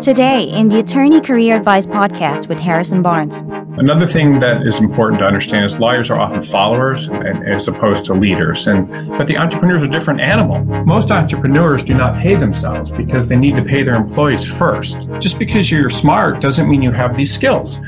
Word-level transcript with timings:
Today, 0.00 0.44
in 0.44 0.68
the 0.68 0.78
Attorney 0.78 1.20
Career 1.20 1.56
Advice 1.56 1.84
podcast 1.84 2.48
with 2.48 2.60
Harrison 2.60 3.02
Barnes. 3.02 3.38
Another 3.76 4.06
thing 4.06 4.38
that 4.38 4.62
is 4.68 4.78
important 4.78 5.18
to 5.18 5.26
understand 5.26 5.64
is 5.64 5.80
lawyers 5.80 6.12
are 6.12 6.20
often 6.20 6.42
followers 6.42 7.08
as 7.08 7.66
opposed 7.66 8.04
to 8.04 8.14
leaders. 8.14 8.68
And 8.68 9.08
but 9.18 9.26
the 9.26 9.36
entrepreneurs 9.36 9.82
are 9.82 9.86
a 9.86 9.90
different 9.90 10.20
animal. 10.20 10.62
Most 10.84 11.10
entrepreneurs 11.10 11.82
do 11.82 11.92
not 11.92 12.22
pay 12.22 12.36
themselves 12.36 12.92
because 12.92 13.26
they 13.26 13.36
need 13.36 13.56
to 13.56 13.64
pay 13.64 13.82
their 13.82 13.96
employees 13.96 14.44
first. 14.44 15.08
Just 15.18 15.36
because 15.36 15.72
you're 15.72 15.90
smart 15.90 16.40
doesn't 16.40 16.70
mean 16.70 16.82
you 16.82 16.92
have 16.92 17.16
these 17.16 17.34
skills. 17.34 17.80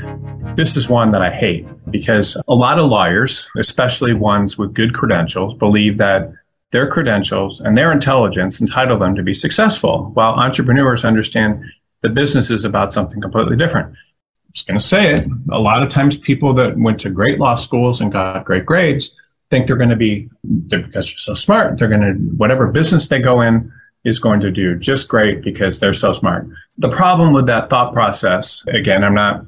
This 0.57 0.75
is 0.75 0.89
one 0.89 1.11
that 1.11 1.21
I 1.21 1.29
hate 1.29 1.65
because 1.89 2.35
a 2.49 2.53
lot 2.53 2.79
of 2.79 2.89
lawyers, 2.89 3.47
especially 3.57 4.13
ones 4.13 4.57
with 4.57 4.73
good 4.73 4.93
credentials, 4.93 5.57
believe 5.57 5.99
that 5.99 6.33
their 6.73 6.87
credentials 6.87 7.61
and 7.61 7.77
their 7.77 7.91
intelligence 7.91 8.59
entitle 8.59 8.97
them 8.97 9.15
to 9.15 9.23
be 9.23 9.33
successful, 9.33 10.11
while 10.15 10.33
entrepreneurs 10.33 11.05
understand 11.05 11.63
the 12.01 12.09
business 12.09 12.49
is 12.49 12.65
about 12.65 12.91
something 12.91 13.21
completely 13.21 13.55
different. 13.55 13.87
I'm 13.87 14.53
just 14.53 14.67
going 14.67 14.79
to 14.79 14.85
say 14.85 15.13
it. 15.13 15.27
A 15.51 15.59
lot 15.59 15.83
of 15.83 15.89
times, 15.89 16.17
people 16.17 16.53
that 16.55 16.77
went 16.77 16.99
to 17.01 17.09
great 17.09 17.39
law 17.39 17.55
schools 17.55 18.01
and 18.01 18.11
got 18.11 18.43
great 18.43 18.65
grades 18.65 19.15
think 19.51 19.67
they're 19.67 19.77
going 19.77 19.89
to 19.89 19.95
be, 19.95 20.29
because 20.67 20.89
they're 20.91 21.19
so 21.19 21.35
smart, 21.35 21.77
they're 21.77 21.87
going 21.87 22.01
to, 22.01 22.13
whatever 22.35 22.67
business 22.67 23.07
they 23.07 23.19
go 23.19 23.39
in 23.41 23.71
is 24.03 24.19
going 24.19 24.39
to 24.41 24.51
do 24.51 24.75
just 24.77 25.07
great 25.07 25.43
because 25.43 25.79
they're 25.79 25.93
so 25.93 26.11
smart. 26.11 26.47
The 26.79 26.89
problem 26.89 27.33
with 27.33 27.45
that 27.45 27.69
thought 27.69 27.93
process, 27.93 28.63
again, 28.67 29.03
I'm 29.03 29.13
not, 29.13 29.45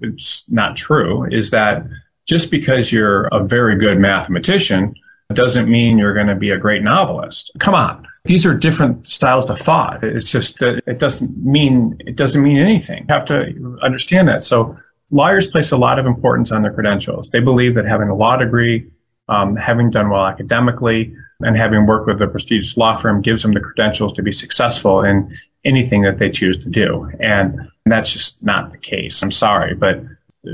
it's 0.00 0.44
not 0.48 0.76
true, 0.76 1.24
is 1.24 1.50
that 1.50 1.84
just 2.24 2.52
because 2.52 2.92
you're 2.92 3.24
a 3.26 3.42
very 3.42 3.76
good 3.76 3.98
mathematician 3.98 4.94
doesn't 5.34 5.68
mean 5.68 5.98
you're 5.98 6.14
going 6.14 6.26
to 6.26 6.34
be 6.34 6.50
a 6.50 6.56
great 6.56 6.82
novelist. 6.82 7.50
Come 7.58 7.74
on. 7.74 8.06
These 8.24 8.46
are 8.46 8.54
different 8.54 9.06
styles 9.06 9.48
of 9.50 9.58
thought. 9.58 10.02
It's 10.02 10.30
just 10.30 10.58
that 10.60 10.82
it 10.86 10.98
doesn't 10.98 11.36
mean 11.44 11.96
it 12.00 12.16
doesn't 12.16 12.42
mean 12.42 12.58
anything. 12.58 13.06
You 13.08 13.14
have 13.14 13.26
to 13.26 13.78
understand 13.82 14.28
that. 14.28 14.44
So 14.44 14.76
lawyers 15.10 15.46
place 15.46 15.70
a 15.70 15.76
lot 15.76 15.98
of 15.98 16.06
importance 16.06 16.52
on 16.52 16.62
their 16.62 16.72
credentials. 16.72 17.30
They 17.30 17.40
believe 17.40 17.74
that 17.74 17.84
having 17.86 18.08
a 18.08 18.14
law 18.14 18.36
degree, 18.36 18.86
um, 19.28 19.56
having 19.56 19.90
done 19.90 20.10
well 20.10 20.26
academically, 20.26 21.14
and 21.40 21.56
having 21.56 21.86
worked 21.86 22.06
with 22.06 22.20
a 22.20 22.26
prestigious 22.26 22.76
law 22.76 22.96
firm 22.96 23.22
gives 23.22 23.42
them 23.42 23.52
the 23.52 23.60
credentials 23.60 24.12
to 24.14 24.22
be 24.22 24.32
successful 24.32 25.04
in 25.04 25.34
anything 25.64 26.02
that 26.02 26.18
they 26.18 26.30
choose 26.30 26.56
to 26.58 26.68
do. 26.68 27.10
And 27.20 27.68
that's 27.86 28.12
just 28.12 28.42
not 28.42 28.72
the 28.72 28.78
case. 28.78 29.22
I'm 29.22 29.30
sorry, 29.30 29.74
but 29.74 30.02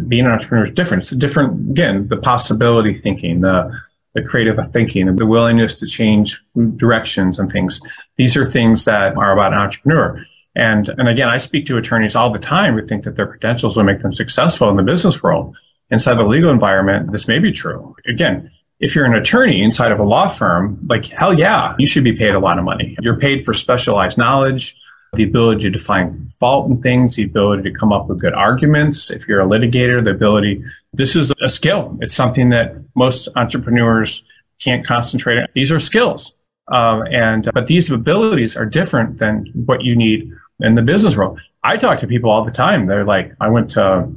being 0.08 0.26
an 0.26 0.32
entrepreneur 0.32 0.64
is 0.64 0.72
different. 0.72 1.04
It's 1.04 1.12
a 1.12 1.16
different, 1.16 1.70
again, 1.70 2.08
the 2.08 2.16
possibility 2.16 2.98
thinking, 2.98 3.40
the 3.40 3.72
the 4.14 4.22
creative 4.22 4.58
thinking, 4.72 5.14
the 5.16 5.26
willingness 5.26 5.74
to 5.76 5.86
change 5.86 6.40
directions 6.76 7.38
and 7.38 7.50
things. 7.50 7.80
These 8.16 8.36
are 8.36 8.48
things 8.48 8.84
that 8.84 9.16
are 9.16 9.32
about 9.32 9.52
an 9.52 9.58
entrepreneur. 9.58 10.24
And, 10.56 10.88
and 10.88 11.08
again, 11.08 11.28
I 11.28 11.38
speak 11.38 11.66
to 11.66 11.76
attorneys 11.76 12.14
all 12.14 12.30
the 12.30 12.38
time 12.38 12.74
who 12.74 12.86
think 12.86 13.04
that 13.04 13.16
their 13.16 13.26
credentials 13.26 13.76
will 13.76 13.84
make 13.84 14.00
them 14.00 14.12
successful 14.12 14.70
in 14.70 14.76
the 14.76 14.82
business 14.82 15.22
world. 15.22 15.56
Inside 15.90 16.14
the 16.14 16.22
legal 16.22 16.50
environment, 16.50 17.10
this 17.10 17.26
may 17.26 17.40
be 17.40 17.52
true. 17.52 17.96
Again, 18.06 18.50
if 18.80 18.94
you're 18.94 19.04
an 19.04 19.14
attorney 19.14 19.62
inside 19.62 19.92
of 19.92 19.98
a 19.98 20.04
law 20.04 20.28
firm, 20.28 20.78
like 20.88 21.06
hell 21.06 21.38
yeah, 21.38 21.74
you 21.78 21.86
should 21.86 22.04
be 22.04 22.12
paid 22.12 22.34
a 22.34 22.40
lot 22.40 22.58
of 22.58 22.64
money. 22.64 22.96
You're 23.00 23.18
paid 23.18 23.44
for 23.44 23.52
specialized 23.52 24.16
knowledge 24.16 24.76
the 25.16 25.24
ability 25.24 25.70
to 25.70 25.78
find 25.78 26.32
fault 26.40 26.70
in 26.70 26.80
things, 26.82 27.16
the 27.16 27.24
ability 27.24 27.62
to 27.62 27.78
come 27.78 27.92
up 27.92 28.08
with 28.08 28.20
good 28.20 28.34
arguments. 28.34 29.10
If 29.10 29.26
you're 29.26 29.40
a 29.40 29.46
litigator, 29.46 30.02
the 30.02 30.10
ability, 30.10 30.64
this 30.92 31.16
is 31.16 31.32
a 31.42 31.48
skill. 31.48 31.96
It's 32.00 32.14
something 32.14 32.50
that 32.50 32.74
most 32.94 33.28
entrepreneurs 33.36 34.22
can't 34.60 34.86
concentrate 34.86 35.38
on. 35.38 35.46
These 35.54 35.72
are 35.72 35.80
skills. 35.80 36.34
Um, 36.68 37.04
and, 37.10 37.50
but 37.52 37.66
these 37.66 37.90
abilities 37.90 38.56
are 38.56 38.64
different 38.64 39.18
than 39.18 39.46
what 39.66 39.82
you 39.82 39.94
need 39.94 40.32
in 40.60 40.74
the 40.74 40.82
business 40.82 41.16
world. 41.16 41.40
I 41.62 41.76
talk 41.76 42.00
to 42.00 42.06
people 42.06 42.30
all 42.30 42.44
the 42.44 42.50
time. 42.50 42.86
They're 42.86 43.04
like, 43.04 43.34
I 43.40 43.48
went 43.48 43.70
to 43.72 44.08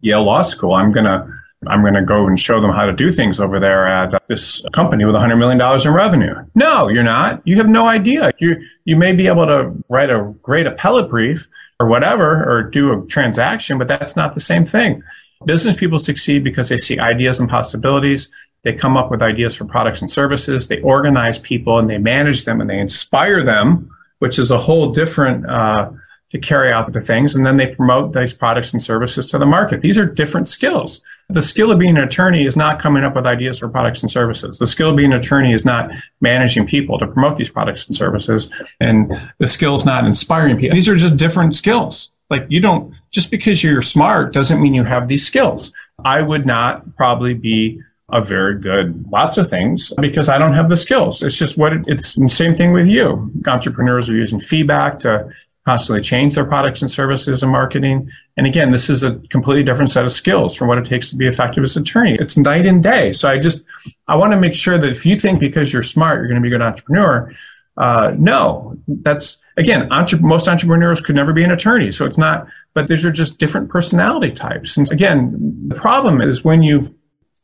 Yale 0.00 0.24
Law 0.24 0.42
School. 0.42 0.72
I'm 0.72 0.92
going 0.92 1.06
to 1.06 1.26
I'm 1.66 1.82
going 1.82 1.94
to 1.94 2.04
go 2.04 2.26
and 2.26 2.38
show 2.38 2.60
them 2.60 2.70
how 2.70 2.86
to 2.86 2.92
do 2.92 3.12
things 3.12 3.38
over 3.38 3.60
there 3.60 3.86
at 3.86 4.22
this 4.28 4.64
company 4.74 5.04
with 5.04 5.14
$100 5.14 5.38
million 5.38 5.60
in 5.60 5.92
revenue. 5.92 6.34
No, 6.54 6.88
you're 6.88 7.02
not. 7.02 7.40
You 7.46 7.56
have 7.56 7.68
no 7.68 7.86
idea. 7.86 8.32
You, 8.38 8.56
you 8.84 8.96
may 8.96 9.12
be 9.12 9.26
able 9.26 9.46
to 9.46 9.72
write 9.88 10.10
a 10.10 10.34
great 10.42 10.66
appellate 10.66 11.08
brief 11.08 11.48
or 11.78 11.86
whatever, 11.86 12.44
or 12.48 12.62
do 12.62 12.92
a 12.92 13.06
transaction, 13.06 13.78
but 13.78 13.88
that's 13.88 14.14
not 14.14 14.34
the 14.34 14.40
same 14.40 14.64
thing. 14.64 15.02
Business 15.44 15.76
people 15.76 15.98
succeed 15.98 16.44
because 16.44 16.68
they 16.68 16.76
see 16.76 16.98
ideas 16.98 17.40
and 17.40 17.48
possibilities. 17.48 18.28
They 18.62 18.72
come 18.72 18.96
up 18.96 19.10
with 19.10 19.22
ideas 19.22 19.56
for 19.56 19.64
products 19.64 20.00
and 20.00 20.10
services. 20.10 20.68
They 20.68 20.80
organize 20.80 21.38
people 21.38 21.78
and 21.78 21.88
they 21.88 21.98
manage 21.98 22.44
them 22.44 22.60
and 22.60 22.70
they 22.70 22.78
inspire 22.78 23.44
them, 23.44 23.90
which 24.20 24.38
is 24.38 24.50
a 24.50 24.58
whole 24.58 24.92
different, 24.92 25.48
uh, 25.50 25.90
to 26.32 26.38
carry 26.38 26.72
out 26.72 26.92
the 26.92 27.00
things. 27.00 27.34
And 27.34 27.46
then 27.46 27.56
they 27.56 27.68
promote 27.68 28.12
these 28.12 28.32
products 28.32 28.72
and 28.72 28.82
services 28.82 29.26
to 29.28 29.38
the 29.38 29.46
market. 29.46 29.80
These 29.80 29.96
are 29.96 30.06
different 30.06 30.48
skills 30.48 31.00
the 31.32 31.42
skill 31.42 31.72
of 31.72 31.78
being 31.78 31.96
an 31.96 32.02
attorney 32.02 32.44
is 32.44 32.56
not 32.56 32.80
coming 32.80 33.04
up 33.04 33.16
with 33.16 33.26
ideas 33.26 33.58
for 33.58 33.68
products 33.68 34.02
and 34.02 34.10
services. 34.10 34.58
The 34.58 34.66
skill 34.66 34.90
of 34.90 34.96
being 34.96 35.12
an 35.12 35.18
attorney 35.18 35.52
is 35.52 35.64
not 35.64 35.90
managing 36.20 36.66
people 36.66 36.98
to 36.98 37.06
promote 37.06 37.38
these 37.38 37.50
products 37.50 37.86
and 37.86 37.96
services. 37.96 38.50
And 38.80 39.10
the 39.38 39.48
skill 39.48 39.74
is 39.74 39.84
not 39.84 40.04
inspiring 40.04 40.58
people. 40.58 40.74
These 40.74 40.88
are 40.88 40.96
just 40.96 41.16
different 41.16 41.54
skills. 41.56 42.10
Like 42.30 42.46
you 42.48 42.60
don't, 42.60 42.94
just 43.10 43.30
because 43.30 43.62
you're 43.62 43.82
smart 43.82 44.32
doesn't 44.32 44.60
mean 44.60 44.74
you 44.74 44.84
have 44.84 45.08
these 45.08 45.26
skills. 45.26 45.72
I 46.04 46.22
would 46.22 46.46
not 46.46 46.96
probably 46.96 47.34
be 47.34 47.80
a 48.10 48.20
very 48.20 48.58
good 48.58 49.10
lots 49.10 49.38
of 49.38 49.48
things 49.48 49.92
because 50.00 50.28
I 50.28 50.38
don't 50.38 50.52
have 50.52 50.68
the 50.68 50.76
skills. 50.76 51.22
It's 51.22 51.36
just 51.36 51.56
what 51.56 51.72
it, 51.72 51.84
it's 51.86 52.14
the 52.14 52.28
same 52.28 52.56
thing 52.56 52.72
with 52.72 52.86
you. 52.86 53.30
Entrepreneurs 53.46 54.10
are 54.10 54.16
using 54.16 54.40
feedback 54.40 54.98
to 55.00 55.30
constantly 55.64 56.02
change 56.02 56.34
their 56.34 56.44
products 56.44 56.82
and 56.82 56.90
services 56.90 57.42
and 57.42 57.52
marketing. 57.52 58.10
And 58.36 58.46
again, 58.46 58.72
this 58.72 58.90
is 58.90 59.04
a 59.04 59.20
completely 59.30 59.62
different 59.62 59.90
set 59.90 60.04
of 60.04 60.10
skills 60.10 60.56
from 60.56 60.68
what 60.68 60.78
it 60.78 60.86
takes 60.86 61.10
to 61.10 61.16
be 61.16 61.26
effective 61.28 61.62
as 61.62 61.76
an 61.76 61.82
attorney. 61.82 62.16
It's 62.18 62.36
night 62.36 62.66
and 62.66 62.82
day. 62.82 63.12
So 63.12 63.28
I 63.28 63.38
just, 63.38 63.64
I 64.08 64.16
want 64.16 64.32
to 64.32 64.40
make 64.40 64.54
sure 64.54 64.76
that 64.76 64.90
if 64.90 65.06
you 65.06 65.18
think 65.18 65.38
because 65.38 65.72
you're 65.72 65.82
smart, 65.82 66.18
you're 66.18 66.28
going 66.28 66.42
to 66.42 66.48
be 66.48 66.48
a 66.48 66.58
good 66.58 66.64
entrepreneur, 66.64 67.32
uh, 67.76 68.12
no, 68.18 68.76
that's, 68.88 69.40
again, 69.56 69.90
entre- 69.92 70.20
most 70.20 70.48
entrepreneurs 70.48 71.00
could 71.00 71.14
never 71.14 71.32
be 71.32 71.44
an 71.44 71.52
attorney. 71.52 71.92
So 71.92 72.06
it's 72.06 72.18
not, 72.18 72.46
but 72.74 72.88
these 72.88 73.06
are 73.06 73.12
just 73.12 73.38
different 73.38 73.70
personality 73.70 74.32
types. 74.32 74.76
And 74.76 74.90
again, 74.90 75.68
the 75.68 75.74
problem 75.76 76.20
is 76.20 76.44
when 76.44 76.62
you've 76.62 76.92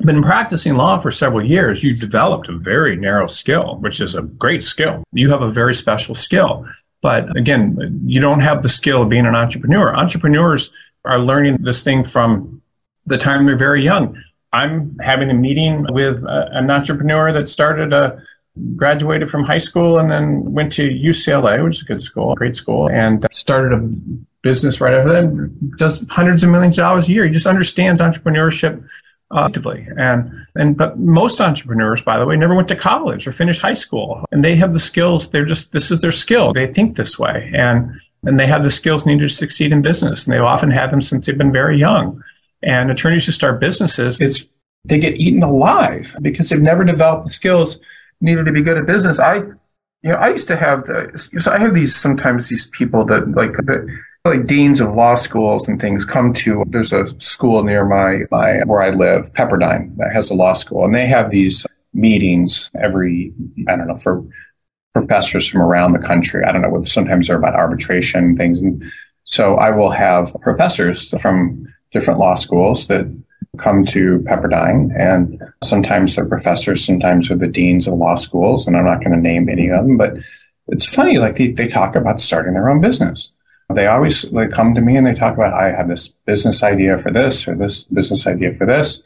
been 0.01 0.23
practicing 0.23 0.75
law 0.75 1.01
for 1.01 1.11
several 1.11 1.45
years, 1.45 1.83
you've 1.83 1.99
developed 1.99 2.49
a 2.49 2.57
very 2.59 2.97
narrow 2.97 3.27
skill, 3.27 3.77
which 3.77 4.01
is 4.01 4.15
a 4.15 4.23
great 4.23 4.63
skill. 4.63 5.03
You 5.13 5.31
have 5.31 5.43
a 5.43 5.51
very 5.51 5.75
special 5.75 6.15
skill. 6.15 6.67
But 7.01 7.37
again, 7.37 8.03
you 8.05 8.21
don't 8.21 8.41
have 8.41 8.63
the 8.63 8.69
skill 8.69 9.03
of 9.03 9.09
being 9.09 9.27
an 9.27 9.35
entrepreneur. 9.35 9.95
Entrepreneurs 9.95 10.73
are 11.05 11.19
learning 11.19 11.59
this 11.63 11.83
thing 11.83 12.05
from 12.05 12.61
the 13.07 13.19
time 13.19 13.47
they're 13.47 13.57
very 13.57 13.83
young. 13.83 14.21
I'm 14.53 14.99
having 14.99 15.31
a 15.31 15.35
meeting 15.35 15.87
with 15.91 16.25
a, 16.25 16.49
an 16.53 16.71
entrepreneur 16.71 17.33
that 17.33 17.49
started 17.49 17.93
a 17.93 18.23
graduated 18.77 19.31
from 19.31 19.45
high 19.45 19.59
school 19.59 19.99
and 19.99 20.11
then 20.11 20.53
went 20.53 20.73
to 20.73 20.89
UCLA, 20.89 21.63
which 21.63 21.77
is 21.77 21.83
a 21.83 21.87
good 21.87 22.03
school, 22.03 22.35
great 22.35 22.57
school, 22.57 22.89
and 22.89 23.27
started 23.31 23.73
a 23.73 23.91
business 24.43 24.81
right 24.81 24.95
after 24.95 25.13
that. 25.13 25.77
Does 25.77 26.05
hundreds 26.11 26.43
of 26.43 26.51
millions 26.51 26.77
of 26.79 26.83
dollars 26.83 27.09
a 27.09 27.13
year. 27.13 27.25
He 27.25 27.31
just 27.31 27.47
understands 27.47 28.01
entrepreneurship 28.01 28.85
actively. 29.37 29.87
And, 29.97 30.47
and, 30.57 30.77
but 30.77 30.99
most 30.99 31.41
entrepreneurs, 31.41 32.03
by 32.03 32.19
the 32.19 32.27
way, 32.27 32.37
never 32.37 32.55
went 32.55 32.69
to 32.69 32.77
college 32.77 33.27
or 33.27 33.33
finished 33.33 33.61
high 33.61 33.75
school 33.75 34.25
and 34.33 34.43
they 34.43 34.57
have 34.57 34.73
the 34.73 34.79
skills. 34.79 35.29
They're 35.29 35.45
just, 35.45 35.73
this 35.73 35.91
is 35.91 36.01
their 36.01 36.13
skill. 36.13 36.53
They 36.53 36.67
think 36.67 36.97
this 36.97 37.19
way 37.19 37.51
and, 37.55 37.93
and 38.25 38.41
they 38.41 38.47
have 38.47 38.65
the 38.65 38.71
skills 38.71 39.07
needed 39.07 39.29
to 39.29 39.35
succeed 39.35 39.73
in 39.73 39.83
business. 39.83 40.27
And 40.27 40.35
they've 40.35 40.43
often 40.43 40.71
had 40.71 40.91
them 40.91 41.03
since 41.03 41.27
they've 41.27 41.37
been 41.37 41.53
very 41.53 41.79
young. 41.79 42.23
And 42.63 42.91
attorneys 42.91 43.27
who 43.27 43.33
start 43.33 43.61
businesses, 43.61 44.19
it's, 44.21 44.45
they 44.85 44.99
get 44.99 45.17
eaten 45.17 45.43
alive 45.43 46.17
because 46.23 46.49
they've 46.49 46.61
never 46.61 46.85
developed 46.85 47.25
the 47.25 47.31
skills 47.31 47.79
needed 48.21 48.47
to 48.47 48.53
be 48.53 48.63
good 48.63 48.79
at 48.79 48.87
business. 48.87 49.21
I, 49.21 49.37
you 50.03 50.13
know, 50.13 50.17
I 50.17 50.31
used 50.31 50.49
to 50.49 50.57
have 50.57 50.85
the, 50.85 51.17
so 51.39 51.53
I 51.53 51.59
have 51.59 51.75
these, 51.75 51.95
sometimes 51.95 52.49
these 52.49 52.67
people 52.67 53.05
that 53.07 53.31
like, 53.33 53.53
the, 53.53 53.87
like 54.25 54.47
deans 54.47 54.81
of 54.81 54.95
law 54.95 55.15
schools 55.15 55.69
and 55.69 55.81
things 55.81 56.05
come 56.05 56.33
to 56.33 56.65
there's 56.69 56.93
a 56.93 57.09
school 57.21 57.63
near 57.63 57.85
my, 57.85 58.21
my 58.31 58.61
where 58.65 58.83
I 58.83 58.91
live, 58.91 59.33
Pepperdine, 59.33 59.97
that 59.97 60.13
has 60.13 60.31
a 60.31 60.35
law 60.35 60.55
school, 60.55 60.85
and 60.85 60.95
they 60.95 61.07
have 61.07 61.31
these 61.31 61.67
meetings 61.95 62.71
every 62.81 63.33
I 63.69 63.77
don't 63.77 63.89
know 63.89 63.97
for 63.97 64.25
professors 64.93 65.47
from 65.47 65.63
around 65.63 65.93
the 65.93 66.07
country. 66.07 66.45
I 66.45 66.53
don't 66.53 66.63
know. 66.63 66.85
Sometimes 66.85 67.29
they're 67.29 67.39
about 67.39 67.55
arbitration 67.55 68.37
things, 68.37 68.61
and 68.61 68.83
so 69.25 69.57
I 69.57 69.71
will 69.71 69.91
have 69.91 70.37
professors 70.41 71.11
from 71.21 71.73
different 71.93 72.19
law 72.19 72.35
schools 72.35 72.89
that 72.89 73.07
come 73.59 73.85
to 73.87 74.19
Pepperdine, 74.21 74.91
and 74.99 75.43
sometimes 75.65 76.15
they're 76.15 76.27
professors, 76.27 76.85
sometimes 76.85 77.29
they're 77.29 77.37
the 77.37 77.49
deans 77.49 77.87
of 77.87 77.95
law 77.95 78.15
schools, 78.15 78.67
and 78.67 78.77
I'm 78.77 78.85
not 78.85 79.03
going 79.03 79.13
to 79.13 79.21
name 79.21 79.49
any 79.49 79.69
of 79.69 79.87
them, 79.87 79.97
but 79.97 80.17
it's 80.69 80.85
funny. 80.85 81.19
Like 81.19 81.37
they, 81.37 81.53
they 81.53 81.67
talk 81.67 81.97
about 81.97 82.21
starting 82.21 82.55
their 82.55 82.69
own 82.69 82.81
business 82.81 83.31
they 83.75 83.87
always 83.87 84.23
they 84.23 84.49
come 84.49 84.75
to 84.75 84.81
me 84.81 84.97
and 84.97 85.07
they 85.07 85.15
talk 85.15 85.35
about 85.35 85.53
I 85.53 85.71
have 85.71 85.89
this 85.89 86.09
business 86.09 86.63
idea 86.63 86.99
for 86.99 87.11
this 87.13 87.47
or 87.47 87.55
this 87.55 87.85
business 87.85 88.27
idea 88.27 88.55
for 88.55 88.67
this, 88.67 89.03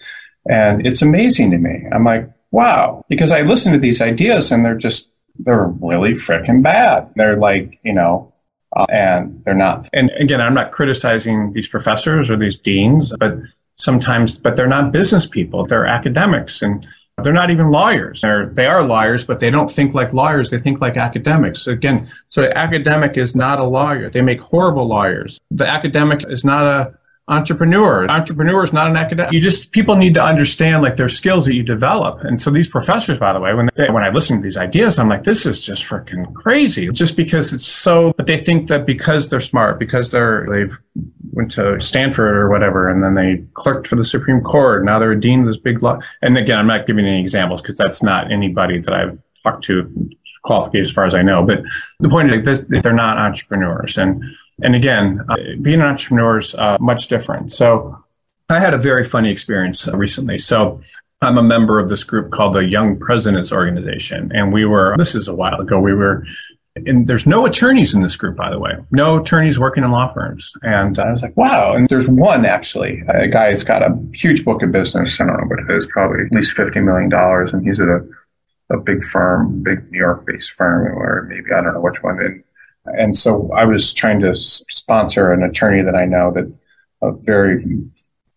and 0.49 0.87
it's 0.87 1.03
amazing 1.03 1.51
to 1.51 1.59
me. 1.59 1.87
I'm 1.93 2.05
like, 2.05 2.31
wow, 2.51 3.05
because 3.09 3.33
I 3.33 3.43
listen 3.43 3.73
to 3.73 3.79
these 3.79 4.01
ideas 4.01 4.53
and 4.53 4.65
they're 4.65 4.77
just 4.77 5.11
they're 5.39 5.67
really 5.67 6.13
freaking 6.13 6.63
bad. 6.63 7.11
They're 7.17 7.37
like, 7.37 7.79
you 7.83 7.93
know, 7.93 8.33
uh, 8.77 8.87
and 8.91 9.43
they're 9.45 9.55
not. 9.55 9.89
And 9.93 10.11
again, 10.19 10.41
I'm 10.41 10.55
not 10.55 10.73
criticizing 10.73 11.53
these 11.53 11.69
professors 11.69 12.31
or 12.31 12.37
these 12.37 12.59
deans, 12.59 13.13
but 13.19 13.39
sometimes, 13.77 14.39
but 14.39 14.57
they're 14.57 14.67
not 14.67 14.93
business 14.93 15.27
people. 15.27 15.67
They're 15.67 15.87
academics 15.87 16.63
and 16.63 16.87
they're 17.23 17.33
not 17.33 17.51
even 17.51 17.71
lawyers. 17.71 18.23
They're, 18.23 18.47
they 18.47 18.67
are 18.67 18.83
lawyers, 18.83 19.25
but 19.25 19.39
they 19.41 19.51
don't 19.51 19.71
think 19.71 19.95
like 19.95 20.13
lawyers. 20.13 20.51
They 20.51 20.59
think 20.59 20.81
like 20.81 20.97
academics. 20.97 21.67
Again, 21.67 22.11
so 22.29 22.51
academic 22.55 23.17
is 23.17 23.37
not 23.37 23.59
a 23.59 23.65
lawyer. 23.65 24.11
They 24.11 24.23
make 24.23 24.41
horrible 24.41 24.87
lawyers. 24.87 25.39
The 25.51 25.67
academic 25.67 26.25
is 26.29 26.45
not 26.45 26.65
a 26.65 26.95
entrepreneur. 27.29 28.09
Entrepreneur 28.11 28.65
is 28.65 28.73
not 28.73 28.89
an 28.89 28.97
academic. 28.97 29.33
You 29.33 29.41
just 29.41 29.73
people 29.73 29.97
need 29.97 30.15
to 30.15 30.23
understand 30.23 30.83
like 30.83 30.97
their 30.97 31.09
skills 31.09 31.47
that 31.47 31.55
you 31.55 31.63
develop. 31.63 32.21
And 32.23 32.41
so 32.41 32.51
these 32.51 32.69
professors, 32.69 33.19
by 33.19 33.33
the 33.33 33.41
way, 33.41 33.55
when 33.55 33.69
they, 33.77 33.89
when 33.91 34.03
I 34.03 34.11
listen 34.11 34.39
to 34.39 34.43
these 34.43 34.57
ideas, 34.57 34.99
I'm 34.99 35.09
like, 35.09 35.25
this 35.25 35.47
is 35.47 35.61
just 35.61 35.85
freaking 35.85 36.33
crazy. 36.35 36.91
Just 36.91 37.17
because 37.17 37.53
it's 37.53 37.67
so, 37.67 38.13
but 38.17 38.27
they 38.27 38.39
think 38.39 38.69
that 38.69 38.87
because 38.87 39.29
they're 39.29 39.41
smart, 39.41 39.79
because 39.79 40.11
they're 40.11 40.47
they've 40.53 40.77
went 41.33 41.51
to 41.53 41.81
Stanford 41.81 42.37
or 42.37 42.51
whatever, 42.51 42.89
and 42.89 43.03
then 43.03 43.15
they 43.15 43.45
clerked 43.55 43.87
for 43.87 43.97
the 43.97 44.05
Supreme 44.05 44.41
Court. 44.41 44.85
Now 44.85 44.99
they're 44.99 45.13
a 45.13 45.21
dean 45.21 45.41
of 45.41 45.47
this 45.47 45.57
big 45.57 45.83
law. 45.83 46.01
And 46.21 46.37
again, 46.37 46.59
I'm 46.59 46.67
not 46.67 46.87
giving 46.87 47.07
any 47.07 47.21
examples 47.21 47.63
because 47.63 47.77
that's 47.77 48.03
not 48.03 48.33
anybody 48.33 48.81
that 48.81 48.93
I've 48.93 49.19
talked 49.45 49.65
to 49.65 50.11
qualified 50.43 50.81
as 50.81 50.91
far 50.91 51.05
as 51.05 51.15
I 51.15 51.23
know. 51.23 51.45
But 51.45 51.63
the 52.01 52.09
point 52.09 52.35
is, 52.35 52.61
like, 52.69 52.83
they're 52.83 52.93
not 52.93 53.19
entrepreneurs. 53.19 53.97
And 53.97 54.23
and 54.63 54.75
again, 54.75 55.25
uh, 55.29 55.37
being 55.61 55.81
an 55.81 55.87
entrepreneur 55.87 56.39
is 56.39 56.55
uh, 56.55 56.79
much 56.81 57.09
different. 57.09 57.53
So 57.53 58.03
I 58.49 58.61
had 58.61 58.75
a 58.75 58.79
very 58.79 59.05
funny 59.05 59.31
experience 59.31 59.89
uh, 59.89 59.97
recently. 59.97 60.39
So 60.39 60.81
I'm 61.21 61.39
a 61.39 61.43
member 61.43 61.79
of 61.79 61.89
this 61.89 62.05
group 62.05 62.33
called 62.33 62.55
the 62.55 62.67
Young 62.67 62.99
Presidents 62.99 63.53
Organization. 63.53 64.31
And 64.35 64.53
we 64.53 64.65
were, 64.65 64.95
this 64.99 65.15
is 65.15 65.29
a 65.29 65.35
while 65.35 65.61
ago, 65.61 65.81
we 65.81 65.95
were, 65.95 66.27
and 66.75 67.07
there's 67.07 67.27
no 67.27 67.47
attorneys 67.47 67.95
in 67.95 68.03
this 68.03 68.17
group, 68.17 68.37
by 68.37 68.51
the 68.51 68.59
way, 68.59 68.73
no 68.91 69.21
attorneys 69.21 69.59
working 69.59 69.85
in 69.85 69.91
law 69.91 70.13
firms. 70.13 70.53
And 70.63 70.99
I 70.99 71.13
was 71.13 71.23
like, 71.23 71.37
wow. 71.37 71.75
And 71.75 71.87
there's 71.89 72.09
one 72.09 72.45
actually, 72.45 73.03
a 73.09 73.29
guy 73.29 73.51
that's 73.51 73.65
got 73.65 73.83
a 73.83 73.97
huge 74.15 74.45
book 74.45 74.63
of 74.63 74.73
business. 74.73 75.21
I 75.21 75.27
don't 75.27 75.39
know 75.39 75.47
what 75.47 75.61
it 75.61 75.77
is, 75.77 75.87
probably 75.87 76.25
at 76.25 76.33
least 76.33 76.57
$50 76.57 76.83
million. 76.83 77.13
And 77.53 77.67
he's 77.67 77.79
at 77.79 77.89
a, 77.89 78.05
a 78.71 78.79
big 78.79 79.03
firm, 79.03 79.63
big 79.63 79.91
New 79.91 79.99
York 79.99 80.27
based 80.27 80.51
firm, 80.53 80.97
or 80.97 81.27
maybe 81.29 81.53
I 81.53 81.63
don't 81.63 81.75
know 81.75 81.81
which 81.81 82.03
one. 82.03 82.19
And 82.21 82.43
and 82.85 83.17
so 83.17 83.51
I 83.53 83.65
was 83.65 83.93
trying 83.93 84.21
to 84.21 84.35
sponsor 84.37 85.33
an 85.33 85.43
attorney 85.43 85.83
that 85.83 85.95
I 85.95 86.05
know 86.05 86.33
that 86.33 86.53
a 87.03 87.13
very 87.13 87.65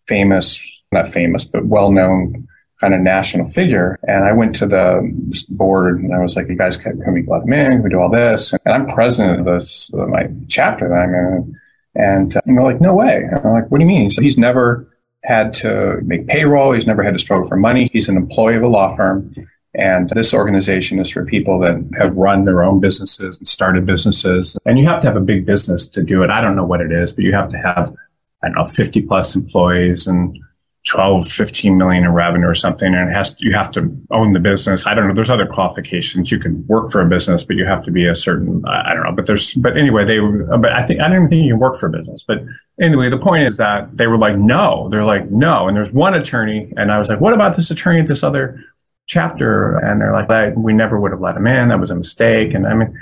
famous, 0.06 0.60
not 0.92 1.12
famous, 1.12 1.44
but 1.44 1.66
well 1.66 1.90
known 1.90 2.48
kind 2.80 2.94
of 2.94 3.00
national 3.00 3.48
figure. 3.48 3.98
And 4.02 4.24
I 4.24 4.32
went 4.32 4.54
to 4.56 4.66
the 4.66 5.00
board 5.48 6.00
and 6.00 6.14
I 6.14 6.18
was 6.18 6.36
like, 6.36 6.48
you 6.48 6.56
guys 6.56 6.76
can, 6.76 7.00
we 7.12 7.24
let 7.26 7.42
him 7.42 7.52
in? 7.52 7.72
Can 7.72 7.82
we 7.82 7.90
do 7.90 8.00
all 8.00 8.10
this? 8.10 8.52
And 8.52 8.74
I'm 8.74 8.86
president 8.86 9.40
of 9.40 9.46
this, 9.46 9.90
my 9.92 10.28
chapter 10.48 10.88
that 10.88 10.94
I'm 10.94 11.14
in. 11.14 11.60
And, 11.94 12.36
uh, 12.36 12.40
they're 12.44 12.62
like, 12.62 12.80
no 12.80 12.94
way. 12.94 13.16
And 13.16 13.38
I'm 13.38 13.52
like, 13.52 13.70
what 13.70 13.78
do 13.78 13.84
you 13.84 13.88
mean? 13.88 14.10
So 14.10 14.20
he's 14.20 14.36
never 14.36 14.92
had 15.24 15.54
to 15.54 15.98
make 16.02 16.26
payroll. 16.26 16.72
He's 16.72 16.86
never 16.86 17.02
had 17.02 17.14
to 17.14 17.18
struggle 17.18 17.48
for 17.48 17.56
money. 17.56 17.88
He's 17.92 18.08
an 18.08 18.16
employee 18.16 18.56
of 18.56 18.62
a 18.62 18.68
law 18.68 18.94
firm. 18.94 19.34
And 19.76 20.08
this 20.10 20.32
organization 20.32 20.98
is 20.98 21.10
for 21.10 21.24
people 21.24 21.58
that 21.60 21.76
have 21.98 22.16
run 22.16 22.46
their 22.46 22.64
own 22.64 22.80
businesses 22.80 23.38
and 23.38 23.46
started 23.46 23.84
businesses. 23.84 24.56
And 24.64 24.78
you 24.78 24.86
have 24.86 25.02
to 25.02 25.06
have 25.06 25.16
a 25.16 25.20
big 25.20 25.44
business 25.44 25.86
to 25.88 26.02
do 26.02 26.22
it. 26.22 26.30
I 26.30 26.40
don't 26.40 26.56
know 26.56 26.64
what 26.64 26.80
it 26.80 26.90
is, 26.90 27.12
but 27.12 27.24
you 27.24 27.34
have 27.34 27.50
to 27.50 27.58
have, 27.58 27.94
I 28.42 28.48
don't 28.48 28.56
know, 28.56 28.64
50 28.64 29.02
plus 29.02 29.36
employees 29.36 30.06
and 30.06 30.38
12, 30.86 31.28
15 31.28 31.76
million 31.76 32.04
in 32.04 32.12
revenue 32.12 32.46
or 32.46 32.54
something. 32.54 32.94
And 32.94 33.10
it 33.10 33.12
has, 33.12 33.36
you 33.38 33.54
have 33.54 33.70
to 33.72 33.94
own 34.12 34.32
the 34.32 34.40
business. 34.40 34.86
I 34.86 34.94
don't 34.94 35.08
know. 35.08 35.14
There's 35.14 35.30
other 35.30 35.46
qualifications. 35.46 36.30
You 36.30 36.38
can 36.38 36.66
work 36.68 36.90
for 36.90 37.02
a 37.02 37.06
business, 37.06 37.44
but 37.44 37.56
you 37.56 37.66
have 37.66 37.84
to 37.84 37.90
be 37.90 38.06
a 38.06 38.14
certain, 38.14 38.62
I 38.66 38.94
don't 38.94 39.02
know, 39.02 39.12
but 39.12 39.26
there's, 39.26 39.52
but 39.54 39.76
anyway, 39.76 40.06
they, 40.06 40.20
but 40.20 40.72
I 40.72 40.86
think, 40.86 41.00
I 41.00 41.08
don't 41.08 41.16
even 41.16 41.28
think 41.28 41.44
you 41.44 41.52
can 41.52 41.60
work 41.60 41.78
for 41.78 41.88
a 41.88 41.90
business. 41.90 42.24
But 42.26 42.44
anyway, 42.80 43.10
the 43.10 43.18
point 43.18 43.42
is 43.42 43.56
that 43.58 43.94
they 43.94 44.06
were 44.06 44.16
like, 44.16 44.38
no, 44.38 44.88
they're 44.88 45.04
like, 45.04 45.28
no. 45.30 45.68
And 45.68 45.76
there's 45.76 45.92
one 45.92 46.14
attorney. 46.14 46.72
And 46.76 46.90
I 46.90 46.98
was 46.98 47.08
like, 47.08 47.20
what 47.20 47.34
about 47.34 47.56
this 47.56 47.70
attorney 47.70 48.00
at 48.00 48.08
this 48.08 48.22
other 48.22 48.64
chapter 49.06 49.78
and 49.78 50.00
they're 50.00 50.12
like, 50.12 50.56
we 50.56 50.72
never 50.72 51.00
would 51.00 51.12
have 51.12 51.20
let 51.20 51.36
him 51.36 51.46
in. 51.46 51.68
That 51.68 51.80
was 51.80 51.90
a 51.90 51.94
mistake. 51.94 52.54
And 52.54 52.66
I 52.66 52.74
mean, 52.74 52.98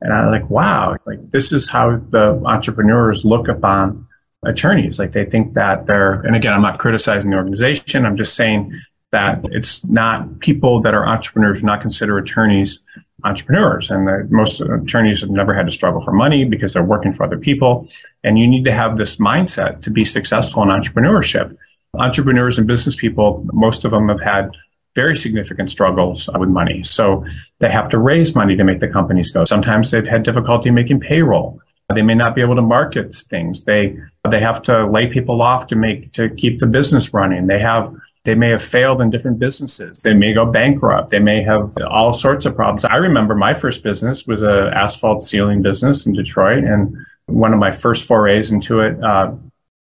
and 0.00 0.12
I 0.12 0.24
was 0.24 0.32
like, 0.32 0.50
wow, 0.50 0.96
like 1.06 1.30
this 1.30 1.52
is 1.52 1.68
how 1.68 1.96
the 2.10 2.40
entrepreneurs 2.44 3.24
look 3.24 3.48
upon 3.48 4.06
attorneys. 4.44 4.98
Like 4.98 5.12
they 5.12 5.24
think 5.24 5.54
that 5.54 5.86
they're, 5.86 6.14
and 6.14 6.36
again, 6.36 6.52
I'm 6.52 6.62
not 6.62 6.78
criticizing 6.78 7.30
the 7.30 7.36
organization. 7.36 8.04
I'm 8.04 8.16
just 8.16 8.34
saying 8.34 8.78
that 9.12 9.40
it's 9.44 9.84
not 9.86 10.40
people 10.40 10.82
that 10.82 10.92
are 10.92 11.06
entrepreneurs 11.06 11.62
not 11.62 11.80
consider 11.80 12.18
attorneys 12.18 12.80
entrepreneurs. 13.24 13.90
And 13.90 14.30
most 14.30 14.60
attorneys 14.60 15.22
have 15.22 15.30
never 15.30 15.54
had 15.54 15.66
to 15.66 15.72
struggle 15.72 16.02
for 16.04 16.12
money 16.12 16.44
because 16.44 16.74
they're 16.74 16.82
working 16.82 17.12
for 17.12 17.24
other 17.24 17.38
people. 17.38 17.88
And 18.22 18.38
you 18.38 18.46
need 18.46 18.64
to 18.66 18.72
have 18.72 18.98
this 18.98 19.16
mindset 19.16 19.82
to 19.82 19.90
be 19.90 20.04
successful 20.04 20.62
in 20.62 20.68
entrepreneurship. 20.68 21.56
Entrepreneurs 21.98 22.58
and 22.58 22.66
business 22.66 22.94
people, 22.94 23.46
most 23.52 23.84
of 23.86 23.90
them 23.90 24.08
have 24.08 24.20
had 24.20 24.50
very 24.96 25.16
significant 25.16 25.70
struggles 25.70 26.28
with 26.36 26.48
money. 26.48 26.82
So 26.82 27.24
they 27.60 27.70
have 27.70 27.88
to 27.90 27.98
raise 27.98 28.34
money 28.34 28.56
to 28.56 28.64
make 28.64 28.80
the 28.80 28.88
companies 28.88 29.28
go. 29.28 29.44
Sometimes 29.44 29.92
they've 29.92 30.06
had 30.06 30.24
difficulty 30.24 30.70
making 30.70 31.00
payroll. 31.00 31.60
They 31.94 32.02
may 32.02 32.16
not 32.16 32.34
be 32.34 32.40
able 32.40 32.56
to 32.56 32.62
market 32.62 33.14
things. 33.14 33.62
They 33.62 33.96
they 34.28 34.40
have 34.40 34.60
to 34.62 34.90
lay 34.90 35.06
people 35.06 35.40
off 35.40 35.68
to 35.68 35.76
make 35.76 36.12
to 36.14 36.30
keep 36.30 36.58
the 36.58 36.66
business 36.66 37.14
running. 37.14 37.46
They 37.46 37.60
have 37.60 37.94
they 38.24 38.34
may 38.34 38.50
have 38.50 38.64
failed 38.64 39.00
in 39.00 39.10
different 39.10 39.38
businesses. 39.38 40.02
They 40.02 40.14
may 40.14 40.34
go 40.34 40.44
bankrupt. 40.44 41.10
They 41.10 41.20
may 41.20 41.44
have 41.44 41.72
all 41.88 42.12
sorts 42.12 42.44
of 42.44 42.56
problems. 42.56 42.84
I 42.84 42.96
remember 42.96 43.36
my 43.36 43.54
first 43.54 43.84
business 43.84 44.26
was 44.26 44.42
a 44.42 44.72
asphalt 44.74 45.22
sealing 45.22 45.62
business 45.62 46.06
in 46.06 46.12
Detroit, 46.12 46.64
and 46.64 46.96
one 47.26 47.52
of 47.52 47.60
my 47.60 47.70
first 47.70 48.04
forays 48.04 48.50
into 48.50 48.80
it, 48.80 49.00
uh, 49.02 49.32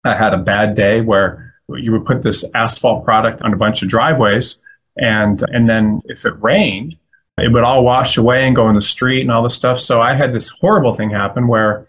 I 0.05 0.15
had 0.15 0.35
a 0.35 0.39
bad 0.39 0.75
day 0.75 1.01
where 1.01 1.55
you 1.69 1.93
would 1.93 2.05
put 2.05 2.23
this 2.23 2.45
asphalt 2.55 3.05
product 3.05 3.41
on 3.43 3.55
a 3.55 3.57
bunch 3.57 3.83
of 3.83 3.89
driveways 3.89 4.59
and, 4.97 5.43
and 5.53 5.69
then 5.69 6.03
if 6.07 6.25
it 6.25 6.35
rained, 6.43 6.97
it 7.39 7.53
would 7.53 7.65
all 7.65 7.85
wash 7.85 8.17
away 8.17 8.47
and 8.47 8.57
go 8.57 8.69
in 8.69 8.75
the 8.75 8.81
street 8.81 9.21
and 9.21 9.31
all 9.31 9.43
this 9.43 9.55
stuff. 9.55 9.81
So 9.81 10.01
I 10.01 10.15
had 10.15 10.33
this 10.33 10.49
horrible 10.49 10.95
thing 10.95 11.11
happen 11.11 11.49
where 11.49 11.89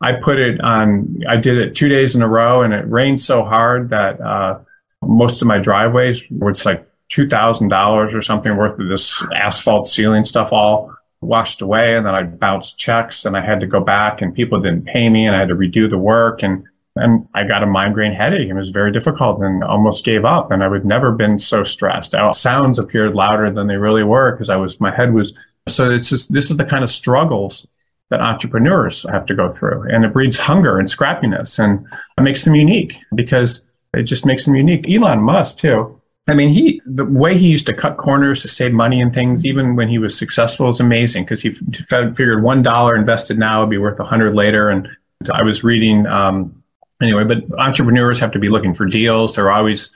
I 0.00 0.14
put 0.14 0.38
it 0.38 0.60
on, 0.60 1.22
I 1.28 1.36
did 1.36 1.58
it 1.58 1.76
two 1.76 1.88
days 1.88 2.14
in 2.14 2.22
a 2.22 2.28
row 2.28 2.62
and 2.62 2.72
it 2.72 2.88
rained 2.88 3.20
so 3.20 3.44
hard 3.44 3.90
that, 3.90 4.20
uh, 4.20 4.60
most 5.02 5.40
of 5.40 5.48
my 5.48 5.58
driveways 5.58 6.28
was 6.30 6.66
like 6.66 6.88
$2,000 7.12 8.14
or 8.14 8.22
something 8.22 8.56
worth 8.56 8.78
of 8.78 8.88
this 8.88 9.22
asphalt 9.34 9.86
sealing 9.86 10.24
stuff 10.24 10.52
all 10.52 10.94
washed 11.20 11.62
away. 11.62 11.96
And 11.96 12.06
then 12.06 12.14
I 12.14 12.22
bounced 12.24 12.78
checks 12.78 13.24
and 13.24 13.36
I 13.36 13.44
had 13.44 13.60
to 13.60 13.66
go 13.66 13.80
back 13.80 14.20
and 14.20 14.34
people 14.34 14.60
didn't 14.60 14.86
pay 14.86 15.08
me 15.08 15.26
and 15.26 15.34
I 15.34 15.40
had 15.40 15.48
to 15.48 15.54
redo 15.54 15.88
the 15.88 15.98
work. 15.98 16.42
And 16.42 16.64
and 16.98 17.28
I 17.34 17.44
got 17.44 17.62
a 17.62 17.66
migraine 17.66 18.12
headache. 18.12 18.48
It 18.48 18.54
was 18.54 18.70
very 18.70 18.92
difficult 18.92 19.40
and 19.40 19.64
almost 19.64 20.04
gave 20.04 20.24
up. 20.24 20.50
And 20.50 20.62
I 20.62 20.68
would 20.68 20.84
never 20.84 21.12
been 21.12 21.38
so 21.38 21.64
stressed. 21.64 22.14
Sounds 22.34 22.78
appeared 22.78 23.14
louder 23.14 23.50
than 23.50 23.66
they 23.66 23.76
really 23.76 24.02
were 24.02 24.32
because 24.32 24.50
I 24.50 24.56
was, 24.56 24.80
my 24.80 24.94
head 24.94 25.14
was, 25.14 25.32
so 25.68 25.90
it's 25.90 26.10
just, 26.10 26.32
this 26.32 26.50
is 26.50 26.56
the 26.56 26.64
kind 26.64 26.84
of 26.84 26.90
struggles 26.90 27.66
that 28.10 28.20
entrepreneurs 28.20 29.04
have 29.10 29.26
to 29.26 29.34
go 29.34 29.50
through. 29.50 29.82
And 29.90 30.04
it 30.04 30.12
breeds 30.12 30.38
hunger 30.38 30.78
and 30.78 30.88
scrappiness 30.88 31.58
and 31.58 31.86
it 32.16 32.22
makes 32.22 32.44
them 32.44 32.54
unique 32.54 32.96
because 33.14 33.64
it 33.94 34.04
just 34.04 34.26
makes 34.26 34.44
them 34.44 34.54
unique. 34.54 34.88
Elon 34.88 35.20
Musk 35.20 35.58
too. 35.58 36.00
I 36.28 36.34
mean, 36.34 36.50
he, 36.50 36.82
the 36.84 37.06
way 37.06 37.38
he 37.38 37.48
used 37.48 37.66
to 37.66 37.72
cut 37.72 37.96
corners 37.96 38.42
to 38.42 38.48
save 38.48 38.72
money 38.72 39.00
and 39.00 39.14
things, 39.14 39.46
even 39.46 39.76
when 39.76 39.88
he 39.88 39.98
was 39.98 40.16
successful, 40.16 40.68
is 40.68 40.78
amazing 40.78 41.24
because 41.24 41.40
he 41.40 41.54
figured 41.54 42.42
$1 42.42 42.98
invested 42.98 43.38
now 43.38 43.60
would 43.60 43.70
be 43.70 43.78
worth 43.78 43.98
a 43.98 44.04
hundred 44.04 44.34
later. 44.34 44.68
And 44.68 44.88
I 45.32 45.42
was 45.42 45.64
reading, 45.64 46.06
um, 46.06 46.57
anyway, 47.00 47.24
but 47.24 47.44
entrepreneurs 47.58 48.20
have 48.20 48.32
to 48.32 48.38
be 48.38 48.48
looking 48.48 48.74
for 48.74 48.86
deals. 48.86 49.34
They're 49.34 49.50
always 49.50 49.90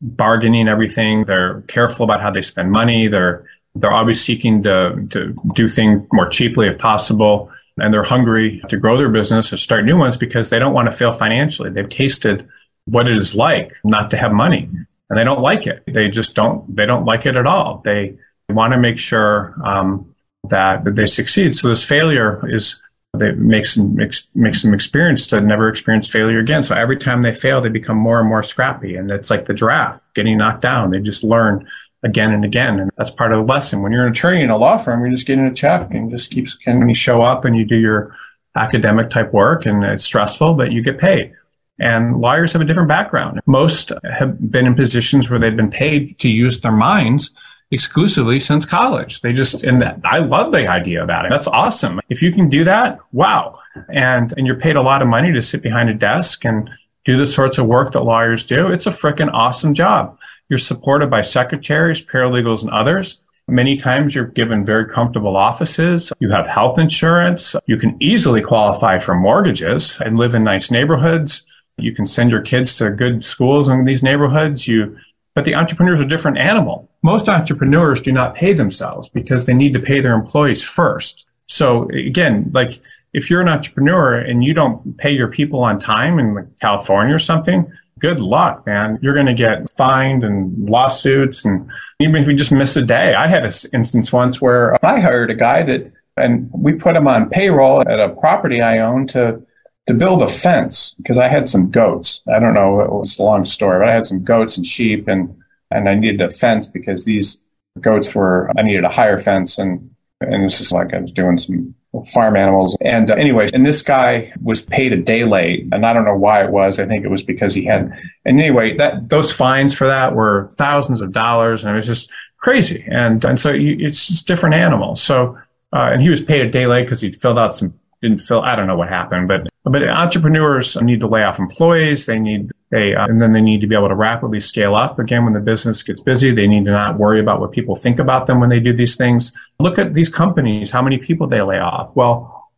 bargaining 0.00 0.68
everything. 0.68 1.24
They're 1.24 1.62
careful 1.62 2.04
about 2.04 2.20
how 2.20 2.30
they 2.30 2.42
spend 2.42 2.70
money. 2.70 3.08
They're 3.08 3.46
they're 3.76 3.92
always 3.92 4.22
seeking 4.22 4.62
to 4.64 5.06
to 5.10 5.34
do 5.54 5.68
things 5.68 6.04
more 6.12 6.28
cheaply 6.28 6.68
if 6.68 6.78
possible. 6.78 7.50
And 7.76 7.92
they're 7.92 8.04
hungry 8.04 8.62
to 8.68 8.76
grow 8.76 8.96
their 8.96 9.08
business 9.08 9.52
or 9.52 9.56
start 9.56 9.84
new 9.84 9.98
ones 9.98 10.16
because 10.16 10.48
they 10.48 10.60
don't 10.60 10.74
want 10.74 10.88
to 10.88 10.96
fail 10.96 11.12
financially. 11.12 11.70
They've 11.70 11.88
tasted 11.88 12.48
what 12.84 13.08
it 13.08 13.16
is 13.16 13.34
like 13.34 13.72
not 13.82 14.12
to 14.12 14.16
have 14.16 14.30
money 14.32 14.70
and 15.14 15.18
they 15.18 15.24
don't 15.24 15.40
like 15.40 15.66
it. 15.66 15.82
They 15.86 16.08
just 16.08 16.34
don't, 16.34 16.74
they 16.74 16.86
don't 16.86 17.04
like 17.04 17.26
it 17.26 17.36
at 17.36 17.46
all. 17.46 17.82
They 17.84 18.16
want 18.48 18.72
to 18.72 18.78
make 18.78 18.98
sure 18.98 19.54
um, 19.64 20.14
that, 20.48 20.84
that 20.84 20.96
they 20.96 21.06
succeed. 21.06 21.54
So 21.54 21.68
this 21.68 21.84
failure 21.84 22.42
is 22.48 22.80
that 23.18 23.38
makes 23.38 23.74
them 23.74 23.96
makes 24.34 24.62
them 24.62 24.74
experience 24.74 25.26
to 25.28 25.40
never 25.40 25.68
experience 25.68 26.08
failure 26.08 26.38
again. 26.38 26.62
So 26.62 26.74
every 26.74 26.96
time 26.96 27.22
they 27.22 27.32
fail, 27.32 27.60
they 27.60 27.68
become 27.68 27.96
more 27.96 28.20
and 28.20 28.28
more 28.28 28.42
scrappy, 28.42 28.96
and 28.96 29.10
it's 29.10 29.30
like 29.30 29.46
the 29.46 29.54
giraffe 29.54 30.00
getting 30.14 30.38
knocked 30.38 30.62
down. 30.62 30.90
They 30.90 31.00
just 31.00 31.24
learn 31.24 31.68
again 32.02 32.32
and 32.32 32.44
again, 32.44 32.78
and 32.80 32.90
that's 32.96 33.10
part 33.10 33.32
of 33.32 33.38
the 33.38 33.52
lesson. 33.52 33.82
When 33.82 33.92
you're 33.92 34.06
an 34.06 34.12
attorney 34.12 34.42
in 34.42 34.50
a 34.50 34.56
law 34.56 34.76
firm, 34.76 35.00
you're 35.00 35.10
just 35.10 35.26
getting 35.26 35.46
a 35.46 35.54
check 35.54 35.92
and 35.92 36.10
just 36.10 36.30
keeps. 36.30 36.58
And 36.66 36.88
you 36.88 36.94
show 36.94 37.22
up 37.22 37.44
and 37.44 37.56
you 37.56 37.64
do 37.64 37.76
your 37.76 38.14
academic 38.56 39.10
type 39.10 39.32
work, 39.32 39.66
and 39.66 39.82
it's 39.84 40.04
stressful, 40.04 40.54
but 40.54 40.72
you 40.72 40.82
get 40.82 40.98
paid. 40.98 41.32
And 41.78 42.20
lawyers 42.20 42.52
have 42.52 42.62
a 42.62 42.64
different 42.64 42.88
background. 42.88 43.40
Most 43.46 43.92
have 44.08 44.50
been 44.50 44.66
in 44.66 44.76
positions 44.76 45.28
where 45.28 45.40
they've 45.40 45.56
been 45.56 45.70
paid 45.70 46.18
to 46.20 46.28
use 46.28 46.60
their 46.60 46.72
minds 46.72 47.30
exclusively 47.70 48.40
since 48.40 48.64
college. 48.64 49.20
They 49.20 49.32
just, 49.32 49.64
and 49.64 49.84
I 50.04 50.18
love 50.18 50.52
the 50.52 50.68
idea 50.68 51.02
about 51.02 51.26
it. 51.26 51.30
That's 51.30 51.48
awesome. 51.48 52.00
If 52.08 52.22
you 52.22 52.32
can 52.32 52.48
do 52.48 52.64
that, 52.64 52.98
wow. 53.12 53.58
And, 53.88 54.32
and 54.36 54.46
you're 54.46 54.60
paid 54.60 54.76
a 54.76 54.82
lot 54.82 55.02
of 55.02 55.08
money 55.08 55.32
to 55.32 55.42
sit 55.42 55.62
behind 55.62 55.90
a 55.90 55.94
desk 55.94 56.44
and 56.44 56.70
do 57.04 57.16
the 57.16 57.26
sorts 57.26 57.58
of 57.58 57.66
work 57.66 57.92
that 57.92 58.00
lawyers 58.00 58.44
do. 58.44 58.68
It's 58.68 58.86
a 58.86 58.90
freaking 58.90 59.30
awesome 59.32 59.74
job. 59.74 60.18
You're 60.48 60.58
supported 60.58 61.10
by 61.10 61.22
secretaries, 61.22 62.02
paralegals, 62.02 62.62
and 62.62 62.70
others. 62.70 63.20
Many 63.46 63.76
times 63.76 64.14
you're 64.14 64.26
given 64.26 64.64
very 64.64 64.86
comfortable 64.86 65.36
offices. 65.36 66.12
You 66.18 66.30
have 66.30 66.46
health 66.46 66.78
insurance. 66.78 67.54
You 67.66 67.76
can 67.76 67.96
easily 68.00 68.40
qualify 68.40 68.98
for 68.98 69.14
mortgages 69.14 70.00
and 70.00 70.16
live 70.16 70.34
in 70.34 70.44
nice 70.44 70.70
neighborhoods. 70.70 71.42
You 71.76 71.94
can 71.94 72.06
send 72.06 72.30
your 72.30 72.40
kids 72.40 72.76
to 72.76 72.90
good 72.90 73.24
schools 73.24 73.68
in 73.68 73.84
these 73.84 74.02
neighborhoods. 74.02 74.66
You 74.66 74.96
but 75.34 75.44
the 75.44 75.56
entrepreneur 75.56 75.94
is 75.94 76.00
a 76.00 76.06
different 76.06 76.38
animal. 76.38 76.88
Most 77.04 77.28
entrepreneurs 77.28 78.00
do 78.00 78.10
not 78.10 78.34
pay 78.34 78.54
themselves 78.54 79.10
because 79.10 79.44
they 79.44 79.52
need 79.52 79.74
to 79.74 79.78
pay 79.78 80.00
their 80.00 80.14
employees 80.14 80.62
first. 80.62 81.26
So 81.46 81.86
again, 81.90 82.50
like 82.54 82.80
if 83.12 83.28
you're 83.28 83.42
an 83.42 83.48
entrepreneur 83.48 84.14
and 84.16 84.42
you 84.42 84.54
don't 84.54 84.96
pay 84.96 85.12
your 85.12 85.28
people 85.28 85.62
on 85.62 85.78
time 85.78 86.18
in 86.18 86.50
California 86.62 87.14
or 87.14 87.18
something, 87.18 87.70
good 87.98 88.20
luck, 88.20 88.64
man. 88.64 88.98
You're 89.02 89.12
going 89.12 89.26
to 89.26 89.34
get 89.34 89.68
fined 89.76 90.24
and 90.24 90.66
lawsuits. 90.66 91.44
And 91.44 91.68
even 92.00 92.16
if 92.16 92.26
you 92.26 92.34
just 92.34 92.52
miss 92.52 92.74
a 92.74 92.82
day, 92.82 93.14
I 93.14 93.26
had 93.26 93.44
an 93.44 93.52
instance 93.74 94.10
once 94.10 94.40
where 94.40 94.82
I 94.82 94.98
hired 95.00 95.30
a 95.30 95.34
guy 95.34 95.62
that, 95.62 95.92
and 96.16 96.50
we 96.54 96.72
put 96.72 96.96
him 96.96 97.06
on 97.06 97.28
payroll 97.28 97.82
at 97.82 98.00
a 98.00 98.08
property 98.08 98.62
I 98.62 98.78
own 98.78 99.06
to 99.08 99.42
to 99.86 99.92
build 99.92 100.22
a 100.22 100.28
fence 100.28 100.94
because 100.94 101.18
I 101.18 101.28
had 101.28 101.50
some 101.50 101.70
goats. 101.70 102.22
I 102.34 102.38
don't 102.38 102.54
know, 102.54 102.80
it 102.80 102.90
was 102.90 103.18
a 103.18 103.22
long 103.22 103.44
story, 103.44 103.80
but 103.80 103.88
I 103.88 103.92
had 103.92 104.06
some 104.06 104.24
goats 104.24 104.56
and 104.56 104.64
sheep 104.64 105.08
and, 105.08 105.36
and 105.74 105.88
I 105.88 105.94
needed 105.94 106.22
a 106.22 106.30
fence 106.30 106.66
because 106.68 107.04
these 107.04 107.40
goats 107.80 108.14
were, 108.14 108.50
I 108.56 108.62
needed 108.62 108.84
a 108.84 108.88
higher 108.88 109.18
fence 109.18 109.58
and, 109.58 109.90
and 110.20 110.44
it's 110.44 110.58
just 110.58 110.72
like 110.72 110.94
I 110.94 111.00
was 111.00 111.12
doing 111.12 111.38
some 111.38 111.74
farm 112.12 112.36
animals. 112.36 112.76
And 112.80 113.10
uh, 113.10 113.14
anyways, 113.14 113.52
and 113.52 113.66
this 113.66 113.82
guy 113.82 114.32
was 114.42 114.62
paid 114.62 114.92
a 114.92 114.96
day 114.96 115.24
late 115.24 115.68
and 115.72 115.84
I 115.84 115.92
don't 115.92 116.04
know 116.04 116.16
why 116.16 116.44
it 116.44 116.50
was. 116.50 116.78
I 116.78 116.86
think 116.86 117.04
it 117.04 117.10
was 117.10 117.22
because 117.22 117.54
he 117.54 117.64
had, 117.64 117.92
and 118.24 118.40
anyway, 118.40 118.76
that, 118.76 119.08
those 119.08 119.32
fines 119.32 119.74
for 119.74 119.86
that 119.86 120.14
were 120.14 120.50
thousands 120.56 121.00
of 121.00 121.12
dollars 121.12 121.64
and 121.64 121.72
it 121.72 121.76
was 121.76 121.86
just 121.86 122.10
crazy. 122.38 122.84
And, 122.88 123.24
and 123.24 123.40
so 123.40 123.52
you, 123.52 123.76
it's 123.80 124.06
just 124.06 124.26
different 124.26 124.54
animals. 124.54 125.02
So, 125.02 125.36
uh, 125.72 125.90
and 125.92 126.00
he 126.00 126.08
was 126.08 126.22
paid 126.22 126.42
a 126.42 126.50
day 126.50 126.66
late 126.66 126.84
because 126.84 127.00
he 127.00 127.12
filled 127.12 127.38
out 127.38 127.56
some 127.56 127.74
didn't 128.04 128.18
fill. 128.18 128.42
I 128.42 128.54
don't 128.54 128.66
know 128.66 128.76
what 128.76 128.90
happened, 128.90 129.28
but 129.28 129.48
but 129.64 129.82
entrepreneurs 129.88 130.76
need 130.80 131.00
to 131.00 131.06
lay 131.06 131.24
off 131.24 131.38
employees. 131.38 132.04
They 132.04 132.18
need 132.18 132.52
they 132.74 132.94
uh, 132.94 133.06
and 133.06 133.22
then 133.22 133.32
they 133.32 133.40
need 133.40 133.60
to 133.60 133.66
be 133.66 133.74
able 133.74 133.88
to 133.88 133.94
rapidly 133.94 134.40
scale 134.40 134.74
up. 134.74 134.98
Again, 134.98 135.24
when 135.24 135.32
the 135.32 135.40
business 135.40 135.82
gets 135.82 136.00
busy, 136.00 136.32
they 136.32 136.46
need 136.46 136.64
to 136.64 136.70
not 136.70 136.98
worry 136.98 137.20
about 137.20 137.40
what 137.40 137.52
people 137.52 137.76
think 137.76 137.98
about 137.98 138.26
them 138.26 138.40
when 138.40 138.50
they 138.50 138.60
do 138.60 138.76
these 138.76 138.96
things. 138.96 139.32
Look 139.60 139.78
at 139.78 139.94
these 139.94 140.08
companies, 140.08 140.70
how 140.70 140.82
many 140.82 140.98
people 140.98 141.26
they 141.26 141.42
lay 141.42 141.58
off. 141.58 141.94
Well, 141.94 142.50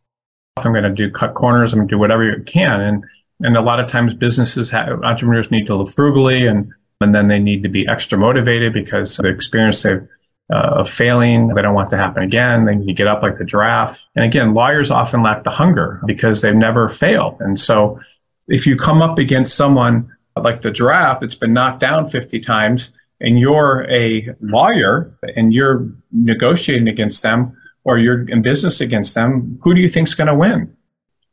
I'm 0.57 0.71
going 0.71 0.83
to 0.83 0.89
do 0.89 1.11
cut 1.11 1.35
corners. 1.35 1.71
I'm 1.71 1.79
going 1.79 1.87
to 1.87 1.93
do 1.93 1.99
whatever 1.99 2.23
you 2.23 2.43
can, 2.43 2.81
and 2.81 3.05
and 3.41 3.55
a 3.55 3.61
lot 3.61 3.79
of 3.79 3.87
times 3.87 4.15
businesses 4.15 4.69
have, 4.71 5.03
entrepreneurs 5.03 5.51
need 5.51 5.67
to 5.67 5.75
live 5.75 5.93
frugally 5.93 6.47
and 6.47 6.71
and 6.99 7.13
then 7.13 7.27
they 7.27 7.37
need 7.39 7.61
to 7.61 7.69
be 7.69 7.87
extra 7.87 8.17
motivated 8.17 8.73
because 8.73 9.17
the 9.17 9.27
experience 9.27 9.83
they've 9.83 10.07
uh, 10.51 10.75
of 10.77 10.89
failing. 10.89 11.49
They 11.49 11.61
don't 11.61 11.73
want 11.73 11.89
to 11.89 11.97
happen 11.97 12.23
again. 12.23 12.65
They 12.65 12.75
need 12.75 12.87
to 12.87 12.93
get 12.93 13.07
up 13.07 13.21
like 13.21 13.37
the 13.37 13.45
giraffe. 13.45 14.01
And 14.15 14.25
again, 14.25 14.53
lawyers 14.53 14.91
often 14.91 15.21
lack 15.21 15.43
the 15.43 15.49
hunger 15.49 16.01
because 16.05 16.41
they've 16.41 16.55
never 16.55 16.89
failed. 16.89 17.37
And 17.39 17.59
so 17.59 17.99
if 18.47 18.65
you 18.65 18.77
come 18.77 19.01
up 19.01 19.17
against 19.17 19.55
someone 19.55 20.11
like 20.35 20.61
the 20.61 20.71
giraffe 20.71 21.19
that's 21.19 21.35
been 21.35 21.53
knocked 21.53 21.79
down 21.79 22.09
50 22.09 22.39
times 22.39 22.93
and 23.19 23.39
you're 23.39 23.89
a 23.89 24.29
lawyer 24.41 25.17
and 25.35 25.53
you're 25.53 25.89
negotiating 26.11 26.87
against 26.87 27.23
them 27.23 27.57
or 27.83 27.97
you're 27.97 28.27
in 28.29 28.41
business 28.41 28.81
against 28.81 29.15
them, 29.15 29.59
who 29.63 29.73
do 29.73 29.81
you 29.81 29.89
think's 29.89 30.13
going 30.13 30.27
to 30.27 30.35
win? 30.35 30.75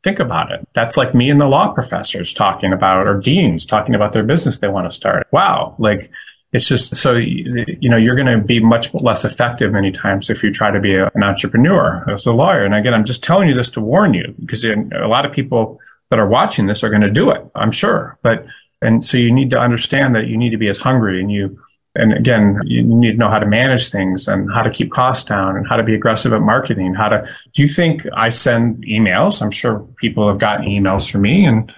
Think 0.03 0.19
about 0.19 0.51
it. 0.51 0.67
That's 0.73 0.97
like 0.97 1.15
me 1.15 1.29
and 1.29 1.41
the 1.41 1.47
law 1.47 1.71
professors 1.71 2.33
talking 2.33 2.73
about, 2.73 3.07
or 3.07 3.19
deans 3.19 3.65
talking 3.65 3.95
about 3.95 4.13
their 4.13 4.23
business 4.23 4.59
they 4.59 4.67
want 4.67 4.89
to 4.89 4.95
start. 4.95 5.27
Wow. 5.31 5.75
Like 5.79 6.11
it's 6.55 6.67
just 6.67 6.95
so 6.95 7.15
you 7.15 7.89
know 7.89 7.97
you're 7.97 8.15
going 8.15 8.27
to 8.27 8.43
be 8.43 8.59
much 8.59 8.93
less 8.93 9.25
effective 9.25 9.71
many 9.73 9.91
times 9.91 10.29
if 10.29 10.43
you 10.43 10.53
try 10.53 10.71
to 10.71 10.79
be 10.79 10.95
a, 10.95 11.11
an 11.13 11.23
entrepreneur 11.23 12.05
as 12.09 12.25
a 12.25 12.31
lawyer 12.31 12.63
and 12.63 12.73
again 12.73 12.93
i'm 12.93 13.03
just 13.03 13.23
telling 13.23 13.49
you 13.49 13.55
this 13.55 13.69
to 13.69 13.81
warn 13.81 14.13
you 14.13 14.33
because 14.39 14.63
a 14.63 15.07
lot 15.07 15.25
of 15.25 15.33
people 15.33 15.79
that 16.09 16.19
are 16.19 16.27
watching 16.27 16.67
this 16.67 16.83
are 16.83 16.89
going 16.89 17.01
to 17.01 17.09
do 17.09 17.29
it 17.29 17.45
i'm 17.55 17.71
sure 17.71 18.17
but 18.21 18.45
and 18.81 19.05
so 19.05 19.17
you 19.17 19.31
need 19.31 19.49
to 19.49 19.59
understand 19.59 20.15
that 20.15 20.27
you 20.27 20.37
need 20.37 20.51
to 20.51 20.57
be 20.57 20.67
as 20.67 20.77
hungry 20.77 21.19
and 21.19 21.31
you 21.31 21.59
and 21.95 22.13
again 22.13 22.59
you 22.65 22.83
need 22.83 23.13
to 23.13 23.17
know 23.17 23.29
how 23.29 23.39
to 23.39 23.45
manage 23.45 23.89
things 23.89 24.27
and 24.27 24.51
how 24.53 24.61
to 24.61 24.69
keep 24.69 24.91
costs 24.91 25.25
down 25.25 25.55
and 25.55 25.67
how 25.67 25.75
to 25.75 25.83
be 25.83 25.95
aggressive 25.95 26.33
at 26.33 26.41
marketing 26.41 26.93
how 26.93 27.09
to 27.09 27.27
do 27.53 27.63
you 27.63 27.69
think 27.69 28.05
i 28.15 28.29
send 28.29 28.83
emails 28.85 29.41
i'm 29.41 29.51
sure 29.51 29.79
people 29.97 30.27
have 30.27 30.39
gotten 30.39 30.65
emails 30.65 31.09
from 31.09 31.21
me 31.21 31.45
and 31.45 31.73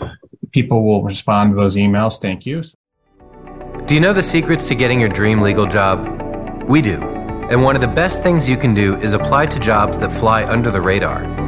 people 0.52 0.84
will 0.84 1.04
respond 1.04 1.52
to 1.52 1.56
those 1.56 1.76
emails 1.76 2.20
thank 2.20 2.46
you 2.46 2.64
do 3.88 3.94
you 3.94 4.02
know 4.02 4.12
the 4.12 4.22
secrets 4.22 4.68
to 4.68 4.76
getting 4.76 5.00
your 5.00 5.08
dream 5.08 5.40
legal 5.40 5.66
job? 5.66 6.64
We 6.68 6.82
do. 6.82 7.02
And 7.50 7.64
one 7.64 7.76
of 7.76 7.82
the 7.82 7.88
best 7.88 8.22
things 8.22 8.50
you 8.50 8.58
can 8.58 8.74
do 8.74 8.98
is 8.98 9.14
apply 9.14 9.46
to 9.46 9.60
jobs 9.60 9.98
that 10.00 10.12
fly 10.12 10.44
under 10.44 10.70
the 10.70 10.82
radar. 10.82 11.47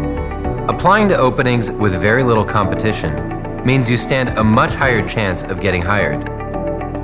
Applying 0.69 1.09
to 1.09 1.17
openings 1.17 1.71
with 1.71 1.99
very 1.99 2.21
little 2.21 2.45
competition 2.45 3.65
means 3.65 3.89
you 3.89 3.97
stand 3.97 4.37
a 4.37 4.43
much 4.43 4.71
higher 4.75 5.05
chance 5.09 5.41
of 5.41 5.61
getting 5.61 5.81
hired. 5.81 6.23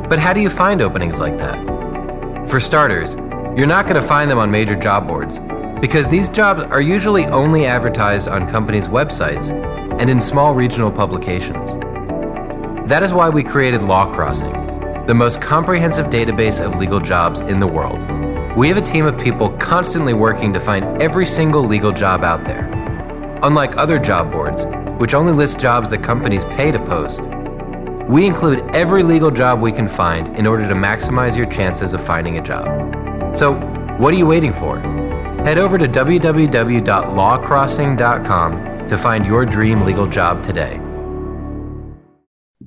But 0.07 0.19
how 0.19 0.33
do 0.33 0.39
you 0.39 0.51
find 0.51 0.83
openings 0.83 1.19
like 1.19 1.35
that? 1.39 1.57
For 2.47 2.59
starters, 2.59 3.15
you're 3.57 3.65
not 3.65 3.87
going 3.87 3.99
to 3.99 4.07
find 4.07 4.29
them 4.29 4.37
on 4.37 4.51
major 4.51 4.75
job 4.75 5.07
boards 5.07 5.39
because 5.81 6.05
these 6.05 6.29
jobs 6.29 6.61
are 6.61 6.79
usually 6.79 7.25
only 7.25 7.65
advertised 7.65 8.27
on 8.27 8.47
companies' 8.47 8.87
websites 8.87 9.49
and 9.99 10.11
in 10.11 10.21
small 10.21 10.53
regional 10.53 10.91
publications. 10.91 11.71
That 12.87 13.01
is 13.01 13.13
why 13.13 13.29
we 13.29 13.41
created 13.41 13.81
LawCrossing 13.81 15.07
the 15.07 15.15
most 15.15 15.41
comprehensive 15.41 16.11
database 16.11 16.63
of 16.63 16.77
legal 16.77 16.99
jobs 16.99 17.39
in 17.39 17.59
the 17.59 17.67
world. 17.67 17.97
We 18.55 18.67
have 18.67 18.77
a 18.77 18.81
team 18.81 19.07
of 19.07 19.19
people 19.19 19.49
constantly 19.57 20.13
working 20.13 20.53
to 20.53 20.59
find 20.59 21.01
every 21.01 21.25
single 21.25 21.63
legal 21.63 21.91
job 21.91 22.23
out 22.23 22.43
there. 22.43 22.84
Unlike 23.43 23.77
other 23.77 23.99
job 23.99 24.31
boards, 24.31 24.65
which 24.99 25.13
only 25.13 25.33
list 25.33 25.59
jobs 25.59 25.89
that 25.89 26.03
companies 26.03 26.43
pay 26.45 26.71
to 26.71 26.79
post, 26.79 27.21
we 28.07 28.25
include 28.25 28.63
every 28.75 29.03
legal 29.03 29.29
job 29.31 29.61
we 29.61 29.71
can 29.71 29.87
find 29.87 30.35
in 30.37 30.47
order 30.47 30.67
to 30.67 30.73
maximize 30.73 31.35
your 31.35 31.47
chances 31.47 31.93
of 31.93 32.03
finding 32.05 32.37
a 32.37 32.41
job. 32.41 32.65
So, 33.35 33.55
what 33.97 34.13
are 34.13 34.17
you 34.17 34.27
waiting 34.27 34.53
for? 34.53 34.79
Head 35.43 35.57
over 35.57 35.77
to 35.77 35.87
www.lawcrossing.com 35.87 38.87
to 38.87 38.97
find 38.97 39.25
your 39.25 39.45
dream 39.45 39.85
legal 39.85 40.07
job 40.07 40.43
today. 40.43 40.79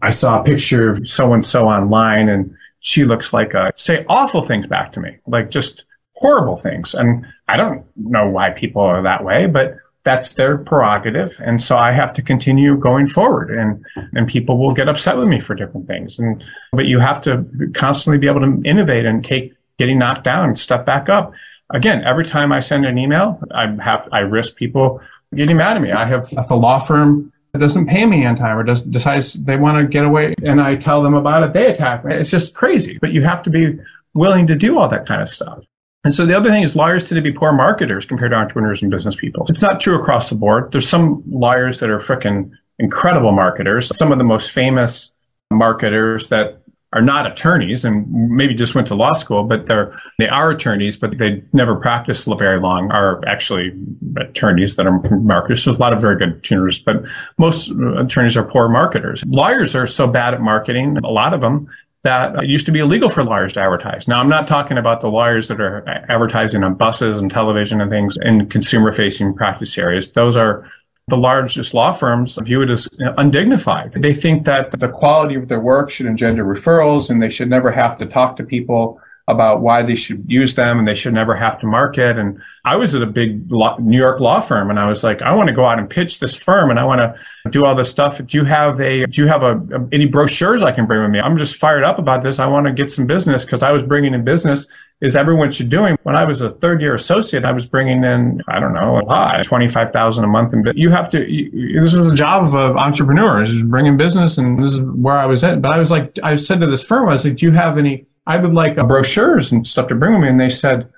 I 0.03 0.11
saw 0.11 0.41
a 0.41 0.45
picture 0.45 0.91
of 0.91 1.09
so 1.09 1.33
and 1.33 1.45
so 1.45 1.69
online 1.69 2.29
and 2.29 2.55
she 2.81 3.05
looks 3.05 3.33
like 3.33 3.55
a, 3.55 3.73
say 3.75 4.05
awful 4.09 4.45
things 4.45 4.67
back 4.67 4.93
to 4.93 5.01
me, 5.01 5.17
like 5.27 5.51
just 5.51 5.85
horrible 6.15 6.57
things. 6.57 6.95
And 6.95 7.27
I 7.49 7.57
don't 7.57 7.85
know 7.97 8.29
why 8.29 8.51
people 8.51 8.83
are 8.83 9.03
that 9.03 9.25
way, 9.25 9.47
but 9.47 9.77
that's 10.09 10.33
their 10.37 10.57
prerogative. 10.57 11.38
And 11.45 11.62
so 11.62 11.77
I 11.77 11.93
have 11.93 12.15
to 12.15 12.23
continue 12.23 12.79
going 12.79 13.09
forward 13.09 13.50
and, 13.50 13.85
and 14.15 14.27
people 14.27 14.57
will 14.57 14.73
get 14.73 14.88
upset 14.88 15.19
with 15.19 15.29
me 15.29 15.38
for 15.38 15.55
different 15.55 15.87
things. 15.87 16.19
And, 16.19 16.43
but 16.73 16.87
you 16.87 16.99
have 16.99 17.21
to 17.25 17.45
constantly 17.75 18.17
be 18.17 18.27
able 18.27 18.41
to 18.41 18.62
innovate 18.65 19.05
and 19.05 19.23
take 19.23 19.53
getting 19.77 19.99
knocked 19.99 20.25
down 20.25 20.47
and 20.47 20.59
step 20.59 20.87
back 20.87 21.11
up. 21.11 21.33
Again, 21.75 22.03
every 22.05 22.25
time 22.25 22.53
I 22.53 22.61
send 22.61 22.87
an 22.87 22.97
email, 22.97 23.38
I 23.50 23.67
have, 23.83 24.09
I 24.11 24.21
risk 24.21 24.57
people 24.57 25.03
getting 25.35 25.59
mad 25.59 25.77
at 25.77 25.83
me. 25.83 25.93
I 25.93 26.07
have 26.07 26.33
a 26.49 26.57
law 26.57 26.79
firm 26.79 27.31
that 27.53 27.59
doesn't 27.59 27.87
pay 27.87 28.07
me 28.07 28.25
on 28.25 28.35
time 28.35 28.57
or 28.57 28.62
does, 28.62 28.81
decides 28.81 29.35
they 29.35 29.57
want 29.59 29.77
to 29.77 29.87
get 29.87 30.07
away 30.07 30.35
and 30.43 30.59
I 30.59 30.77
tell 30.77 31.03
them 31.03 31.12
about 31.12 31.43
it, 31.43 31.53
they 31.53 31.71
attack 31.71 32.03
me. 32.07 32.15
It's 32.15 32.31
just 32.31 32.55
crazy. 32.55 32.97
But 32.99 33.12
you 33.12 33.25
have 33.25 33.43
to 33.43 33.50
be 33.50 33.79
willing 34.15 34.47
to 34.47 34.55
do 34.55 34.79
all 34.79 34.88
that 34.88 35.07
kind 35.07 35.21
of 35.21 35.29
stuff. 35.29 35.59
And 36.05 36.14
so 36.14 36.26
the 36.26 36.37
other 36.37 36.50
thing 36.50 36.62
is 36.62 36.76
lawyers 36.76 37.09
tend 37.09 37.17
to 37.17 37.23
be 37.23 37.37
poor 37.37 37.52
marketers 37.52 38.07
compared 38.07 38.31
to 38.31 38.37
entrepreneurs 38.37 38.83
and 38.83 38.90
business 38.90 39.17
people. 39.17 39.47
It's 39.49 39.62
not 39.62 39.81
true 39.81 40.00
across 40.00 40.31
the 40.31 40.37
board. 40.37 40.71
There's 40.73 40.88
some 40.88 41.23
lawyers 41.28 41.81
that 41.81 41.90
are 41.90 41.99
freaking 41.99 42.50
incredible 42.78 43.33
marketers. 43.33 43.95
Some 43.97 44.12
of 44.12 44.19
the 44.19 44.25
most 44.25 44.52
famous 44.52 45.12
marketers 45.50 46.28
that 46.28 46.62
are 46.95 47.02
not 47.02 47.31
attorneys 47.31 47.85
and 47.85 48.11
maybe 48.11 48.55
just 48.55 48.75
went 48.75 48.88
to 48.88 48.95
law 48.95 49.12
school, 49.12 49.45
but 49.45 49.67
they're 49.67 49.99
they 50.19 50.28
are 50.28 50.50
attorneys, 50.50 50.97
but 50.97 51.19
they 51.19 51.43
never 51.52 51.76
practiced 51.76 52.26
very 52.38 52.59
long. 52.59 52.90
Are 52.90 53.23
actually 53.26 53.73
attorneys 54.17 54.76
that 54.76 54.87
are 54.87 54.99
marketers. 55.19 55.64
So 55.64 55.73
a 55.73 55.75
lot 55.75 55.93
of 55.93 56.00
very 56.00 56.17
good 56.17 56.43
tuners, 56.45 56.78
but 56.78 57.05
most 57.37 57.71
attorneys 57.99 58.37
are 58.37 58.45
poor 58.45 58.69
marketers. 58.69 59.23
Lawyers 59.26 59.75
are 59.75 59.87
so 59.87 60.07
bad 60.07 60.33
at 60.33 60.40
marketing. 60.40 60.97
A 61.05 61.11
lot 61.11 61.35
of 61.35 61.40
them 61.40 61.69
that 62.09 62.49
used 62.49 62.67
to 62.67 62.73
be 62.73 62.79
illegal 62.79 63.09
for 63.09 63.23
lawyers 63.23 63.53
to 63.53 63.61
advertise. 63.61 64.09
Now, 64.09 64.19
I'm 64.21 64.29
not 64.29 64.49
talking 64.49 64.79
about 64.79 65.00
the 65.00 65.09
lawyers 65.09 65.49
that 65.49 65.61
are 65.61 65.87
advertising 66.09 66.65
on 66.65 66.75
buses 66.75 67.21
and 67.21 67.31
television 67.31 67.81
and 67.81 67.91
things 67.91 68.17
in 68.23 68.49
consumer 68.49 68.95
facing 68.95 69.35
practice 69.35 69.77
areas. 69.77 70.11
Those 70.12 70.37
are 70.37 70.71
the 71.09 71.17
largest 71.17 71.75
law 71.75 71.93
firms 71.93 72.38
view 72.43 72.62
it 72.62 72.71
as 72.71 72.88
undignified. 73.17 73.93
They 73.97 74.15
think 74.15 74.45
that 74.45 74.71
the 74.79 74.88
quality 74.88 75.35
of 75.35 75.49
their 75.49 75.61
work 75.61 75.91
should 75.91 76.07
engender 76.07 76.45
referrals 76.45 77.11
and 77.11 77.23
they 77.23 77.31
should 77.31 77.50
never 77.50 77.71
have 77.71 77.99
to 77.99 78.07
talk 78.07 78.37
to 78.37 78.45
people 78.45 79.00
about 79.28 79.61
why 79.61 79.82
they 79.82 79.94
should 79.94 80.25
use 80.26 80.54
them 80.54 80.78
and 80.78 80.88
they 80.88 80.94
should 80.94 81.14
never 81.14 81.37
have 81.37 81.61
to 81.61 81.66
market. 81.66 82.18
And 82.18 82.40
I 82.64 82.76
was 82.76 82.94
at 82.94 83.02
a 83.02 83.06
big 83.06 83.50
New 83.50 83.97
York 83.97 84.20
law 84.20 84.40
firm 84.40 84.70
and 84.70 84.80
I 84.80 84.88
was 84.88 85.04
like, 85.04 85.23
I 85.23 85.35
want 85.35 85.49
to 85.49 85.54
go 85.54 85.66
out 85.66 85.78
and 85.78 85.88
pitch 85.88 86.18
this 86.18 86.35
firm 86.35 86.70
and 86.70 86.78
I 86.78 86.85
want 86.85 87.00
to 87.00 87.50
do 87.50 87.64
all 87.64 87.75
this 87.75 87.90
stuff. 87.90 88.18
Do 88.18 88.38
you 88.38 88.44
have 88.44 88.80
a, 88.80 89.06
do 89.06 89.23
you 89.23 89.28
have 89.28 89.42
a, 89.42 89.56
a 89.56 89.88
any 89.92 90.06
brochures 90.06 90.62
I 90.62 90.73
can 90.73 90.87
bring 90.87 91.02
with 91.02 91.11
me? 91.11 91.20
I'm 91.20 91.38
just 91.38 91.56
fired 91.56 91.85
up 91.85 91.99
about 91.99 92.23
this. 92.23 92.38
I 92.38 92.47
want 92.47 92.66
to 92.66 92.73
get 92.73 92.90
some 92.90 93.06
business 93.06 93.44
because 93.44 93.62
I 93.62 93.70
was 93.70 93.82
bringing 93.82 94.14
in 94.14 94.25
business 94.25 94.66
is 95.00 95.14
everyone 95.14 95.50
should 95.50 95.68
doing. 95.68 95.97
When 96.02 96.16
I 96.16 96.25
was 96.25 96.40
a 96.40 96.50
third 96.50 96.80
year 96.80 96.94
associate, 96.94 97.44
I 97.44 97.52
was 97.52 97.66
bringing 97.66 98.02
in, 98.02 98.42
I 98.49 98.58
don't 98.58 98.73
know, 98.73 98.99
a 98.99 99.08
high, 99.08 99.42
25,000 99.42 100.25
a 100.25 100.26
month. 100.26 100.52
And 100.52 100.66
you 100.75 100.90
have 100.90 101.08
to, 101.11 101.30
you, 101.30 101.80
this 101.80 101.94
is 101.94 102.04
the 102.04 102.14
job 102.14 102.49
of 102.49 102.54
an 102.54 102.76
entrepreneur 102.76 103.42
is 103.42 103.62
bringing 103.62 103.97
business. 103.97 104.38
And 104.38 104.62
this 104.62 104.73
is 104.73 104.80
where 104.80 105.16
I 105.16 105.26
was 105.26 105.44
at. 105.44 105.62
But 105.62 105.70
I 105.70 105.78
was 105.78 105.90
like, 105.90 106.18
I 106.23 106.35
said 106.37 106.61
to 106.61 106.66
this 106.66 106.82
firm, 106.82 107.08
I 107.08 107.12
was 107.12 107.25
like, 107.25 107.37
do 107.37 107.47
you 107.47 107.52
have 107.52 107.78
any, 107.78 108.06
I 108.28 108.37
would 108.37 108.52
like 108.52 108.76
uh, 108.76 108.85
brochures 108.85 109.50
and 109.50 109.66
stuff 109.66 109.88
to 109.88 109.94
bring 109.94 110.12
with 110.12 110.23
me. 110.23 110.28
And 110.28 110.40
they 110.40 110.50
said, 110.50 110.88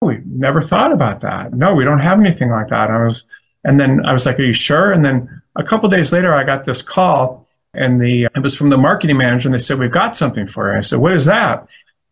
oh, 0.00 0.06
we 0.06 0.20
never 0.24 0.62
thought 0.62 0.90
about 0.90 1.20
that. 1.20 1.52
No, 1.52 1.74
we 1.74 1.84
don't 1.84 2.00
have 2.00 2.18
anything 2.18 2.50
like 2.50 2.68
that. 2.68 2.88
And 2.88 2.98
I 2.98 3.04
was, 3.04 3.24
and 3.62 3.78
then 3.78 4.04
I 4.06 4.12
was 4.12 4.24
like, 4.24 4.38
are 4.38 4.42
you 4.42 4.54
sure? 4.54 4.90
And 4.90 5.04
then 5.04 5.42
a 5.54 5.62
couple 5.62 5.88
days 5.90 6.12
later, 6.12 6.34
I 6.34 6.44
got 6.44 6.64
this 6.64 6.80
call 6.80 7.46
and 7.74 8.00
the, 8.00 8.24
it 8.34 8.42
was 8.42 8.56
from 8.56 8.70
the 8.70 8.78
marketing 8.78 9.18
manager 9.18 9.48
and 9.48 9.54
they 9.54 9.58
said, 9.62 9.78
we've 9.78 9.92
got 9.92 10.16
something 10.16 10.46
for 10.46 10.72
you. 10.72 10.78
I 10.78 10.80
said, 10.80 10.98
what 10.98 11.12
is 11.12 11.26
that? 11.26 11.68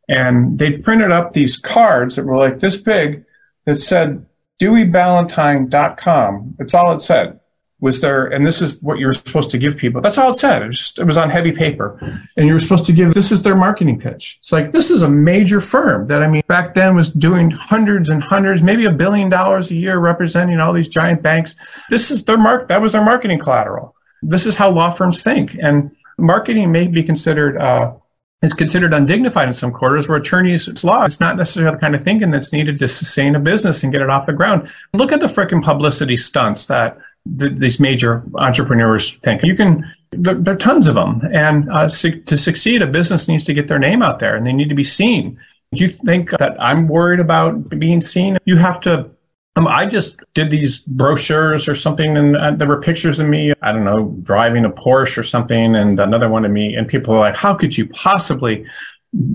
And 0.08 0.58
they 0.58 0.72
printed 0.72 1.10
up 1.10 1.32
these 1.32 1.56
cards 1.56 2.16
that 2.16 2.26
were 2.26 2.36
like 2.36 2.60
this 2.60 2.76
big 2.76 3.24
that 3.64 3.78
said 3.78 4.26
DeweyBallantine.com. 4.60 6.56
That's 6.58 6.74
all 6.74 6.92
it 6.92 7.00
said. 7.00 7.39
Was 7.80 8.02
there, 8.02 8.26
and 8.26 8.46
this 8.46 8.60
is 8.60 8.80
what 8.82 8.98
you're 8.98 9.14
supposed 9.14 9.50
to 9.52 9.58
give 9.58 9.78
people. 9.78 10.02
That's 10.02 10.18
all 10.18 10.32
it 10.32 10.38
said. 10.38 10.62
It 10.62 10.66
was 10.66 10.78
just, 10.78 10.98
it 10.98 11.04
was 11.04 11.16
on 11.16 11.30
heavy 11.30 11.50
paper. 11.50 11.98
And 12.36 12.46
you 12.46 12.52
were 12.52 12.58
supposed 12.58 12.84
to 12.86 12.92
give, 12.92 13.14
this 13.14 13.32
is 13.32 13.42
their 13.42 13.56
marketing 13.56 13.98
pitch. 13.98 14.36
It's 14.40 14.52
like, 14.52 14.72
this 14.72 14.90
is 14.90 15.00
a 15.00 15.08
major 15.08 15.62
firm 15.62 16.06
that, 16.08 16.22
I 16.22 16.28
mean, 16.28 16.42
back 16.46 16.74
then 16.74 16.94
was 16.94 17.10
doing 17.10 17.50
hundreds 17.50 18.10
and 18.10 18.22
hundreds, 18.22 18.62
maybe 18.62 18.84
a 18.84 18.92
billion 18.92 19.30
dollars 19.30 19.70
a 19.70 19.74
year 19.74 19.98
representing 19.98 20.60
all 20.60 20.74
these 20.74 20.88
giant 20.88 21.22
banks. 21.22 21.56
This 21.88 22.10
is 22.10 22.22
their 22.24 22.36
mark, 22.36 22.68
that 22.68 22.82
was 22.82 22.92
their 22.92 23.04
marketing 23.04 23.38
collateral. 23.38 23.96
This 24.20 24.46
is 24.46 24.56
how 24.56 24.70
law 24.70 24.92
firms 24.92 25.22
think. 25.22 25.56
And 25.62 25.90
marketing 26.18 26.70
may 26.70 26.86
be 26.86 27.02
considered, 27.02 27.56
uh, 27.56 27.94
is 28.42 28.52
considered 28.54 28.94
undignified 28.94 29.48
in 29.48 29.54
some 29.54 29.72
quarters 29.72 30.08
where 30.08 30.18
attorneys 30.18 30.66
it's 30.66 30.82
law 30.82 31.04
it's 31.04 31.20
not 31.20 31.36
necessarily 31.36 31.74
the 31.74 31.78
kind 31.78 31.94
of 31.94 32.02
thinking 32.02 32.30
that's 32.30 32.54
needed 32.54 32.78
to 32.78 32.88
sustain 32.88 33.34
a 33.34 33.38
business 33.38 33.82
and 33.82 33.92
get 33.92 34.00
it 34.00 34.08
off 34.08 34.24
the 34.24 34.32
ground 34.32 34.66
look 34.94 35.12
at 35.12 35.20
the 35.20 35.26
frickin' 35.26 35.62
publicity 35.62 36.16
stunts 36.16 36.64
that 36.66 36.96
the, 37.26 37.48
these 37.48 37.78
major 37.80 38.22
entrepreneurs 38.36 39.12
think 39.18 39.42
you 39.42 39.56
can 39.56 39.90
there, 40.12 40.34
there 40.34 40.54
are 40.54 40.58
tons 40.58 40.86
of 40.86 40.94
them 40.94 41.22
and 41.32 41.70
uh, 41.70 41.88
su- 41.88 42.20
to 42.22 42.36
succeed 42.36 42.82
a 42.82 42.86
business 42.86 43.28
needs 43.28 43.44
to 43.44 43.54
get 43.54 43.68
their 43.68 43.78
name 43.78 44.02
out 44.02 44.18
there 44.18 44.36
and 44.36 44.46
they 44.46 44.52
need 44.52 44.68
to 44.68 44.74
be 44.74 44.84
seen 44.84 45.38
do 45.74 45.84
you 45.84 45.92
think 45.92 46.30
that 46.30 46.56
i'm 46.60 46.88
worried 46.88 47.20
about 47.20 47.68
being 47.78 48.00
seen 48.00 48.38
you 48.44 48.56
have 48.56 48.80
to 48.80 49.10
um, 49.56 49.66
I 49.66 49.84
just 49.84 50.20
did 50.34 50.50
these 50.50 50.80
brochures 50.80 51.68
or 51.68 51.74
something, 51.74 52.16
and 52.16 52.36
uh, 52.36 52.52
there 52.52 52.68
were 52.68 52.80
pictures 52.80 53.18
of 53.18 53.28
me, 53.28 53.52
I 53.62 53.72
don't 53.72 53.84
know, 53.84 54.16
driving 54.22 54.64
a 54.64 54.70
Porsche 54.70 55.18
or 55.18 55.24
something, 55.24 55.74
and 55.74 55.98
another 55.98 56.28
one 56.28 56.44
of 56.44 56.50
me. 56.50 56.74
And 56.74 56.86
people 56.86 57.14
were 57.14 57.20
like, 57.20 57.36
How 57.36 57.54
could 57.54 57.76
you 57.76 57.88
possibly 57.88 58.64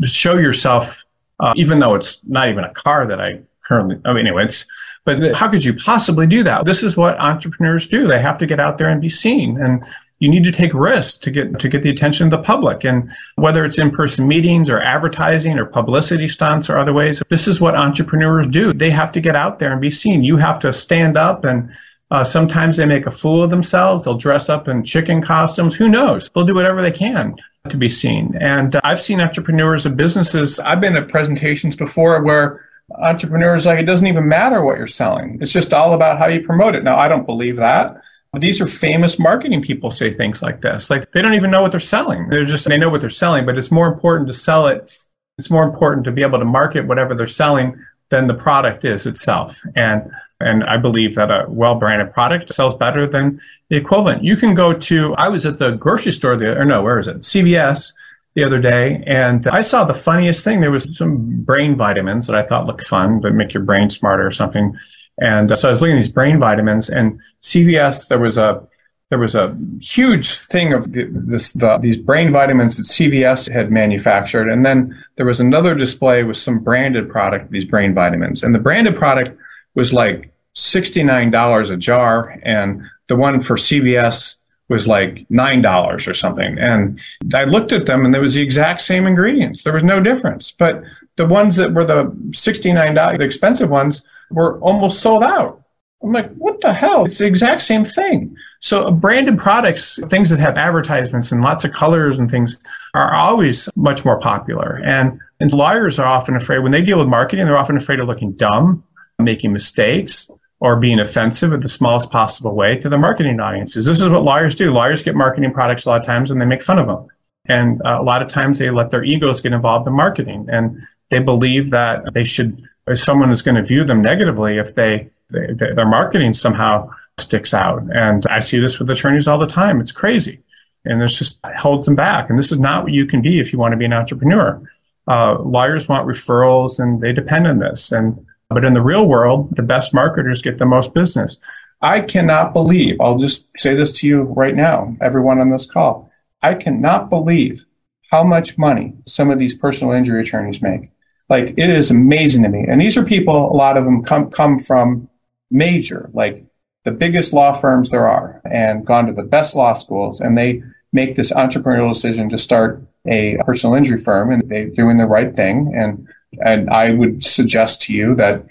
show 0.06 0.38
yourself, 0.38 1.04
uh, 1.40 1.54
even 1.58 1.80
though 1.80 1.96
it's 1.96 2.22
not 2.26 2.48
even 2.48 2.64
a 2.64 2.74
car 2.74 3.06
that 3.08 3.20
I 3.20 3.42
currently, 3.66 4.00
I 4.06 4.14
mean, 4.14 4.26
anyway, 4.26 4.46
it's, 4.46 4.66
but 5.06 5.36
how 5.36 5.50
could 5.50 5.64
you 5.64 5.74
possibly 5.74 6.28
do 6.28 6.44
that? 6.44 6.66
This 6.66 6.84
is 6.84 6.98
what 6.98 7.20
entrepreneurs 7.20 7.88
do. 7.88 8.08
They 8.08 8.20
have 8.20 8.40
to 8.40 8.46
get 8.46 8.60
out 8.60 8.78
there 8.78 8.90
and 8.90 9.00
be 9.00 9.10
seen. 9.10 9.62
And 9.62 9.86
you 10.20 10.30
need 10.30 10.44
to 10.46 10.52
take 10.52 10.74
risks 10.74 11.18
to 11.20 11.32
get 11.32 11.60
to 11.60 11.70
get 11.70 11.84
the 11.84 11.90
attention 11.90 12.26
of 12.26 12.32
the 12.32 12.44
public. 12.44 12.84
And 12.84 13.12
whether 13.36 13.64
it's 13.66 13.78
in-person 13.78 14.28
meetings 14.28 14.70
or 14.70 14.82
advertising 14.82 15.60
or 15.60 15.66
publicity 15.66 16.28
stunts 16.28 16.70
or 16.70 16.78
other 16.78 16.94
ways 16.94 17.22
this 17.30 17.48
is 17.48 17.62
what 17.62 17.76
entrepreneurs 17.76 18.48
do. 18.48 18.74
They 18.74 18.90
have 18.90 19.12
to 19.14 19.22
get 19.22 19.36
out 19.36 19.60
there 19.60 19.72
and 19.72 19.82
be 19.82 19.92
seen. 19.92 20.24
You 20.24 20.38
have 20.38 20.60
to 20.60 20.74
stand 20.74 21.18
up 21.18 21.46
and 21.46 21.70
uh, 22.12 22.24
sometimes 22.24 22.78
they 22.78 22.86
make 22.86 23.06
a 23.06 23.12
fool 23.12 23.44
of 23.44 23.50
themselves. 23.50 24.04
They'll 24.04 24.18
dress 24.18 24.48
up 24.50 24.68
in 24.68 24.84
chicken 24.84 25.24
costumes. 25.24 25.76
Who 25.76 25.90
knows? 25.90 26.30
They'll 26.30 26.46
do 26.46 26.56
whatever 26.56 26.82
they 26.82 26.92
can 26.92 27.36
to 27.70 27.78
be 27.78 27.90
seen. 27.90 28.38
And 28.40 28.76
uh, 28.76 28.82
i've 28.84 29.02
seen 29.02 29.20
entrepreneurs 29.20 29.86
of 29.86 29.98
businesses. 29.98 30.60
I've 30.60 30.82
been 30.82 30.96
at 30.96 31.10
presentations 31.10 31.76
before 31.76 32.24
where 32.24 32.65
entrepreneurs 33.00 33.66
like 33.66 33.80
it 33.80 33.86
doesn't 33.86 34.08
even 34.08 34.28
matter 34.28 34.64
what 34.64 34.78
you're 34.78 34.88
selling 34.88 35.38
it's 35.42 35.52
just 35.52 35.74
all 35.74 35.94
about 35.94 36.18
how 36.18 36.28
you 36.28 36.42
promote 36.42 36.76
it 36.76 36.84
now 36.84 36.98
i 36.98 37.08
don't 37.08 37.26
believe 37.26 37.58
that 37.58 38.02
these 38.40 38.62
are 38.62 38.68
famous 38.68 39.20
marketing 39.20 39.62
people 39.62 39.92
say 39.92 40.14
things 40.14 40.42
like 40.42 40.62
this. 40.62 40.90
Like 40.90 41.12
they 41.12 41.22
don't 41.22 41.36
even 41.36 41.52
know 41.52 41.62
what 41.62 41.72
they're 41.72 41.80
selling. 41.80 42.30
They're 42.30 42.46
just, 42.46 42.68
they 42.68 42.78
know 42.78 42.90
what 42.90 43.02
they're 43.02 43.10
selling, 43.10 43.46
but 43.46 43.58
it's 43.58 43.72
more 43.72 43.88
important 43.88 44.28
to 44.28 44.34
sell 44.34 44.68
it. 44.68 44.98
It's 45.38 45.50
more 45.50 45.64
important 45.64 46.06
to 46.06 46.12
be 46.12 46.22
able 46.22 46.40
to 46.40 46.46
market 46.46 46.88
whatever 46.88 47.16
they're 47.16 47.28
selling 47.28 47.78
than 48.10 48.28
the 48.28 48.34
product 48.34 48.86
is 48.86 49.06
itself. 49.06 49.60
And, 49.76 50.10
and 50.40 50.64
I 50.66 50.78
believe 50.78 51.16
that 51.16 51.32
a 51.32 51.46
well 51.48 51.76
branded 51.76 52.14
product 52.14 52.54
sells 52.54 52.76
better 52.76 53.08
than 53.08 53.42
the 53.70 53.78
equivalent. 53.78 54.24
You 54.24 54.38
can 54.38 54.54
go 54.54 54.74
to, 54.74 55.16
I 55.16 55.30
was 55.30 55.46
at 55.46 55.60
the 55.60 55.72
grocery 55.72 56.12
store, 56.12 56.38
the, 56.38 56.58
or 56.58 56.66
no, 56.66 56.82
where 56.82 57.00
is 57.00 57.08
it? 57.08 57.20
CVS 57.20 57.94
the 58.36 58.44
other 58.44 58.60
day 58.60 59.02
and 59.08 59.48
I 59.48 59.62
saw 59.62 59.86
the 59.86 59.94
funniest 59.94 60.44
thing. 60.44 60.60
There 60.60 60.72
was 60.72 60.88
some 60.98 61.42
brain 61.44 61.76
vitamins 61.76 62.28
that 62.28 62.36
I 62.36 62.46
thought 62.46 62.68
looked 62.68 62.86
fun, 62.86 63.22
that 63.22 63.32
make 63.32 63.54
your 63.54 63.64
brain 63.64 63.90
smarter 63.90 64.28
or 64.28 64.32
something. 64.32 64.78
And 65.20 65.52
uh, 65.52 65.56
so 65.56 65.70
I 65.70 65.72
was 65.72 65.82
looking 65.82 65.96
at 65.96 66.02
these 66.02 66.12
brain 66.12 66.40
vitamins 66.40 66.90
and 66.90 67.20
CVS, 67.42 68.10
there 68.10 68.20
was 68.20 68.38
a, 68.38 68.68
there 69.10 69.20
was 69.20 69.36
a 69.36 69.56
huge 69.80 70.34
thing 70.34 70.74
of 70.74 70.92
the, 70.92 71.08
this, 71.10 71.54
the, 71.54 71.78
these 71.78 71.98
brain 71.98 72.34
vitamins 72.34 72.76
that 72.76 72.84
CVS 72.84 73.50
had 73.50 73.72
manufactured. 73.72 74.50
And 74.50 74.66
then 74.66 75.02
there 75.16 75.26
was 75.26 75.40
another 75.40 75.74
display 75.74 76.24
with 76.24 76.38
some 76.38 76.60
branded 76.60 77.10
product, 77.10 77.52
these 77.52 77.66
brain 77.66 77.94
vitamins. 77.94 78.44
And 78.44 78.54
the 78.54 78.60
branded 78.60 78.98
product 78.98 79.40
was 79.76 79.94
like 79.94 80.34
$69 80.56 81.72
a 81.72 81.78
jar. 81.78 82.38
And 82.44 82.82
the 83.08 83.16
one 83.16 83.40
for 83.40 83.56
CVS 83.56 84.38
was 84.70 84.88
like 84.88 85.28
$9 85.30 86.08
or 86.08 86.14
something. 86.14 86.58
And 86.58 87.00
I 87.34 87.44
looked 87.44 87.72
at 87.72 87.86
them 87.86 88.04
and 88.04 88.14
there 88.14 88.22
was 88.22 88.34
the 88.34 88.42
exact 88.42 88.82
same 88.82 89.06
ingredients. 89.06 89.64
There 89.64 89.74
was 89.74 89.84
no 89.84 90.00
difference. 90.00 90.52
But 90.52 90.84
the 91.18 91.26
ones 91.26 91.56
that 91.58 91.74
were 91.74 91.86
the 91.86 92.06
$69, 92.32 93.18
the 93.18 93.24
expensive 93.24 93.70
ones, 93.70 94.02
were 94.32 94.60
almost 94.60 95.02
sold 95.02 95.24
out. 95.24 95.62
I'm 96.04 96.12
like, 96.12 96.34
what 96.36 96.62
the 96.62 96.74
hell? 96.74 97.06
It's 97.06 97.20
the 97.20 97.26
exact 97.26 97.62
same 97.62 97.86
thing. 97.86 98.36
So 98.60 98.92
branded 98.92 99.38
products, 99.38 100.00
things 100.08 100.30
that 100.30 100.40
have 100.40 100.58
advertisements 100.58 101.32
and 101.32 101.42
lots 101.42 101.64
of 101.64 101.74
colors 101.74 102.20
and 102.20 102.30
things 102.30 102.58
are 102.94 103.14
always 103.14 103.70
much 103.76 104.04
more 104.04 104.20
popular. 104.20 104.82
And, 104.84 105.20
and 105.40 105.54
lawyers 105.54 106.00
are 106.00 106.08
often 106.08 106.36
afraid 106.36 106.60
when 106.60 106.72
they 106.72 106.82
deal 106.82 107.00
with 107.00 107.08
marketing, 107.08 107.46
they're 107.46 107.58
often 107.58 107.78
afraid 107.78 108.00
of 108.00 108.08
looking 108.08 108.34
dumb, 108.34 108.84
making 109.20 109.54
mistakes, 109.54 110.30
or 110.60 110.78
being 110.78 111.00
offensive 111.00 111.54
in 111.54 111.60
the 111.60 111.70
smallest 111.70 112.10
possible 112.10 112.56
way 112.56 112.78
to 112.78 112.90
the 112.90 112.98
marketing 112.98 113.40
audiences. 113.40 113.86
This 113.86 114.02
is 114.02 114.10
what 114.10 114.24
lawyers 114.24 114.56
do. 114.56 114.72
Lawyers 114.72 115.04
get 115.04 115.16
marketing 115.16 115.52
products 115.54 115.86
a 115.86 115.90
lot 115.90 116.00
of 116.00 116.06
times 116.06 116.32
and 116.32 116.40
they 116.40 116.46
make 116.46 116.64
fun 116.64 116.80
of 116.80 116.88
them. 116.88 117.08
And 117.48 117.82
uh, 117.86 117.98
a 118.00 118.04
lot 118.04 118.22
of 118.22 118.30
times 118.30 118.58
they 118.58 118.70
let 118.70 118.92
their 118.92 119.04
egos 119.04 119.42
get 119.42 119.54
involved 119.54 119.88
in 119.88 119.94
marketing 119.94 120.48
and 120.50 120.82
they 121.10 121.20
believe 121.20 121.72
that 121.72 122.14
they 122.14 122.24
should 122.24 122.64
someone 122.94 123.32
is 123.32 123.42
going 123.42 123.56
to 123.56 123.64
view 123.64 123.84
them 123.84 124.02
negatively 124.02 124.58
if 124.58 124.76
they, 124.76 125.10
they, 125.30 125.48
their 125.54 125.88
marketing 125.88 126.34
somehow 126.34 126.90
sticks 127.18 127.54
out. 127.54 127.82
And 127.94 128.26
I 128.28 128.40
see 128.40 128.60
this 128.60 128.80
with 128.80 128.90
attorneys 128.90 129.28
all 129.28 129.40
the 129.40 129.48
time. 129.48 129.82
It's 129.82 129.92
crazy. 129.92 130.42
And 130.86 131.02
it's 131.02 131.18
just 131.18 131.40
holds 131.58 131.88
them 131.88 131.96
back. 131.96 132.30
And 132.30 132.38
this 132.38 132.52
is 132.52 132.60
not 132.60 132.84
what 132.84 132.94
you 132.94 133.08
can 133.08 133.22
be 133.22 133.40
if 133.40 133.52
you 133.52 133.58
want 133.58 133.72
to 133.72 133.78
be 133.78 133.86
an 133.86 133.94
entrepreneur. 133.94 134.62
Uh, 135.08 135.40
lawyers 135.40 135.90
want 135.90 136.08
referrals 136.08 136.80
and 136.80 137.02
they 137.02 137.12
depend 137.12 137.48
on 137.48 137.60
this. 137.60 137.92
And, 137.92 138.24
but 138.50 138.64
in 138.64 138.74
the 138.74 138.82
real 138.82 139.06
world, 139.06 139.56
the 139.56 139.64
best 139.64 139.94
marketers 139.94 140.42
get 140.42 140.58
the 140.58 140.66
most 140.66 140.94
business. 140.94 141.38
I 141.82 142.02
cannot 142.02 142.54
believe, 142.54 143.00
I'll 143.02 143.18
just 143.18 143.48
say 143.58 143.76
this 143.76 143.92
to 143.94 144.08
you 144.08 144.22
right 144.24 144.56
now, 144.56 144.96
everyone 145.02 145.40
on 145.40 145.50
this 145.50 145.66
call. 145.66 146.12
I 146.42 146.54
cannot 146.54 147.10
believe 147.10 147.66
how 148.12 148.24
much 148.24 148.58
money 148.58 148.94
some 149.06 149.32
of 149.32 149.40
these 149.40 149.56
personal 149.56 149.94
injury 149.94 150.22
attorneys 150.22 150.62
make. 150.62 150.92
Like 151.28 151.50
it 151.58 151.70
is 151.70 151.90
amazing 151.90 152.44
to 152.44 152.50
me. 152.50 152.66
And 152.68 152.80
these 152.80 152.98
are 152.98 153.04
people, 153.04 153.52
a 153.52 153.56
lot 153.56 153.78
of 153.78 153.84
them 153.84 154.04
come, 154.04 154.30
come 154.30 154.60
from 154.60 155.10
major, 155.50 156.10
like 156.14 156.46
the 156.84 156.92
biggest 156.92 157.34
law 157.34 157.52
firms 157.52 157.90
there 157.90 158.08
are 158.08 158.42
and 158.50 158.86
gone 158.86 159.08
to 159.08 159.14
the 159.14 159.24
best 159.24 159.56
law 159.56 159.74
schools 159.74 160.22
and 160.22 160.38
they 160.38 160.62
make 160.94 161.16
this 161.16 161.34
entrepreneurial 161.34 161.92
decision 161.92 162.30
to 162.30 162.38
start 162.38 162.82
a 163.08 163.38
personal 163.46 163.76
injury 163.76 164.00
firm 164.00 164.32
and 164.32 164.50
they're 164.50 164.70
doing 164.70 164.98
the 164.98 165.06
right 165.06 165.36
thing. 165.36 165.74
And, 165.76 166.08
and 166.40 166.70
I 166.70 166.92
would 166.92 167.24
suggest 167.24 167.82
to 167.84 167.94
you 167.94 168.16
that 168.16 168.46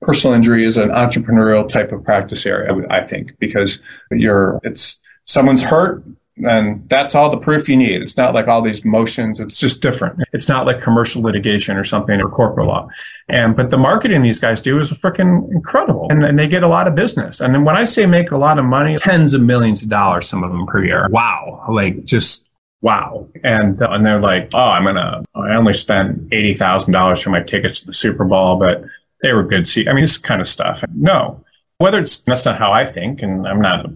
personal 0.00 0.34
injury 0.34 0.66
is 0.66 0.76
an 0.76 0.90
entrepreneurial 0.90 1.70
type 1.70 1.92
of 1.92 2.04
practice 2.04 2.44
area, 2.44 2.72
I 2.90 3.06
think, 3.06 3.38
because 3.38 3.80
you're, 4.10 4.60
it's, 4.64 5.00
someone's 5.24 5.62
hurt, 5.62 6.04
and 6.44 6.88
that's 6.88 7.14
all 7.14 7.30
the 7.30 7.36
proof 7.36 7.68
you 7.68 7.76
need. 7.76 8.02
It's 8.02 8.16
not 8.16 8.34
like 8.34 8.48
all 8.48 8.62
these 8.62 8.84
motions. 8.84 9.38
It's 9.38 9.60
just 9.60 9.82
different. 9.82 10.18
It's 10.32 10.48
not 10.48 10.66
like 10.66 10.80
commercial 10.80 11.22
litigation 11.22 11.76
or 11.76 11.84
something 11.84 12.18
or 12.20 12.28
corporate 12.30 12.66
law. 12.66 12.88
And, 13.28 13.54
but 13.54 13.70
the 13.70 13.78
marketing 13.78 14.22
these 14.22 14.40
guys 14.40 14.60
do 14.60 14.80
is 14.80 14.90
freaking 14.90 15.50
incredible 15.52 16.06
and, 16.10 16.24
and 16.24 16.38
they 16.38 16.48
get 16.48 16.62
a 16.62 16.68
lot 16.68 16.88
of 16.88 16.94
business. 16.94 17.40
And 17.40 17.54
then 17.54 17.64
when 17.64 17.76
I 17.76 17.84
say 17.84 18.06
make 18.06 18.30
a 18.30 18.38
lot 18.38 18.58
of 18.58 18.64
money, 18.64 18.96
tens 18.98 19.34
of 19.34 19.42
millions 19.42 19.82
of 19.82 19.90
dollars, 19.90 20.28
some 20.28 20.42
of 20.42 20.50
them 20.50 20.66
per 20.66 20.84
year. 20.84 21.08
Wow. 21.10 21.64
Like 21.68 22.04
just 22.04 22.46
wow. 22.82 23.28
And, 23.42 23.80
uh, 23.80 23.90
and 23.90 24.04
they're 24.04 24.20
like, 24.20 24.50
oh, 24.52 24.58
I'm 24.58 24.82
going 24.82 24.96
to, 24.96 25.24
I 25.34 25.54
only 25.54 25.72
spent 25.72 26.28
$80,000 26.30 27.22
for 27.22 27.30
my 27.30 27.42
tickets 27.42 27.80
to 27.80 27.86
the 27.86 27.94
Super 27.94 28.24
Bowl, 28.24 28.56
but 28.56 28.84
they 29.22 29.32
were 29.32 29.44
good 29.44 29.66
seats. 29.66 29.88
I 29.88 29.92
mean, 29.92 30.04
this 30.04 30.18
kind 30.18 30.40
of 30.40 30.48
stuff. 30.48 30.84
No, 30.94 31.42
whether 31.78 32.00
it's, 32.00 32.18
that's 32.18 32.44
not 32.44 32.58
how 32.58 32.72
I 32.72 32.84
think, 32.84 33.22
and 33.22 33.46
I'm 33.46 33.60
not, 33.60 33.86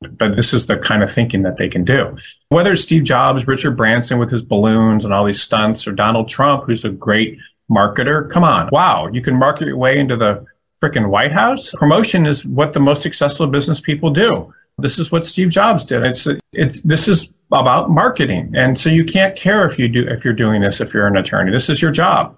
but 0.00 0.36
this 0.36 0.52
is 0.52 0.66
the 0.66 0.76
kind 0.76 1.02
of 1.02 1.12
thinking 1.12 1.42
that 1.42 1.56
they 1.56 1.68
can 1.68 1.84
do. 1.84 2.16
Whether 2.50 2.74
it's 2.74 2.82
Steve 2.82 3.04
Jobs, 3.04 3.46
Richard 3.46 3.76
Branson 3.76 4.18
with 4.18 4.30
his 4.30 4.42
balloons 4.42 5.04
and 5.04 5.12
all 5.12 5.24
these 5.24 5.42
stunts, 5.42 5.86
or 5.86 5.92
Donald 5.92 6.28
Trump, 6.28 6.64
who's 6.64 6.84
a 6.84 6.90
great 6.90 7.38
marketer, 7.70 8.30
come 8.30 8.44
on. 8.44 8.68
Wow. 8.70 9.08
You 9.08 9.22
can 9.22 9.34
market 9.34 9.66
your 9.66 9.78
way 9.78 9.98
into 9.98 10.16
the 10.16 10.44
freaking 10.82 11.08
White 11.08 11.32
House. 11.32 11.72
Promotion 11.72 12.26
is 12.26 12.44
what 12.44 12.74
the 12.74 12.80
most 12.80 13.02
successful 13.02 13.46
business 13.46 13.80
people 13.80 14.10
do. 14.10 14.52
This 14.78 14.98
is 14.98 15.10
what 15.10 15.24
Steve 15.24 15.48
Jobs 15.48 15.86
did. 15.86 16.04
It's, 16.04 16.28
it's, 16.52 16.82
this 16.82 17.08
is 17.08 17.32
about 17.52 17.90
marketing. 17.90 18.52
And 18.56 18.78
so 18.78 18.90
you 18.90 19.04
can't 19.04 19.36
care 19.36 19.66
if 19.68 19.78
you 19.78 19.88
do, 19.88 20.06
if 20.08 20.24
you're 20.24 20.34
doing 20.34 20.60
this, 20.60 20.80
if 20.80 20.92
you're 20.92 21.06
an 21.06 21.16
attorney. 21.16 21.52
This 21.52 21.68
is 21.68 21.80
your 21.80 21.92
job. 21.92 22.36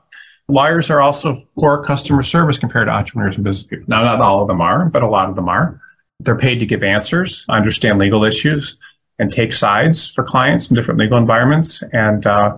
Lawyers 0.49 0.91
are 0.91 1.01
also 1.01 1.43
poor 1.59 1.85
customer 1.85 2.23
service 2.23 2.59
compared 2.59 2.89
to 2.89 2.93
entrepreneurs 2.93 3.37
and 3.37 3.45
business 3.45 3.67
people. 3.67 3.85
Now, 3.89 4.03
not 4.03 4.21
all 4.21 4.43
of 4.43 4.49
them 4.49 4.61
are, 4.61 4.89
but 4.89 5.03
a 5.03 5.09
lot 5.09 5.29
of 5.29 5.37
them 5.37 5.49
are. 5.49 5.81
They're 6.21 6.39
paid 6.39 6.59
to 6.59 6.67
give 6.67 6.83
answers, 6.83 7.45
understand 7.49 7.99
legal 7.99 8.25
issues, 8.25 8.77
and 9.19 9.33
take 9.33 9.53
sides 9.53 10.09
for 10.09 10.25
clients 10.25 10.71
in 10.71 10.77
different 10.77 11.01
legal 11.01 11.19
environments. 11.19 11.83
And 11.93 12.27
uh, 12.27 12.57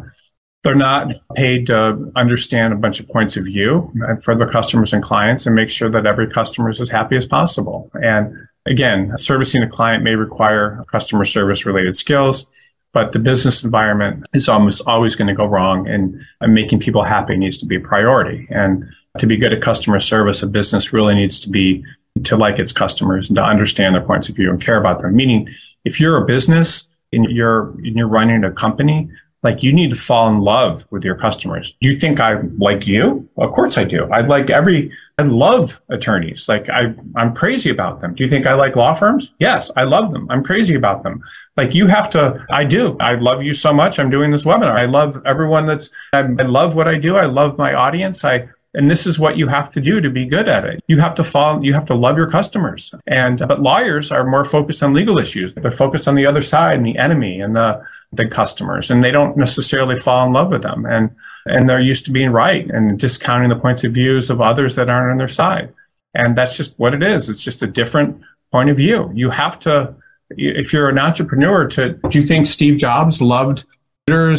they're 0.62 0.74
not 0.74 1.12
paid 1.34 1.66
to 1.68 2.12
understand 2.16 2.72
a 2.72 2.76
bunch 2.76 3.00
of 3.00 3.08
points 3.08 3.36
of 3.36 3.44
view 3.44 3.92
for 4.22 4.36
their 4.36 4.50
customers 4.50 4.92
and 4.92 5.02
clients 5.02 5.46
and 5.46 5.54
make 5.54 5.70
sure 5.70 5.90
that 5.90 6.06
every 6.06 6.30
customer 6.30 6.70
is 6.70 6.80
as 6.80 6.90
happy 6.90 7.16
as 7.16 7.26
possible. 7.26 7.90
And 7.94 8.36
Again, 8.70 9.12
servicing 9.18 9.64
a 9.64 9.68
client 9.68 10.04
may 10.04 10.14
require 10.14 10.85
customer 10.92 11.24
service 11.24 11.66
related 11.66 11.96
skills, 11.96 12.46
but 12.92 13.11
the 13.11 13.18
business 13.18 13.64
environment 13.64 14.26
is 14.33 14.48
almost 14.48 14.83
always 14.87 15.16
going 15.16 15.26
to 15.26 15.35
go 15.35 15.44
wrong 15.44 15.88
and, 15.88 16.22
making 16.54 16.78
people 16.78 17.02
happy 17.02 17.37
needs 17.37 17.59
to 17.59 17.66
be 17.66 17.76
a 17.76 17.80
priority. 17.80 18.46
And 18.48 18.85
to 19.18 19.26
be 19.26 19.37
good 19.37 19.52
at 19.52 19.61
customer 19.61 19.98
service, 19.98 20.42
a 20.42 20.46
business 20.46 20.92
really 20.92 21.14
needs 21.14 21.40
to 21.40 21.50
be 21.50 21.85
to 22.24 22.37
like 22.37 22.61
its 22.61 22.72
customers 22.72 23.28
and 23.28 23.37
to 23.37 23.42
understand 23.42 23.94
their 23.94 24.02
points 24.02 24.28
of 24.28 24.37
view 24.37 24.50
and 24.50 24.61
care 24.61 24.78
about 24.78 25.00
them. 25.00 25.16
Meaning, 25.16 25.48
if 25.85 26.00
you're 26.00 26.16
a 26.16 26.24
business 26.24 26.85
and 27.12 27.24
you're, 27.24 27.70
and 27.70 27.96
you're 27.96 28.09
running 28.09 28.44
a 28.44 28.52
company, 28.52 29.11
like 29.42 29.62
you 29.62 29.72
need 29.72 29.90
to 29.90 29.96
fall 29.98 30.29
in 30.29 30.40
love 30.40 30.85
with 30.90 31.03
your 31.05 31.14
customers. 31.14 31.76
Do 31.81 31.88
you 31.88 31.98
think 31.98 32.20
I 32.20 32.40
like 32.59 32.87
you? 32.87 33.29
Of 33.38 33.53
course 33.53 33.79
I 33.79 33.85
do. 33.85 34.05
I 34.12 34.20
like 34.20 34.50
every, 34.50 34.92
I 35.18 35.22
love 35.22 35.81
attorneys. 35.88 36.48
Like 36.48 36.68
I, 36.68 36.94
I'm 37.16 37.35
crazy 37.35 37.70
about 37.70 38.00
them. 38.00 38.14
Do 38.14 38.22
you 38.22 38.29
think 38.29 38.46
I 38.46 38.55
like 38.55 38.76
law 38.76 38.94
firms? 38.94 39.33
Yes, 39.38 39.70
I 39.76 39.85
love 39.85 40.12
them. 40.12 40.26
I'm 40.31 40.44
crazy 40.44 40.74
about 40.74 41.03
them. 41.03 41.22
Like 41.57 41.74
you 41.74 41.87
have 41.87 42.11
to, 42.11 42.44
I 42.50 42.64
do. 42.64 42.96
I 43.00 43.14
love 43.14 43.42
you 43.42 43.55
so 43.55 43.72
much. 43.72 43.98
I'm 43.98 44.11
doing 44.11 44.31
this 44.31 44.42
webinar. 44.42 44.76
I 44.76 44.85
love 44.85 45.22
everyone 45.24 45.66
that's, 45.66 45.88
I, 46.12 46.18
I 46.18 46.42
love 46.42 46.74
what 46.74 46.88
I 46.88 46.96
do. 46.96 47.16
I 47.16 47.24
love 47.24 47.57
my 47.57 47.72
audience. 47.72 48.24
I, 48.24 48.48
and 48.74 48.90
this 48.90 49.06
is 49.06 49.18
what 49.18 49.37
you 49.37 49.48
have 49.48 49.70
to 49.72 49.80
do 49.80 50.00
to 50.00 50.09
be 50.11 50.26
good 50.26 50.48
at 50.48 50.64
it. 50.64 50.83
You 50.87 51.00
have 51.00 51.14
to 51.16 51.24
fall, 51.24 51.64
you 51.64 51.74
have 51.74 51.87
to 51.87 51.94
love 51.94 52.16
your 52.16 52.30
customers. 52.30 52.94
And, 53.06 53.38
but 53.38 53.61
lawyers 53.61 54.12
are 54.12 54.24
more 54.24 54.44
focused 54.44 54.83
on 54.83 54.94
legal 54.94 55.18
issues. 55.18 55.52
They're 55.54 55.72
focused 55.72 56.06
on 56.06 56.14
the 56.14 56.26
other 56.26 56.40
side 56.40 56.76
and 56.76 56.87
the 56.87 56.96
enemy 56.96 57.40
and 57.40 57.56
the, 57.56 57.83
the 58.12 58.28
customers 58.28 58.90
and 58.90 59.02
they 59.02 59.11
don't 59.11 59.37
necessarily 59.37 59.98
fall 59.98 60.26
in 60.26 60.33
love 60.33 60.50
with 60.50 60.62
them. 60.62 60.87
And, 60.87 61.11
and 61.46 61.68
they're 61.68 61.80
used 61.80 62.04
to 62.06 62.12
being 62.12 62.30
right 62.30 62.68
and 62.70 62.98
discounting 62.98 63.48
the 63.48 63.56
points 63.56 63.83
of 63.83 63.92
views 63.92 64.30
of 64.30 64.40
others 64.40 64.76
that 64.76 64.88
aren't 64.88 65.12
on 65.12 65.18
their 65.18 65.28
side. 65.28 65.72
And 66.14 66.37
that's 66.37 66.56
just 66.56 66.78
what 66.78 66.94
it 66.94 67.02
is. 67.02 67.28
It's 67.28 67.42
just 67.42 67.62
a 67.62 67.66
different 67.66 68.20
point 68.52 68.70
of 68.70 68.76
view. 68.76 69.11
You 69.14 69.30
have 69.30 69.59
to, 69.61 69.94
if 70.30 70.72
you're 70.72 70.88
an 70.88 70.98
entrepreneur 70.98 71.66
to, 71.68 71.94
do 72.09 72.20
you 72.20 72.26
think 72.26 72.46
Steve 72.46 72.78
Jobs 72.78 73.20
loved 73.20 73.64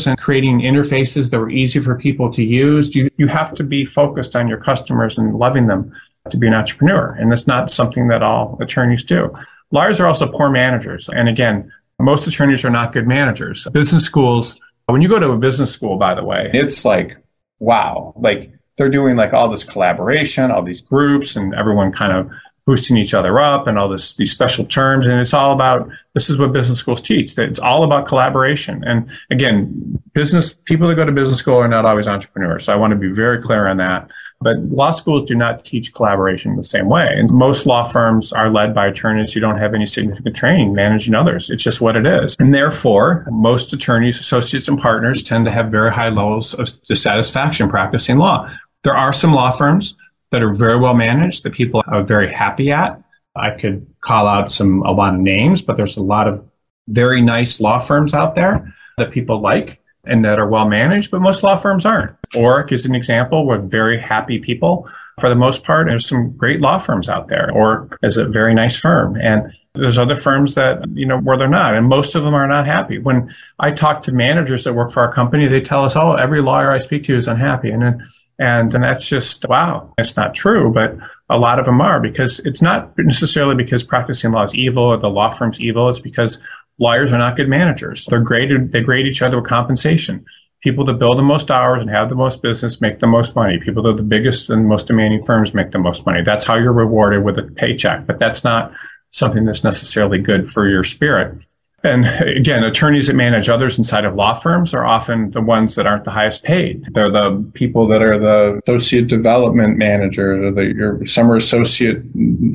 and 0.07 0.17
creating 0.17 0.62
interfaces 0.62 1.29
that 1.31 1.39
were 1.39 1.49
easy 1.49 1.79
for 1.79 1.95
people 1.95 2.31
to 2.34 2.43
use. 2.43 2.95
You, 2.95 3.10
you 3.17 3.27
have 3.27 3.53
to 3.55 3.63
be 3.63 3.86
focused 3.86 4.36
on 4.36 4.47
your 4.47 4.57
customers 4.57 5.17
and 5.17 5.36
loving 5.36 5.67
them 5.67 5.93
to 6.29 6.38
be 6.38 6.47
an 6.47 6.53
entrepreneur. 6.53 7.12
And 7.12 7.31
it's 7.34 7.47
not 7.47 7.71
something 7.71 8.07
that 8.10 8.23
all 8.23 8.57
attorneys 8.62 9.03
do. 9.03 9.34
Lawyers 9.71 9.99
are 9.99 10.07
also 10.07 10.27
poor 10.27 10.49
managers. 10.49 11.10
And 11.10 11.29
again, 11.29 11.71
most 11.99 12.27
attorneys 12.27 12.65
are 12.65 12.69
not 12.69 12.93
good 12.93 13.07
managers. 13.07 13.67
Business 13.71 14.03
schools, 14.03 14.60
when 14.88 15.01
you 15.01 15.07
go 15.07 15.19
to 15.19 15.31
a 15.31 15.38
business 15.38 15.71
school, 15.71 15.97
by 15.97 16.15
the 16.15 16.23
way, 16.23 16.49
it's 16.53 16.84
like, 16.84 17.17
wow, 17.60 18.13
like 18.17 18.51
they're 18.77 18.89
doing 18.89 19.15
like 19.15 19.34
all 19.34 19.49
this 19.49 19.63
collaboration, 19.63 20.51
all 20.51 20.63
these 20.63 20.81
groups, 20.81 21.36
and 21.36 21.53
everyone 21.55 21.91
kind 21.91 22.12
of 22.12 22.31
boosting 22.65 22.97
each 22.97 23.13
other 23.13 23.39
up 23.39 23.65
and 23.67 23.80
all 23.80 23.89
this 23.89 24.15
these 24.15 24.32
special 24.32 24.65
terms. 24.65 25.06
And 25.06 25.19
it's 25.19 25.34
all 25.34 25.52
about 25.52 25.89
this 26.13 26.30
is 26.30 26.38
what 26.38 26.54
business 26.54 26.80
schools 26.80 27.02
teach. 27.02 27.36
That 27.36 27.50
it's 27.50 27.60
all 27.60 27.84
about 27.84 28.08
collaboration. 28.08 28.84
And 28.86 29.10
again 29.30 30.02
business 30.13 30.54
people 30.65 30.88
that 30.88 30.95
go 30.95 31.06
to 31.06 31.12
business 31.12 31.39
school 31.39 31.58
are 31.58 31.67
not 31.67 31.86
always 31.86 32.08
entrepreneurs. 32.08 32.65
So 32.65 32.74
i 32.74 32.76
want 32.76 32.91
to 32.91 32.97
be 32.97 33.12
very 33.12 33.41
clear 33.41 33.67
on 33.67 33.78
that. 33.78 34.10
But 34.43 34.58
law 34.58 34.91
schools 34.91 35.28
do 35.28 35.36
not 35.36 35.63
teach 35.63 35.93
collaboration 35.93 36.56
the 36.56 36.63
same 36.63 36.89
way. 36.89 37.08
And 37.12 37.32
most 37.32 37.65
law 37.65 37.84
firms 37.84 38.34
are 38.34 38.50
led 38.50 38.74
by 38.74 38.88
attorneys 38.88 39.34
who 39.34 39.39
don't 39.39 39.60
have 39.60 39.74
any 39.74 39.86
significant 39.86 40.36
training 40.36 40.74
managing 40.74 41.13
others. 41.13 41.50
It's 41.50 41.63
just 41.63 41.82
what 41.82 41.95
it 41.95 42.08
is. 42.08 42.36
And 42.39 42.54
therefore 42.54 43.26
most 43.32 43.71
attorneys 43.74 44.19
associates 44.19 44.67
and 44.67 44.80
partners 44.80 45.24
tend 45.24 45.45
to 45.45 45.52
have 45.52 45.69
very 45.69 45.91
high 45.91 46.10
levels 46.10 46.54
of 46.56 46.69
dissatisfaction 46.84 47.69
practicing 47.69 48.17
law. 48.17 48.50
There 48.84 48.95
are 48.95 49.13
some 49.13 49.34
law 49.34 49.52
firms 49.52 49.95
that 50.32 50.41
are 50.41 50.54
very 50.54 50.80
well 50.80 50.96
managed 50.96 51.44
that 51.44 51.54
people 51.54 51.84
are 51.88 52.04
very 52.04 52.32
happy 52.34 52.72
at. 52.72 53.02
I 53.36 53.52
could 53.52 53.86
call 54.02 54.28
out 54.28 54.52
some 54.52 54.82
a 54.84 54.91
lot 54.91 55.13
of 55.13 55.20
names, 55.20 55.62
but 55.62 55.78
there's 55.78 55.98
a 55.98 56.04
lot 56.04 56.28
of 56.28 56.46
very 56.88 57.22
nice 57.22 57.62
law 57.62 57.80
firms 57.80 58.13
out 58.13 58.36
there 58.36 58.74
that 58.98 59.12
people 59.12 59.39
like 59.39 59.80
and 60.06 60.26
that 60.26 60.39
are 60.39 60.50
well 60.50 60.67
managed, 60.67 61.12
but 61.12 61.22
most 61.22 61.44
law 61.44 61.56
firms 61.56 61.86
aren't. 61.86 62.12
Orrick 62.34 62.72
is 62.72 62.86
an 62.86 62.96
example 62.96 63.46
with 63.46 63.70
very 63.70 64.00
happy 64.00 64.39
people 64.39 64.89
for 65.20 65.30
the 65.30 65.36
most 65.36 65.63
part. 65.63 65.88
There's 65.88 66.08
some 66.08 66.32
great 66.32 66.60
law 66.60 66.80
firms 66.80 67.08
out 67.08 67.28
there. 67.28 67.52
Orrick 67.54 67.96
is 68.02 68.17
a 68.17 68.26
very 68.26 68.54
nice 68.54 68.76
firm. 68.78 69.15
And 69.22 69.54
there's 69.76 69.98
other 69.98 70.15
firms 70.15 70.56
that, 70.56 70.84
you 70.94 71.06
know, 71.06 71.20
where 71.20 71.38
they're 71.38 71.48
not. 71.48 71.76
And 71.76 71.88
most 71.88 72.15
of 72.15 72.24
them 72.24 72.34
are 72.34 72.48
not 72.48 72.65
happy. 72.65 72.98
When 72.98 73.34
I 73.60 73.72
talk 73.72 74.04
to 74.04 74.12
managers 74.12 74.63
that 74.63 74.74
work 74.74 74.91
for 74.91 75.02
our 75.02 75.13
company, 75.13 75.48
they 75.48 75.62
tell 75.62 75.86
us, 75.86 75.96
oh, 75.96 76.13
every 76.13 76.41
lawyer 76.41 76.72
I 76.72 76.80
speak 76.80 77.06
to 77.06 77.15
is 77.15 77.28
unhappy. 77.28 77.70
And 77.70 77.82
then 77.82 78.10
and, 78.41 78.73
and 78.73 78.84
that's 78.84 79.08
just, 79.08 79.47
wow, 79.47 79.93
it's 79.99 80.17
not 80.17 80.34
true, 80.34 80.73
but 80.73 80.97
a 81.30 81.38
lot 81.38 81.60
of 81.60 81.65
them 81.65 81.80
are 81.80 82.01
because 82.01 82.39
it's 82.39 82.62
not 82.62 82.91
necessarily 82.97 83.54
because 83.54 83.84
practicing 83.84 84.32
law 84.32 84.43
is 84.43 84.56
evil 84.56 84.84
or 84.84 84.97
the 84.97 85.12
law 85.12 85.32
firm's 85.32 85.60
evil. 85.60 85.88
It's 85.89 85.99
because 85.99 86.39
lawyers 86.80 87.13
are 87.13 87.19
not 87.19 87.36
good 87.36 87.47
managers. 87.47 88.04
They're 88.06 88.19
graded, 88.19 88.71
they 88.71 88.82
grade 88.82 89.06
each 89.06 89.21
other 89.21 89.39
with 89.39 89.47
compensation. 89.47 90.25
People 90.63 90.84
that 90.86 90.97
build 90.97 91.19
the 91.19 91.23
most 91.23 91.51
hours 91.51 91.82
and 91.82 91.89
have 91.91 92.10
the 92.10 92.15
most 92.15 92.41
business 92.41 92.82
make 92.82 92.99
the 92.99 93.06
most 93.06 93.36
money. 93.36 93.60
People 93.60 93.84
that 93.84 93.89
are 93.89 93.97
the 93.97 94.01
biggest 94.01 94.49
and 94.49 94.67
most 94.67 94.88
demanding 94.88 95.23
firms 95.23 95.54
make 95.54 95.69
the 95.69 95.77
most 95.77 96.08
money. 96.08 96.23
That's 96.23 96.43
how 96.43 96.56
you're 96.56 96.73
rewarded 96.73 97.23
with 97.23 97.38
a 97.38 97.43
paycheck, 97.43 98.08
but 98.08 98.17
that's 98.17 98.43
not 98.43 98.73
something 99.12 99.45
that's 99.45 99.63
necessarily 99.63 100.17
good 100.17 100.49
for 100.49 100.67
your 100.67 100.84
spirit. 100.84 101.38
And 101.84 102.06
again, 102.38 102.63
attorneys 102.63 103.08
that 103.08 103.15
manage 103.15 103.50
others 103.50 103.78
inside 103.78 104.06
of 104.06 104.13
law 104.13 104.39
firms 104.39 104.74
are 104.74 104.86
often 104.86 105.32
the 105.32 105.41
ones 105.41 105.76
that 105.76 105.88
aren't 105.88 106.04
the 106.04 106.12
highest 106.12 106.44
paid. 106.44 106.88
They're 106.94 107.12
the 107.12 107.44
people 107.54 107.88
that 107.88 108.04
are 108.04 108.20
the 108.20 108.62
associate 108.67 109.08
development 109.08 109.78
managers 109.78 110.44
or 110.44 110.52
the 110.52 110.74
your 110.74 111.06
summer 111.08 111.36
associate 111.36 112.04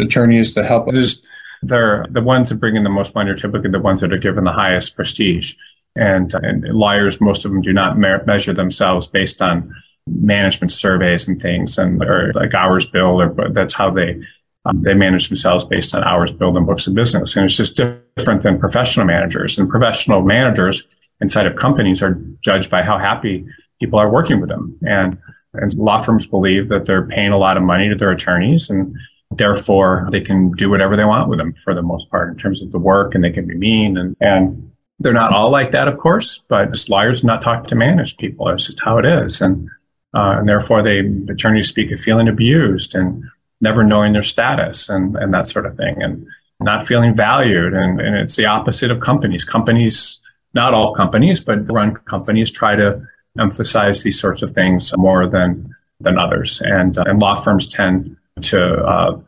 attorneys 0.01 0.55
to 0.55 0.65
help. 0.65 0.93
There's, 0.93 1.25
they're 1.63 2.07
the 2.11 2.23
ones 2.23 2.51
that 2.51 2.57
bring 2.57 2.77
in 2.77 2.85
the 2.85 2.91
most 2.91 3.17
money 3.17 3.31
are 3.31 3.37
typically 3.37 3.71
the 3.71 3.81
ones 3.81 4.01
that 4.01 4.13
are 4.13 4.19
given 4.19 4.45
the 4.45 4.53
highest 4.53 4.95
prestige. 4.95 5.55
And, 5.97 6.33
and 6.35 6.63
liars, 6.73 7.21
most 7.21 7.45
of 7.45 7.51
them 7.51 7.63
do 7.63 7.73
not 7.73 7.99
me- 7.99 8.25
measure 8.27 8.53
themselves 8.53 9.09
based 9.09 9.43
on 9.43 9.75
management 10.07 10.71
surveys 10.71 11.27
and 11.27 11.43
things 11.43 11.79
and 11.79 12.01
or 12.03 12.31
like 12.35 12.55
hours 12.55 12.89
billed 12.89 13.23
or 13.23 13.51
that's 13.51 13.75
how 13.75 13.91
they 13.91 14.21
um, 14.67 14.83
they 14.83 14.95
manage 14.95 15.29
themselves 15.29 15.65
based 15.65 15.95
on 15.95 16.03
hours 16.03 16.33
billed 16.33 16.57
and 16.57 16.67
books 16.67 16.87
of 16.87 16.95
business. 16.95 17.37
And 17.37 17.45
it's 17.45 17.57
just 17.57 17.77
different 17.77 18.43
than 18.43 18.59
professional 18.59 19.07
managers. 19.07 19.59
And 19.59 19.69
professional 19.69 20.23
managers 20.23 20.83
inside 21.21 21.47
of 21.47 21.57
companies 21.57 22.03
are 22.03 22.21
judged 22.41 22.71
by 22.71 22.83
how 22.83 22.99
happy 22.99 23.47
people 23.81 23.99
are 23.99 24.11
working 24.11 24.41
with 24.41 24.49
them. 24.49 24.77
And, 24.83 25.19
and 25.55 25.75
law 25.75 26.03
firms 26.03 26.27
believe 26.27 26.69
that 26.69 26.87
they're 26.87 27.07
paying 27.07 27.33
a 27.33 27.39
lot 27.39 27.57
of 27.57 27.63
money 27.63 27.89
to 27.89 27.95
their 27.95 28.11
attorneys 28.11 28.69
and 28.69 28.95
therefore 29.31 30.09
they 30.11 30.21
can 30.21 30.51
do 30.53 30.69
whatever 30.69 30.97
they 30.97 31.05
want 31.05 31.29
with 31.29 31.39
them 31.39 31.55
for 31.65 31.75
the 31.75 31.83
most 31.83 32.11
part 32.11 32.31
in 32.31 32.37
terms 32.37 32.63
of 32.63 32.73
the 32.73 32.79
work 32.79 33.15
and 33.15 33.23
they 33.23 33.31
can 33.31 33.47
be 33.47 33.55
mean 33.55 33.97
and, 33.97 34.17
and 34.21 34.71
they're 34.99 35.13
not 35.13 35.33
all 35.33 35.51
like 35.51 35.73
that, 35.73 35.89
of 35.89 35.99
course, 35.99 36.43
but 36.49 36.73
just 36.73 36.89
lawyers 36.89 37.23
not 37.23 37.43
talk 37.43 37.67
to 37.67 37.75
managed 37.75 38.19
people. 38.19 38.49
It's 38.49 38.67
just 38.67 38.81
how 38.81 38.97
it 38.99 39.05
is. 39.05 39.43
And, 39.43 39.69
uh, 40.15 40.37
and 40.39 40.49
therefore 40.49 40.83
they, 40.83 41.01
attorneys 41.29 41.69
speak 41.69 41.93
of 41.93 42.01
feeling 42.01 42.29
abused 42.29 42.95
and 42.95 43.23
never 43.61 43.83
knowing 43.83 44.13
their 44.13 44.23
status 44.23 44.89
and, 44.89 45.17
and 45.17 45.33
that 45.33 45.49
sort 45.49 45.67
of 45.67 45.77
thing 45.77 46.03
and 46.03 46.27
not 46.61 46.87
feeling 46.87 47.15
valued. 47.15 47.75
And, 47.75 48.01
and 48.01 48.17
it's 48.17 48.37
the 48.37 48.47
opposite 48.47 48.91
of 48.91 49.01
companies. 49.01 49.45
Companies, 49.45 50.19
not 50.55 50.75
all 50.75 50.95
companies, 50.95 51.41
but 51.41 51.71
run 51.71 51.97
companies 51.97 52.51
try 52.51 52.77
to 52.77 53.03
emphasize 53.39 54.03
these 54.03 54.19
sorts 54.19 54.43
of 54.43 54.53
things 54.53 54.97
more 54.97 55.29
than, 55.29 55.75
than 56.01 56.19
others. 56.19 56.63
And, 56.65 56.97
uh, 56.99 57.05
and 57.07 57.19
law 57.19 57.41
firms 57.41 57.67
tend 57.67 58.17
to 58.43 58.77
uh, 58.85 59.21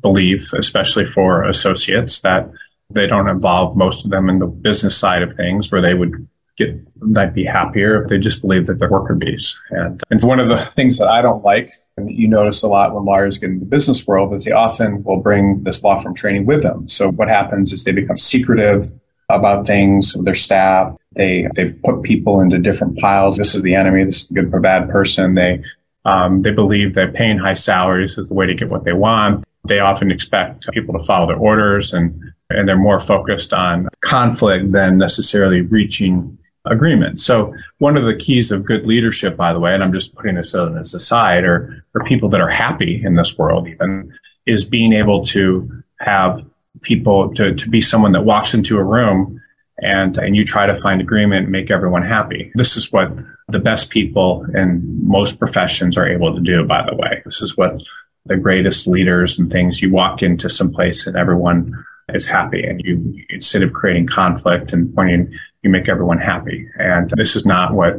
believe, 0.00 0.52
especially 0.56 1.06
for 1.12 1.44
associates, 1.44 2.20
that 2.20 2.50
they 2.90 3.06
don't 3.06 3.28
involve 3.28 3.76
most 3.76 4.04
of 4.04 4.10
them 4.10 4.28
in 4.28 4.38
the 4.38 4.46
business 4.46 4.96
side 4.96 5.22
of 5.22 5.36
things 5.36 5.72
where 5.72 5.80
they 5.80 5.94
would 5.94 6.28
get 6.66 7.02
might 7.02 7.34
be 7.34 7.44
happier 7.44 8.00
if 8.00 8.08
they 8.08 8.18
just 8.18 8.40
believe 8.40 8.66
that 8.66 8.78
they're 8.78 8.90
worker 8.90 9.14
bees. 9.14 9.58
And, 9.70 10.02
it's 10.10 10.24
one 10.24 10.40
of 10.40 10.48
the 10.48 10.58
things 10.76 10.98
that 10.98 11.08
I 11.08 11.22
don't 11.22 11.44
like, 11.44 11.70
and 11.96 12.10
you 12.10 12.28
notice 12.28 12.62
a 12.62 12.68
lot 12.68 12.94
when 12.94 13.04
lawyers 13.04 13.38
get 13.38 13.50
into 13.50 13.64
the 13.64 13.70
business 13.70 14.06
world, 14.06 14.34
is 14.34 14.44
they 14.44 14.52
often 14.52 15.02
will 15.02 15.18
bring 15.18 15.62
this 15.64 15.82
law 15.82 16.00
firm 16.00 16.14
training 16.14 16.46
with 16.46 16.62
them. 16.62 16.88
So 16.88 17.10
what 17.10 17.28
happens 17.28 17.72
is 17.72 17.84
they 17.84 17.92
become 17.92 18.18
secretive 18.18 18.92
about 19.28 19.66
things 19.66 20.14
with 20.14 20.24
their 20.24 20.34
staff. 20.34 20.94
They 21.14 21.48
they 21.54 21.70
put 21.70 22.02
people 22.02 22.40
into 22.40 22.58
different 22.58 22.98
piles. 22.98 23.36
This 23.36 23.54
is 23.54 23.62
the 23.62 23.74
enemy. 23.74 24.04
This 24.04 24.22
is 24.22 24.28
the 24.28 24.34
good 24.34 24.54
or 24.54 24.60
bad 24.60 24.88
person. 24.88 25.34
They 25.34 25.62
um, 26.04 26.42
they 26.42 26.52
believe 26.52 26.94
that 26.94 27.14
paying 27.14 27.38
high 27.38 27.54
salaries 27.54 28.18
is 28.18 28.28
the 28.28 28.34
way 28.34 28.46
to 28.46 28.54
get 28.54 28.68
what 28.68 28.84
they 28.84 28.92
want. 28.92 29.44
They 29.66 29.78
often 29.78 30.10
expect 30.10 30.68
people 30.72 30.98
to 30.98 31.04
follow 31.04 31.26
their 31.26 31.36
orders 31.36 31.92
and 31.92 32.32
and 32.50 32.68
they're 32.68 32.76
more 32.76 33.00
focused 33.00 33.52
on 33.52 33.88
conflict 34.02 34.72
than 34.72 34.98
necessarily 34.98 35.62
reaching 35.62 36.38
agreement. 36.64 37.20
So 37.20 37.54
one 37.78 37.96
of 37.96 38.04
the 38.04 38.14
keys 38.14 38.52
of 38.52 38.64
good 38.64 38.86
leadership, 38.86 39.36
by 39.36 39.52
the 39.52 39.60
way, 39.60 39.74
and 39.74 39.82
I'm 39.82 39.92
just 39.92 40.14
putting 40.14 40.36
this 40.36 40.54
as 40.54 40.94
a 40.94 41.00
side, 41.00 41.44
or, 41.44 41.84
for 41.92 42.04
people 42.04 42.28
that 42.30 42.40
are 42.40 42.48
happy 42.48 43.02
in 43.04 43.16
this 43.16 43.36
world 43.36 43.68
even, 43.68 44.12
is 44.46 44.64
being 44.64 44.92
able 44.92 45.24
to 45.26 45.82
have 46.00 46.44
people 46.82 47.34
to, 47.34 47.54
to 47.54 47.68
be 47.68 47.80
someone 47.80 48.12
that 48.12 48.24
walks 48.24 48.54
into 48.54 48.78
a 48.78 48.84
room 48.84 49.40
and, 49.78 50.16
and 50.18 50.36
you 50.36 50.44
try 50.44 50.66
to 50.66 50.76
find 50.76 51.00
agreement 51.00 51.44
and 51.44 51.52
make 51.52 51.70
everyone 51.70 52.02
happy. 52.02 52.52
This 52.54 52.76
is 52.76 52.92
what 52.92 53.10
the 53.48 53.58
best 53.58 53.90
people 53.90 54.46
in 54.54 54.80
most 55.06 55.38
professions 55.38 55.96
are 55.96 56.06
able 56.06 56.32
to 56.34 56.40
do, 56.40 56.64
by 56.64 56.84
the 56.84 56.94
way. 56.94 57.22
This 57.24 57.42
is 57.42 57.56
what 57.56 57.80
the 58.26 58.36
greatest 58.36 58.86
leaders 58.86 59.38
and 59.38 59.50
things 59.50 59.82
you 59.82 59.90
walk 59.90 60.22
into 60.22 60.48
some 60.48 60.72
place 60.72 61.06
and 61.06 61.16
everyone 61.16 61.84
is 62.14 62.26
happy 62.26 62.62
and 62.64 62.80
you 62.84 63.24
instead 63.30 63.62
of 63.62 63.72
creating 63.72 64.06
conflict 64.06 64.72
and 64.72 64.94
pointing 64.94 65.32
you 65.62 65.70
make 65.70 65.88
everyone 65.88 66.18
happy. 66.18 66.68
And 66.78 67.10
this 67.16 67.36
is 67.36 67.46
not 67.46 67.72
what 67.72 67.96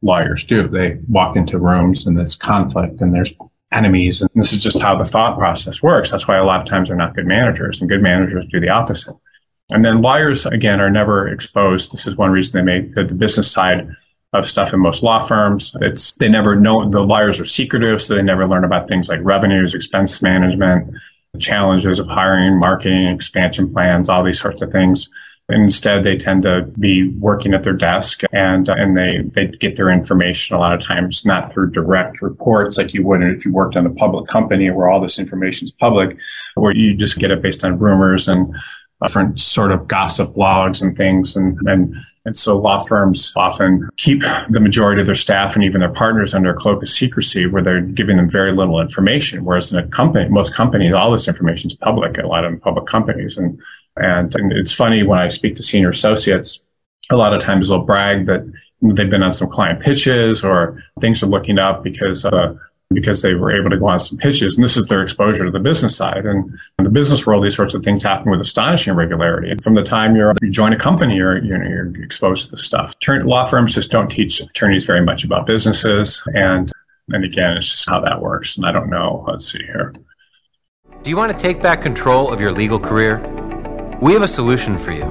lawyers 0.00 0.44
do. 0.44 0.66
They 0.66 0.98
walk 1.08 1.36
into 1.36 1.58
rooms 1.58 2.06
and 2.06 2.18
there's 2.18 2.36
conflict 2.36 3.00
and 3.00 3.14
there's 3.14 3.34
enemies. 3.70 4.20
And 4.20 4.30
this 4.34 4.52
is 4.52 4.58
just 4.58 4.80
how 4.80 4.96
the 4.96 5.04
thought 5.04 5.38
process 5.38 5.82
works. 5.82 6.10
That's 6.10 6.26
why 6.26 6.36
a 6.36 6.44
lot 6.44 6.60
of 6.60 6.68
times 6.68 6.88
they're 6.88 6.96
not 6.96 7.14
good 7.14 7.26
managers 7.26 7.80
and 7.80 7.88
good 7.88 8.02
managers 8.02 8.46
do 8.50 8.60
the 8.60 8.68
opposite. 8.68 9.16
And 9.70 9.84
then 9.84 10.02
lawyers 10.02 10.44
again 10.44 10.80
are 10.80 10.90
never 10.90 11.28
exposed. 11.28 11.92
This 11.92 12.06
is 12.06 12.16
one 12.16 12.30
reason 12.30 12.58
they 12.58 12.80
make 12.80 12.94
the, 12.94 13.04
the 13.04 13.14
business 13.14 13.50
side 13.50 13.88
of 14.32 14.48
stuff 14.48 14.72
in 14.72 14.80
most 14.80 15.02
law 15.02 15.26
firms. 15.26 15.76
It's 15.80 16.12
they 16.12 16.28
never 16.28 16.56
know 16.56 16.88
the 16.90 17.00
lawyers 17.00 17.38
are 17.40 17.46
secretive, 17.46 18.02
so 18.02 18.14
they 18.14 18.22
never 18.22 18.48
learn 18.48 18.64
about 18.64 18.88
things 18.88 19.08
like 19.08 19.20
revenues, 19.22 19.74
expense 19.74 20.22
management, 20.22 20.94
challenges 21.38 21.98
of 21.98 22.06
hiring, 22.06 22.58
marketing, 22.58 23.06
expansion 23.06 23.72
plans, 23.72 24.08
all 24.08 24.22
these 24.22 24.40
sorts 24.40 24.60
of 24.60 24.70
things. 24.70 25.08
Instead, 25.48 26.04
they 26.04 26.16
tend 26.16 26.42
to 26.44 26.62
be 26.78 27.08
working 27.18 27.52
at 27.52 27.62
their 27.62 27.72
desk 27.72 28.22
and 28.32 28.68
uh, 28.68 28.74
and 28.74 28.96
they 28.96 29.18
they 29.34 29.46
get 29.46 29.76
their 29.76 29.90
information 29.90 30.56
a 30.56 30.60
lot 30.60 30.72
of 30.72 30.86
times 30.86 31.26
not 31.26 31.52
through 31.52 31.70
direct 31.70 32.22
reports 32.22 32.78
like 32.78 32.94
you 32.94 33.04
would 33.04 33.22
if 33.22 33.44
you 33.44 33.52
worked 33.52 33.74
in 33.74 33.84
a 33.84 33.90
public 33.90 34.28
company 34.28 34.70
where 34.70 34.88
all 34.88 35.00
this 35.00 35.18
information 35.18 35.66
is 35.66 35.72
public, 35.72 36.16
where 36.54 36.74
you 36.74 36.94
just 36.94 37.18
get 37.18 37.30
it 37.30 37.42
based 37.42 37.64
on 37.64 37.78
rumors 37.78 38.28
and 38.28 38.54
different 39.02 39.40
sort 39.40 39.72
of 39.72 39.88
gossip 39.88 40.32
blogs 40.34 40.80
and 40.80 40.96
things 40.96 41.34
and 41.34 41.58
and 41.68 41.94
and 42.24 42.38
so 42.38 42.56
law 42.56 42.82
firms 42.84 43.32
often 43.34 43.88
keep 43.96 44.22
the 44.50 44.60
majority 44.60 45.00
of 45.00 45.06
their 45.06 45.16
staff 45.16 45.54
and 45.56 45.64
even 45.64 45.80
their 45.80 45.92
partners 45.92 46.34
under 46.34 46.50
a 46.50 46.56
cloak 46.56 46.82
of 46.82 46.88
secrecy 46.88 47.46
where 47.46 47.62
they're 47.62 47.80
giving 47.80 48.16
them 48.16 48.30
very 48.30 48.54
little 48.54 48.80
information. 48.80 49.44
Whereas 49.44 49.72
in 49.72 49.78
a 49.78 49.88
company, 49.88 50.28
most 50.28 50.54
companies, 50.54 50.92
all 50.94 51.10
this 51.10 51.26
information 51.26 51.68
is 51.68 51.74
public, 51.74 52.18
a 52.18 52.26
lot 52.26 52.44
of 52.44 52.60
public 52.60 52.86
companies. 52.86 53.36
And, 53.36 53.60
and, 53.96 54.32
and 54.36 54.52
it's 54.52 54.72
funny 54.72 55.02
when 55.02 55.18
I 55.18 55.28
speak 55.28 55.56
to 55.56 55.64
senior 55.64 55.90
associates, 55.90 56.60
a 57.10 57.16
lot 57.16 57.34
of 57.34 57.42
times 57.42 57.68
they'll 57.68 57.82
brag 57.82 58.26
that 58.26 58.44
they've 58.80 59.10
been 59.10 59.22
on 59.24 59.32
some 59.32 59.50
client 59.50 59.80
pitches 59.80 60.44
or 60.44 60.82
things 61.00 61.22
are 61.24 61.26
looking 61.26 61.58
up 61.58 61.82
because 61.82 62.24
uh, 62.24 62.54
because 62.94 63.22
they 63.22 63.34
were 63.34 63.50
able 63.50 63.70
to 63.70 63.78
go 63.78 63.88
on 63.88 64.00
some 64.00 64.18
pitches. 64.18 64.56
And 64.56 64.64
this 64.64 64.76
is 64.76 64.86
their 64.86 65.02
exposure 65.02 65.44
to 65.44 65.50
the 65.50 65.58
business 65.58 65.96
side. 65.96 66.26
And 66.26 66.52
in 66.78 66.84
the 66.84 66.90
business 66.90 67.26
world, 67.26 67.44
these 67.44 67.56
sorts 67.56 67.74
of 67.74 67.82
things 67.82 68.02
happen 68.02 68.30
with 68.30 68.40
astonishing 68.40 68.94
regularity. 68.94 69.50
And 69.50 69.62
from 69.62 69.74
the 69.74 69.82
time 69.82 70.16
you 70.16 70.32
join 70.50 70.72
a 70.72 70.78
company, 70.78 71.16
you're, 71.16 71.42
you 71.42 71.56
know, 71.56 71.68
you're 71.68 72.02
exposed 72.02 72.46
to 72.46 72.50
this 72.52 72.64
stuff. 72.64 72.94
Law 73.08 73.46
firms 73.46 73.74
just 73.74 73.90
don't 73.90 74.08
teach 74.08 74.40
attorneys 74.40 74.84
very 74.84 75.02
much 75.02 75.24
about 75.24 75.46
businesses. 75.46 76.22
And, 76.34 76.70
and 77.08 77.24
again, 77.24 77.56
it's 77.56 77.70
just 77.70 77.88
how 77.88 78.00
that 78.00 78.20
works. 78.20 78.56
And 78.56 78.66
I 78.66 78.72
don't 78.72 78.90
know. 78.90 79.24
Let's 79.28 79.50
see 79.50 79.62
here. 79.62 79.94
Do 81.02 81.10
you 81.10 81.16
want 81.16 81.32
to 81.32 81.38
take 81.38 81.60
back 81.60 81.82
control 81.82 82.32
of 82.32 82.40
your 82.40 82.52
legal 82.52 82.78
career? 82.78 83.18
We 84.00 84.12
have 84.12 84.22
a 84.22 84.28
solution 84.28 84.78
for 84.78 84.92
you. 84.92 85.04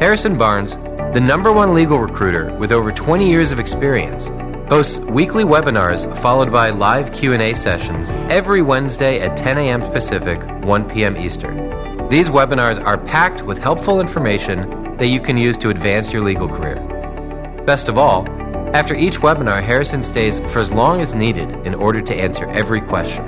Harrison 0.00 0.36
Barnes, 0.36 0.76
the 1.14 1.20
number 1.20 1.52
one 1.52 1.72
legal 1.72 1.98
recruiter 1.98 2.54
with 2.58 2.72
over 2.72 2.92
20 2.92 3.30
years 3.30 3.52
of 3.52 3.58
experience, 3.58 4.28
hosts 4.68 4.98
weekly 4.98 5.44
webinars 5.44 6.12
followed 6.18 6.50
by 6.50 6.70
live 6.70 7.12
Q&A 7.12 7.54
sessions 7.54 8.10
every 8.30 8.62
Wednesday 8.62 9.20
at 9.20 9.36
10 9.36 9.58
a.m. 9.58 9.80
Pacific, 9.92 10.42
1 10.64 10.90
p.m. 10.90 11.16
Eastern. 11.16 12.08
These 12.08 12.28
webinars 12.28 12.84
are 12.84 12.98
packed 12.98 13.42
with 13.42 13.58
helpful 13.58 14.00
information 14.00 14.96
that 14.96 15.06
you 15.06 15.20
can 15.20 15.36
use 15.36 15.56
to 15.58 15.70
advance 15.70 16.12
your 16.12 16.22
legal 16.22 16.48
career. 16.48 16.76
Best 17.64 17.88
of 17.88 17.96
all, 17.96 18.28
after 18.74 18.94
each 18.94 19.18
webinar, 19.18 19.62
Harrison 19.62 20.02
stays 20.02 20.40
for 20.40 20.58
as 20.58 20.72
long 20.72 21.00
as 21.00 21.14
needed 21.14 21.50
in 21.66 21.74
order 21.74 22.00
to 22.02 22.14
answer 22.14 22.48
every 22.50 22.80
question. 22.80 23.24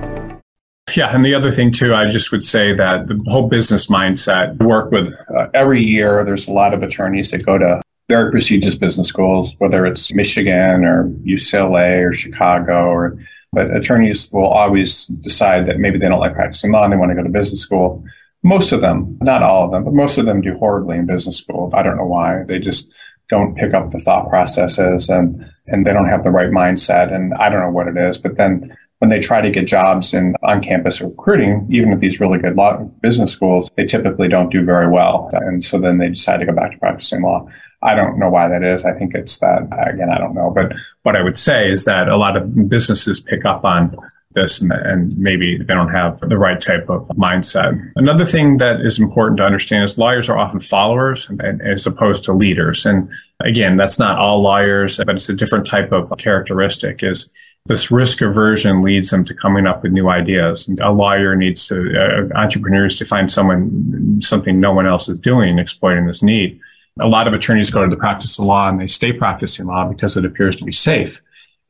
Yeah, 0.97 1.15
and 1.15 1.25
the 1.25 1.35
other 1.35 1.53
thing 1.53 1.71
too, 1.71 1.95
I 1.95 2.09
just 2.09 2.33
would 2.33 2.45
say 2.45 2.73
that 2.73 3.07
the 3.07 3.23
whole 3.29 3.49
business 3.49 3.87
mindset 3.87 4.61
work 4.63 4.91
with 4.91 5.15
uh, 5.37 5.49
every 5.55 5.85
year. 5.85 6.25
There's 6.25 6.49
a 6.49 6.53
lot 6.53 6.75
of 6.75 6.83
attorneys 6.83 7.31
that 7.31 7.45
go 7.45 7.59
to 7.59 7.81
very 8.09 8.31
prestigious 8.31 8.75
business 8.75 9.09
schools, 9.09 9.55
whether 9.59 9.85
it's 9.85 10.13
Michigan 10.13 10.85
or 10.85 11.09
UCLA 11.25 12.09
or 12.09 12.13
Chicago 12.13 12.87
or 12.87 13.19
but 13.53 13.75
attorneys 13.75 14.31
will 14.31 14.47
always 14.47 15.07
decide 15.07 15.67
that 15.67 15.79
maybe 15.79 15.99
they 15.99 16.09
don't 16.09 16.21
like 16.21 16.35
practicing 16.35 16.71
law 16.71 16.85
and 16.85 16.93
they 16.93 16.97
want 16.97 17.11
to 17.11 17.15
go 17.15 17.23
to 17.23 17.31
business 17.31 17.63
school. 17.63 18.05
Most 18.43 18.73
of 18.73 18.83
them, 18.83 19.19
not 19.23 19.43
all 19.43 19.65
of 19.65 19.71
them, 19.71 19.85
but 19.85 19.95
most 19.95 20.19
of 20.19 20.27
them 20.27 20.43
do 20.43 20.57
horribly 20.59 20.99
in 20.99 21.07
business 21.07 21.39
school. 21.39 21.71
I 21.73 21.83
don't 21.83 21.97
know 21.97 22.05
why. 22.05 22.43
They 22.45 22.59
just 22.59 22.93
don't 23.31 23.57
pick 23.57 23.75
up 23.75 23.91
the 23.91 24.01
thought 24.01 24.29
processes 24.29 25.09
and, 25.09 25.51
and 25.67 25.85
they 25.85 25.93
don't 25.93 26.09
have 26.09 26.25
the 26.25 26.31
right 26.31 26.51
mindset. 26.51 27.13
And 27.13 27.35
I 27.35 27.49
don't 27.49 27.61
know 27.61 27.71
what 27.71 27.89
it 27.89 27.97
is, 27.97 28.19
but 28.19 28.37
then 28.37 28.77
when 28.99 29.11
they 29.11 29.19
try 29.19 29.41
to 29.41 29.51
get 29.51 29.67
jobs 29.67 30.13
in 30.13 30.35
on 30.43 30.63
campus 30.63 31.01
recruiting, 31.01 31.67
even 31.71 31.93
at 31.93 32.01
these 32.01 32.21
really 32.21 32.39
good 32.39 32.57
law 32.57 32.77
business 33.01 33.31
schools, 33.31 33.71
they 33.77 33.85
typically 33.85 34.29
don't 34.29 34.51
do 34.51 34.65
very 34.65 34.89
well. 34.89 35.31
And 35.33 35.65
so 35.65 35.79
then 35.79 35.99
they 35.99 36.09
decide 36.09 36.39
to 36.39 36.47
go 36.47 36.53
back 36.53 36.73
to 36.73 36.79
practicing 36.79 37.23
law. 37.23 37.49
I 37.83 37.95
don't 37.95 38.19
know 38.19 38.29
why 38.29 38.49
that 38.49 38.65
is. 38.65 38.85
I 38.85 38.93
think 38.93 39.15
it's 39.15 39.39
that, 39.39 39.63
again, 39.87 40.11
I 40.11 40.19
don't 40.19 40.35
know. 40.35 40.51
But 40.51 40.73
what 41.03 41.17
I 41.17 41.23
would 41.23 41.39
say 41.39 41.71
is 41.71 41.85
that 41.85 42.09
a 42.09 42.17
lot 42.17 42.37
of 42.37 42.69
businesses 42.69 43.21
pick 43.21 43.45
up 43.45 43.65
on 43.65 43.97
this 44.35 44.61
and, 44.61 44.73
and, 44.73 45.17
maybe 45.17 45.57
they 45.57 45.75
don't 45.75 45.93
have 45.93 46.21
the 46.21 46.37
right 46.37 46.61
type 46.61 46.89
of 46.91 47.07
mindset. 47.09 47.81
Another 47.97 48.27
thing 48.27 48.59
that 48.59 48.81
is 48.81 48.99
important 48.99 49.39
to 49.39 49.45
understand 49.45 49.85
is 49.85 49.97
lawyers 49.97 50.29
are 50.29 50.37
often 50.37 50.61
followers 50.61 51.29
and, 51.29 51.63
as 51.63 51.87
opposed 51.87 52.25
to 52.25 52.33
leaders. 52.33 52.85
And 52.85 53.09
again, 53.41 53.77
that's 53.77 53.99
not 53.99 54.19
all 54.19 54.43
lawyers, 54.43 54.99
but 54.99 55.17
it's 55.17 55.29
a 55.29 55.35
different 55.35 55.67
type 55.67 55.93
of 55.93 56.13
characteristic 56.19 57.03
is 57.03 57.31
this 57.67 57.91
risk 57.91 58.21
aversion 58.21 58.83
leads 58.83 59.11
them 59.11 59.25
to 59.25 59.35
coming 59.35 59.67
up 59.67 59.83
with 59.83 59.93
new 59.93 60.09
ideas. 60.09 60.69
And 60.69 60.79
a 60.81 60.91
lawyer 60.91 61.35
needs 61.35 61.67
to, 61.69 61.77
uh, 61.99 62.39
entrepreneurs 62.39 62.97
to 62.99 63.05
find 63.05 63.31
someone, 63.31 64.21
something 64.21 64.61
no 64.61 64.73
one 64.73 64.87
else 64.87 65.09
is 65.09 65.19
doing, 65.19 65.59
exploiting 65.59 66.07
this 66.07 66.23
need 66.23 66.61
a 67.01 67.07
lot 67.07 67.27
of 67.27 67.35
attorneys 67.35 67.71
go 67.71 67.85
to 67.85 67.91
the 67.91 67.97
practice 67.97 68.39
of 68.39 68.45
law 68.45 68.69
and 68.69 68.81
they 68.81 68.87
stay 68.87 69.13
practicing 69.13 69.67
law 69.67 69.89
because 69.89 70.17
it 70.17 70.25
appears 70.25 70.57
to 70.57 70.65
be 70.65 70.73
safe. 70.73 71.21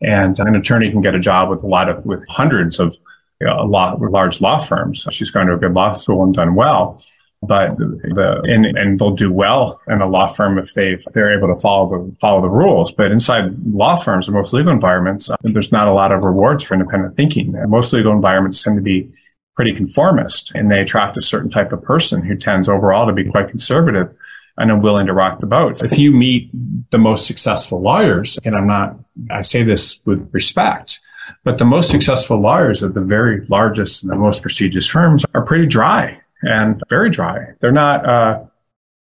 And 0.00 0.38
an 0.38 0.54
attorney 0.54 0.90
can 0.90 1.00
get 1.00 1.14
a 1.14 1.20
job 1.20 1.50
with 1.50 1.62
a 1.62 1.66
lot 1.66 1.88
of, 1.88 2.04
with 2.06 2.26
hundreds 2.28 2.78
of 2.78 2.96
you 3.40 3.46
know, 3.46 3.64
law, 3.64 3.96
large 4.00 4.40
law 4.40 4.60
firms. 4.60 5.06
She's 5.10 5.30
gone 5.30 5.46
to 5.46 5.54
a 5.54 5.58
good 5.58 5.74
law 5.74 5.92
school 5.92 6.24
and 6.24 6.34
done 6.34 6.54
well. 6.54 7.02
But 7.40 7.78
the, 7.78 8.40
and, 8.48 8.66
and 8.66 8.98
they'll 8.98 9.14
do 9.14 9.32
well 9.32 9.80
in 9.86 10.00
a 10.00 10.08
law 10.08 10.26
firm 10.26 10.58
if 10.58 10.74
they, 10.74 10.98
they're 11.12 11.36
able 11.36 11.54
to 11.54 11.60
follow 11.60 11.88
the, 11.88 12.16
follow 12.20 12.40
the 12.40 12.48
rules. 12.48 12.90
But 12.90 13.12
inside 13.12 13.56
law 13.64 13.94
firms 13.94 14.26
and 14.26 14.36
most 14.36 14.52
legal 14.52 14.72
environments, 14.72 15.30
uh, 15.30 15.36
there's 15.42 15.70
not 15.70 15.86
a 15.86 15.92
lot 15.92 16.10
of 16.10 16.24
rewards 16.24 16.64
for 16.64 16.74
independent 16.74 17.16
thinking. 17.16 17.54
Most 17.68 17.92
legal 17.92 18.12
environments 18.12 18.60
tend 18.60 18.76
to 18.76 18.82
be 18.82 19.12
pretty 19.54 19.74
conformist 19.74 20.52
and 20.54 20.70
they 20.70 20.80
attract 20.80 21.16
a 21.16 21.20
certain 21.20 21.50
type 21.50 21.72
of 21.72 21.82
person 21.82 22.22
who 22.22 22.36
tends 22.36 22.68
overall 22.68 23.06
to 23.06 23.12
be 23.12 23.24
quite 23.24 23.48
conservative 23.48 24.12
and 24.58 24.70
I'm 24.70 24.82
willing 24.82 25.06
to 25.06 25.12
rock 25.12 25.40
the 25.40 25.46
boat. 25.46 25.82
If 25.82 25.98
you 25.98 26.12
meet 26.12 26.50
the 26.90 26.98
most 26.98 27.26
successful 27.26 27.80
lawyers, 27.80 28.38
and 28.44 28.56
I'm 28.56 28.66
not, 28.66 28.98
I 29.30 29.40
say 29.42 29.62
this 29.62 30.00
with 30.04 30.28
respect, 30.32 31.00
but 31.44 31.58
the 31.58 31.64
most 31.64 31.90
successful 31.90 32.40
lawyers 32.40 32.82
at 32.82 32.94
the 32.94 33.00
very 33.00 33.46
largest 33.46 34.02
and 34.02 34.10
the 34.10 34.16
most 34.16 34.42
prestigious 34.42 34.86
firms 34.86 35.24
are 35.34 35.42
pretty 35.42 35.66
dry 35.66 36.20
and 36.42 36.82
very 36.88 37.10
dry. 37.10 37.38
They're 37.60 37.72
not, 37.72 38.06
uh, 38.06 38.44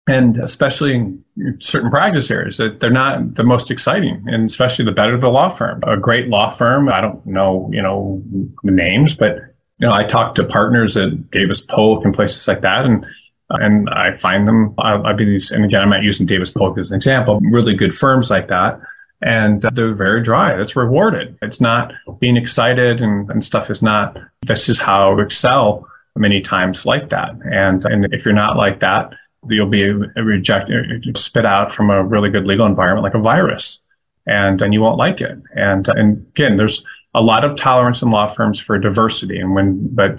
and 0.07 0.37
especially 0.37 0.95
in 0.95 1.23
certain 1.59 1.89
practice 1.89 2.31
areas, 2.31 2.57
that 2.57 2.79
they're 2.79 2.89
not 2.89 3.35
the 3.35 3.43
most 3.43 3.69
exciting, 3.69 4.23
and 4.27 4.49
especially 4.49 4.85
the 4.85 4.91
better 4.91 5.17
the 5.17 5.29
law 5.29 5.53
firm. 5.53 5.81
A 5.83 5.97
great 5.97 6.29
law 6.29 6.49
firm, 6.49 6.89
I 6.89 7.01
don't 7.01 7.25
know, 7.25 7.69
you 7.73 7.81
know, 7.81 8.23
the 8.63 8.71
names, 8.71 9.15
but 9.15 9.35
you 9.79 9.87
know, 9.87 9.93
I 9.93 10.03
talked 10.03 10.37
to 10.37 10.43
partners 10.43 10.97
at 10.97 11.29
Davis 11.29 11.61
Polk 11.61 12.03
and 12.05 12.13
places 12.13 12.47
like 12.47 12.61
that, 12.61 12.85
and 12.85 13.05
And 13.49 13.89
I 13.89 14.15
find 14.15 14.47
them, 14.47 14.73
I've 14.77 15.17
been 15.17 15.29
these, 15.29 15.51
and 15.51 15.63
again, 15.63 15.81
I'm 15.81 15.89
not 15.89 16.03
using 16.03 16.25
Davis 16.25 16.51
Polk 16.51 16.77
as 16.77 16.91
an 16.91 16.95
example, 16.95 17.39
really 17.41 17.73
good 17.73 17.95
firms 17.95 18.29
like 18.29 18.49
that. 18.49 18.79
And 19.21 19.63
uh, 19.63 19.71
they're 19.73 19.95
very 19.95 20.21
dry. 20.21 20.59
It's 20.61 20.75
rewarded. 20.75 21.37
It's 21.41 21.61
not 21.61 21.91
being 22.19 22.37
excited 22.37 23.01
and, 23.01 23.29
and 23.31 23.43
stuff 23.43 23.69
is 23.71 23.81
not, 23.81 24.17
this 24.45 24.69
is 24.69 24.79
how 24.79 25.17
excel 25.19 25.87
many 26.15 26.41
times 26.41 26.85
like 26.85 27.09
that. 27.09 27.31
And, 27.51 27.83
and 27.85 28.13
if 28.13 28.25
you're 28.25 28.33
not 28.33 28.57
like 28.57 28.81
that, 28.81 29.13
you'll 29.47 29.69
be 29.69 29.89
rejected, 29.91 31.17
spit 31.17 31.45
out 31.45 31.71
from 31.71 31.89
a 31.89 32.03
really 32.03 32.29
good 32.29 32.45
legal 32.45 32.65
environment 32.65 33.03
like 33.03 33.13
a 33.13 33.19
virus 33.19 33.79
and, 34.25 34.61
and 34.61 34.73
you 34.73 34.81
won't 34.81 34.97
like 34.97 35.21
it. 35.21 35.37
And, 35.55 35.87
and 35.87 36.27
again, 36.35 36.57
there's 36.57 36.83
a 37.15 37.21
lot 37.21 37.45
of 37.45 37.57
tolerance 37.57 38.01
in 38.01 38.11
law 38.11 38.27
firms 38.27 38.59
for 38.59 38.77
diversity. 38.77 39.39
And 39.39 39.55
when, 39.55 39.87
but 39.95 40.17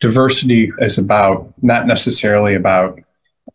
diversity 0.00 0.72
is 0.78 0.98
about 0.98 1.52
not 1.62 1.86
necessarily 1.86 2.54
about 2.54 3.00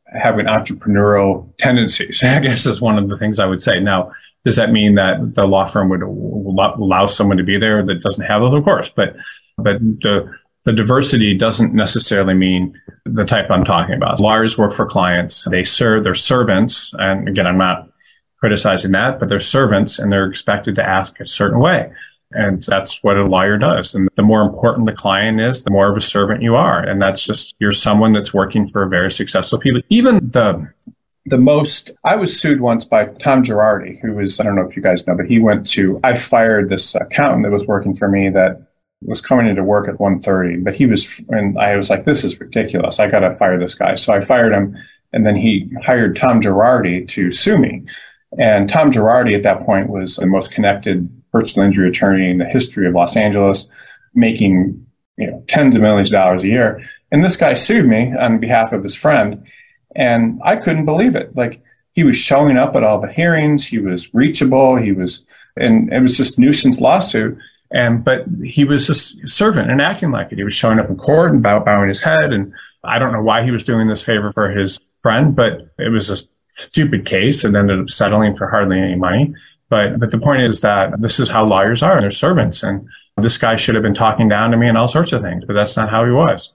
having 0.07 0.45
entrepreneurial 0.45 1.51
tendencies, 1.57 2.23
I 2.23 2.39
guess 2.39 2.65
is 2.65 2.81
one 2.81 2.97
of 2.97 3.09
the 3.09 3.17
things 3.17 3.39
I 3.39 3.45
would 3.45 3.61
say. 3.61 3.79
Now, 3.79 4.11
does 4.43 4.57
that 4.57 4.71
mean 4.71 4.95
that 4.95 5.35
the 5.35 5.47
law 5.47 5.67
firm 5.67 5.89
would 5.89 6.01
allow 6.01 7.07
someone 7.07 7.37
to 7.37 7.43
be 7.43 7.57
there 7.57 7.83
that 7.85 8.01
doesn't 8.01 8.25
have 8.25 8.41
those? 8.41 8.53
Of 8.53 8.63
course, 8.63 8.89
but, 8.89 9.15
but 9.57 9.79
the, 9.79 10.31
the 10.65 10.73
diversity 10.73 11.35
doesn't 11.37 11.73
necessarily 11.73 12.33
mean 12.33 12.79
the 13.05 13.25
type 13.25 13.49
I'm 13.49 13.63
talking 13.63 13.95
about. 13.95 14.19
Lawyers 14.19 14.57
work 14.57 14.73
for 14.73 14.85
clients. 14.85 15.45
They 15.49 15.63
serve, 15.63 16.03
they're 16.03 16.15
servants. 16.15 16.93
And 16.97 17.27
again, 17.27 17.47
I'm 17.47 17.57
not 17.57 17.89
criticizing 18.37 18.91
that, 18.91 19.19
but 19.19 19.29
they're 19.29 19.39
servants 19.39 19.99
and 19.99 20.11
they're 20.11 20.27
expected 20.27 20.75
to 20.75 20.83
ask 20.83 21.19
a 21.19 21.25
certain 21.25 21.59
way. 21.59 21.91
And 22.35 22.63
that's 22.63 23.03
what 23.03 23.17
a 23.17 23.23
lawyer 23.23 23.57
does. 23.57 23.93
And 23.95 24.09
the 24.15 24.23
more 24.23 24.41
important 24.41 24.87
the 24.87 24.93
client 24.93 25.39
is, 25.39 25.63
the 25.63 25.71
more 25.71 25.91
of 25.91 25.97
a 25.97 26.01
servant 26.01 26.41
you 26.41 26.55
are. 26.55 26.79
And 26.81 27.01
that's 27.01 27.25
just, 27.25 27.55
you're 27.59 27.71
someone 27.71 28.13
that's 28.13 28.33
working 28.33 28.67
for 28.67 28.83
a 28.83 28.89
very 28.89 29.11
successful 29.11 29.59
people. 29.59 29.81
Even 29.89 30.29
the, 30.31 30.67
the 31.25 31.37
most, 31.37 31.91
I 32.03 32.15
was 32.15 32.39
sued 32.39 32.61
once 32.61 32.85
by 32.85 33.05
Tom 33.05 33.43
Girardi, 33.43 33.99
who 34.01 34.13
was, 34.13 34.39
I 34.39 34.43
don't 34.43 34.55
know 34.55 34.65
if 34.65 34.75
you 34.75 34.81
guys 34.81 35.05
know, 35.07 35.15
but 35.15 35.27
he 35.27 35.39
went 35.39 35.67
to, 35.71 35.99
I 36.03 36.15
fired 36.15 36.69
this 36.69 36.95
accountant 36.95 37.43
that 37.43 37.51
was 37.51 37.65
working 37.65 37.93
for 37.93 38.07
me 38.07 38.29
that 38.29 38.67
was 39.01 39.21
coming 39.21 39.47
into 39.47 39.63
work 39.63 39.87
at 39.87 39.95
1.30, 39.95 40.63
but 40.63 40.73
he 40.73 40.85
was, 40.85 41.21
and 41.29 41.57
I 41.59 41.75
was 41.75 41.89
like, 41.89 42.05
this 42.05 42.23
is 42.23 42.39
ridiculous. 42.39 42.99
I 42.99 43.07
got 43.07 43.19
to 43.19 43.33
fire 43.33 43.59
this 43.59 43.75
guy. 43.75 43.95
So 43.95 44.13
I 44.13 44.21
fired 44.21 44.53
him. 44.53 44.77
And 45.11 45.27
then 45.27 45.35
he 45.35 45.69
hired 45.83 46.15
Tom 46.15 46.41
Girardi 46.41 47.07
to 47.09 47.31
sue 47.31 47.57
me. 47.57 47.83
And 48.39 48.67
Tom 48.67 48.91
Girardi 48.91 49.35
at 49.35 49.43
that 49.43 49.65
point 49.65 49.89
was 49.89 50.15
the 50.15 50.25
most 50.25 50.51
connected 50.51 51.07
personal 51.33 51.65
injury 51.65 51.89
attorney 51.89 52.29
in 52.29 52.37
the 52.37 52.45
history 52.45 52.87
of 52.87 52.93
Los 52.93 53.17
Angeles, 53.17 53.67
making 54.13 54.85
you 55.17 55.29
know 55.29 55.43
tens 55.47 55.75
of 55.75 55.81
millions 55.81 56.09
of 56.09 56.13
dollars 56.13 56.43
a 56.43 56.47
year. 56.47 56.87
And 57.11 57.23
this 57.23 57.35
guy 57.35 57.53
sued 57.53 57.85
me 57.85 58.13
on 58.17 58.39
behalf 58.39 58.71
of 58.71 58.83
his 58.83 58.95
friend, 58.95 59.43
and 59.95 60.39
I 60.45 60.55
couldn't 60.55 60.85
believe 60.85 61.15
it. 61.15 61.35
Like 61.35 61.61
he 61.91 62.03
was 62.03 62.15
showing 62.15 62.57
up 62.57 62.75
at 62.75 62.83
all 62.83 63.01
the 63.01 63.11
hearings, 63.11 63.65
he 63.65 63.79
was 63.79 64.13
reachable, 64.13 64.77
he 64.77 64.91
was, 64.91 65.25
and 65.57 65.91
it 65.91 65.99
was 65.99 66.17
just 66.17 66.39
nuisance 66.39 66.79
lawsuit. 66.79 67.37
And 67.71 68.03
but 68.03 68.25
he 68.43 68.63
was 68.63 68.89
a 68.89 68.95
servant 69.27 69.71
and 69.71 69.81
acting 69.81 70.11
like 70.11 70.31
it. 70.31 70.37
He 70.37 70.43
was 70.43 70.53
showing 70.53 70.79
up 70.79 70.89
in 70.89 70.95
court 70.95 71.31
and 71.31 71.41
bow, 71.41 71.59
bowing 71.59 71.89
his 71.89 72.01
head. 72.01 72.31
And 72.31 72.53
I 72.83 72.99
don't 72.99 73.11
know 73.11 73.23
why 73.23 73.43
he 73.43 73.49
was 73.49 73.63
doing 73.63 73.87
this 73.87 74.03
favor 74.03 74.31
for 74.31 74.51
his 74.51 74.79
friend, 75.01 75.35
but 75.35 75.73
it 75.79 75.89
was 75.89 76.11
a 76.11 76.17
stupid 76.55 77.05
case 77.05 77.43
and 77.43 77.55
ended 77.55 77.79
up 77.79 77.89
settling 77.89 78.37
for 78.37 78.47
hardly 78.47 78.79
any 78.79 78.95
money. 78.95 79.33
But 79.69 79.99
but 79.99 80.11
the 80.11 80.19
point 80.19 80.43
is 80.43 80.61
that 80.61 81.01
this 81.01 81.19
is 81.19 81.29
how 81.29 81.45
lawyers 81.45 81.81
are. 81.83 81.99
They're 81.99 82.11
servants. 82.11 82.63
And 82.63 82.87
this 83.17 83.37
guy 83.37 83.55
should 83.55 83.75
have 83.75 83.83
been 83.83 83.93
talking 83.93 84.27
down 84.27 84.51
to 84.51 84.57
me 84.57 84.67
and 84.67 84.77
all 84.77 84.87
sorts 84.87 85.13
of 85.13 85.21
things, 85.21 85.43
but 85.45 85.53
that's 85.53 85.77
not 85.77 85.89
how 85.89 86.05
he 86.05 86.11
was. 86.11 86.53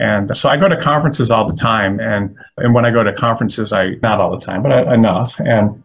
And 0.00 0.34
so 0.36 0.48
I 0.48 0.56
go 0.56 0.68
to 0.68 0.80
conferences 0.80 1.30
all 1.30 1.46
the 1.46 1.54
time. 1.56 2.00
And, 2.00 2.34
and 2.56 2.74
when 2.74 2.86
I 2.86 2.90
go 2.90 3.04
to 3.04 3.12
conferences, 3.12 3.72
I, 3.72 3.90
not 4.02 4.18
all 4.18 4.36
the 4.36 4.44
time, 4.44 4.62
but 4.62 4.72
I, 4.72 4.94
enough. 4.94 5.38
And 5.38 5.84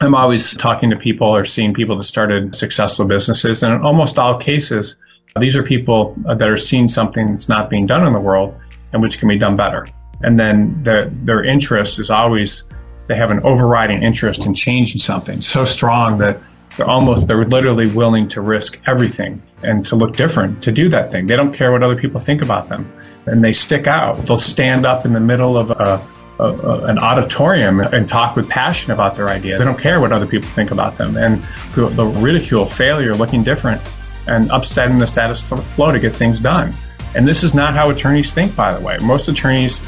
I'm 0.00 0.14
always 0.14 0.54
talking 0.54 0.90
to 0.90 0.96
people 0.96 1.28
or 1.28 1.46
seeing 1.46 1.72
people 1.72 1.96
that 1.96 2.04
started 2.04 2.54
successful 2.54 3.06
businesses. 3.06 3.62
And 3.62 3.72
in 3.72 3.80
almost 3.80 4.18
all 4.18 4.36
cases, 4.38 4.96
these 5.40 5.56
are 5.56 5.62
people 5.62 6.14
that 6.26 6.48
are 6.48 6.58
seeing 6.58 6.86
something 6.86 7.32
that's 7.32 7.48
not 7.48 7.70
being 7.70 7.86
done 7.86 8.06
in 8.06 8.12
the 8.12 8.20
world 8.20 8.54
and 8.92 9.00
which 9.00 9.18
can 9.18 9.28
be 9.28 9.38
done 9.38 9.56
better. 9.56 9.86
And 10.22 10.38
then 10.38 10.82
the, 10.82 11.10
their 11.22 11.42
interest 11.42 11.98
is 11.98 12.10
always 12.10 12.64
they 13.06 13.16
have 13.16 13.30
an 13.30 13.40
overriding 13.40 14.02
interest 14.02 14.46
in 14.46 14.54
changing 14.54 15.00
something 15.00 15.40
so 15.40 15.64
strong 15.64 16.18
that 16.18 16.40
they're 16.76 16.88
almost 16.88 17.26
they're 17.26 17.44
literally 17.44 17.88
willing 17.90 18.28
to 18.28 18.40
risk 18.40 18.80
everything 18.86 19.42
and 19.62 19.86
to 19.86 19.96
look 19.96 20.16
different 20.16 20.62
to 20.62 20.72
do 20.72 20.88
that 20.88 21.12
thing. 21.12 21.26
They 21.26 21.36
don't 21.36 21.54
care 21.54 21.72
what 21.72 21.82
other 21.82 21.96
people 21.96 22.20
think 22.20 22.42
about 22.42 22.68
them. 22.68 22.90
And 23.26 23.42
they 23.42 23.52
stick 23.52 23.86
out. 23.86 24.26
They'll 24.26 24.38
stand 24.38 24.84
up 24.84 25.06
in 25.06 25.12
the 25.12 25.20
middle 25.20 25.56
of 25.56 25.70
a, 25.70 26.06
a, 26.38 26.44
a, 26.44 26.84
an 26.84 26.98
auditorium 26.98 27.80
and 27.80 28.08
talk 28.08 28.36
with 28.36 28.48
passion 28.48 28.92
about 28.92 29.14
their 29.14 29.28
idea. 29.28 29.56
They 29.56 29.64
don't 29.64 29.78
care 29.78 30.00
what 30.00 30.12
other 30.12 30.26
people 30.26 30.48
think 30.50 30.72
about 30.72 30.98
them. 30.98 31.16
And 31.16 31.42
the 31.74 32.06
ridicule 32.06 32.66
failure 32.66 33.14
looking 33.14 33.42
different 33.42 33.80
and 34.26 34.50
upsetting 34.50 34.98
the 34.98 35.06
status 35.06 35.44
quo 35.44 35.92
to 35.92 35.98
get 35.98 36.14
things 36.14 36.40
done. 36.40 36.74
And 37.14 37.26
this 37.26 37.44
is 37.44 37.54
not 37.54 37.74
how 37.74 37.90
attorneys 37.90 38.32
think 38.32 38.54
by 38.56 38.74
the 38.74 38.84
way. 38.84 38.98
Most 38.98 39.28
attorneys 39.28 39.80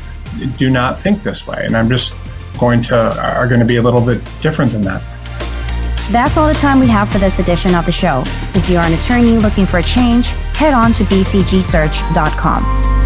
do 0.56 0.70
not 0.70 1.00
think 1.00 1.22
this 1.22 1.46
way. 1.46 1.62
And 1.64 1.76
i'm 1.76 1.88
just 1.88 2.16
going 2.58 2.82
to 2.82 2.96
uh, 2.96 3.34
are 3.36 3.48
going 3.48 3.60
to 3.60 3.66
be 3.66 3.76
a 3.76 3.82
little 3.82 4.00
bit 4.00 4.20
different 4.40 4.72
than 4.72 4.82
that. 4.82 5.02
That's 6.10 6.36
all 6.36 6.46
the 6.46 6.54
time 6.54 6.78
we 6.78 6.86
have 6.86 7.10
for 7.10 7.18
this 7.18 7.38
edition 7.38 7.74
of 7.74 7.84
the 7.84 7.92
show. 7.92 8.22
If 8.54 8.70
you 8.70 8.78
are 8.78 8.84
an 8.84 8.92
attorney 8.92 9.38
looking 9.38 9.66
for 9.66 9.78
a 9.78 9.82
change, 9.82 10.28
head 10.54 10.72
on 10.72 10.92
to 10.94 11.04
bcgsearch.com. 11.04 13.05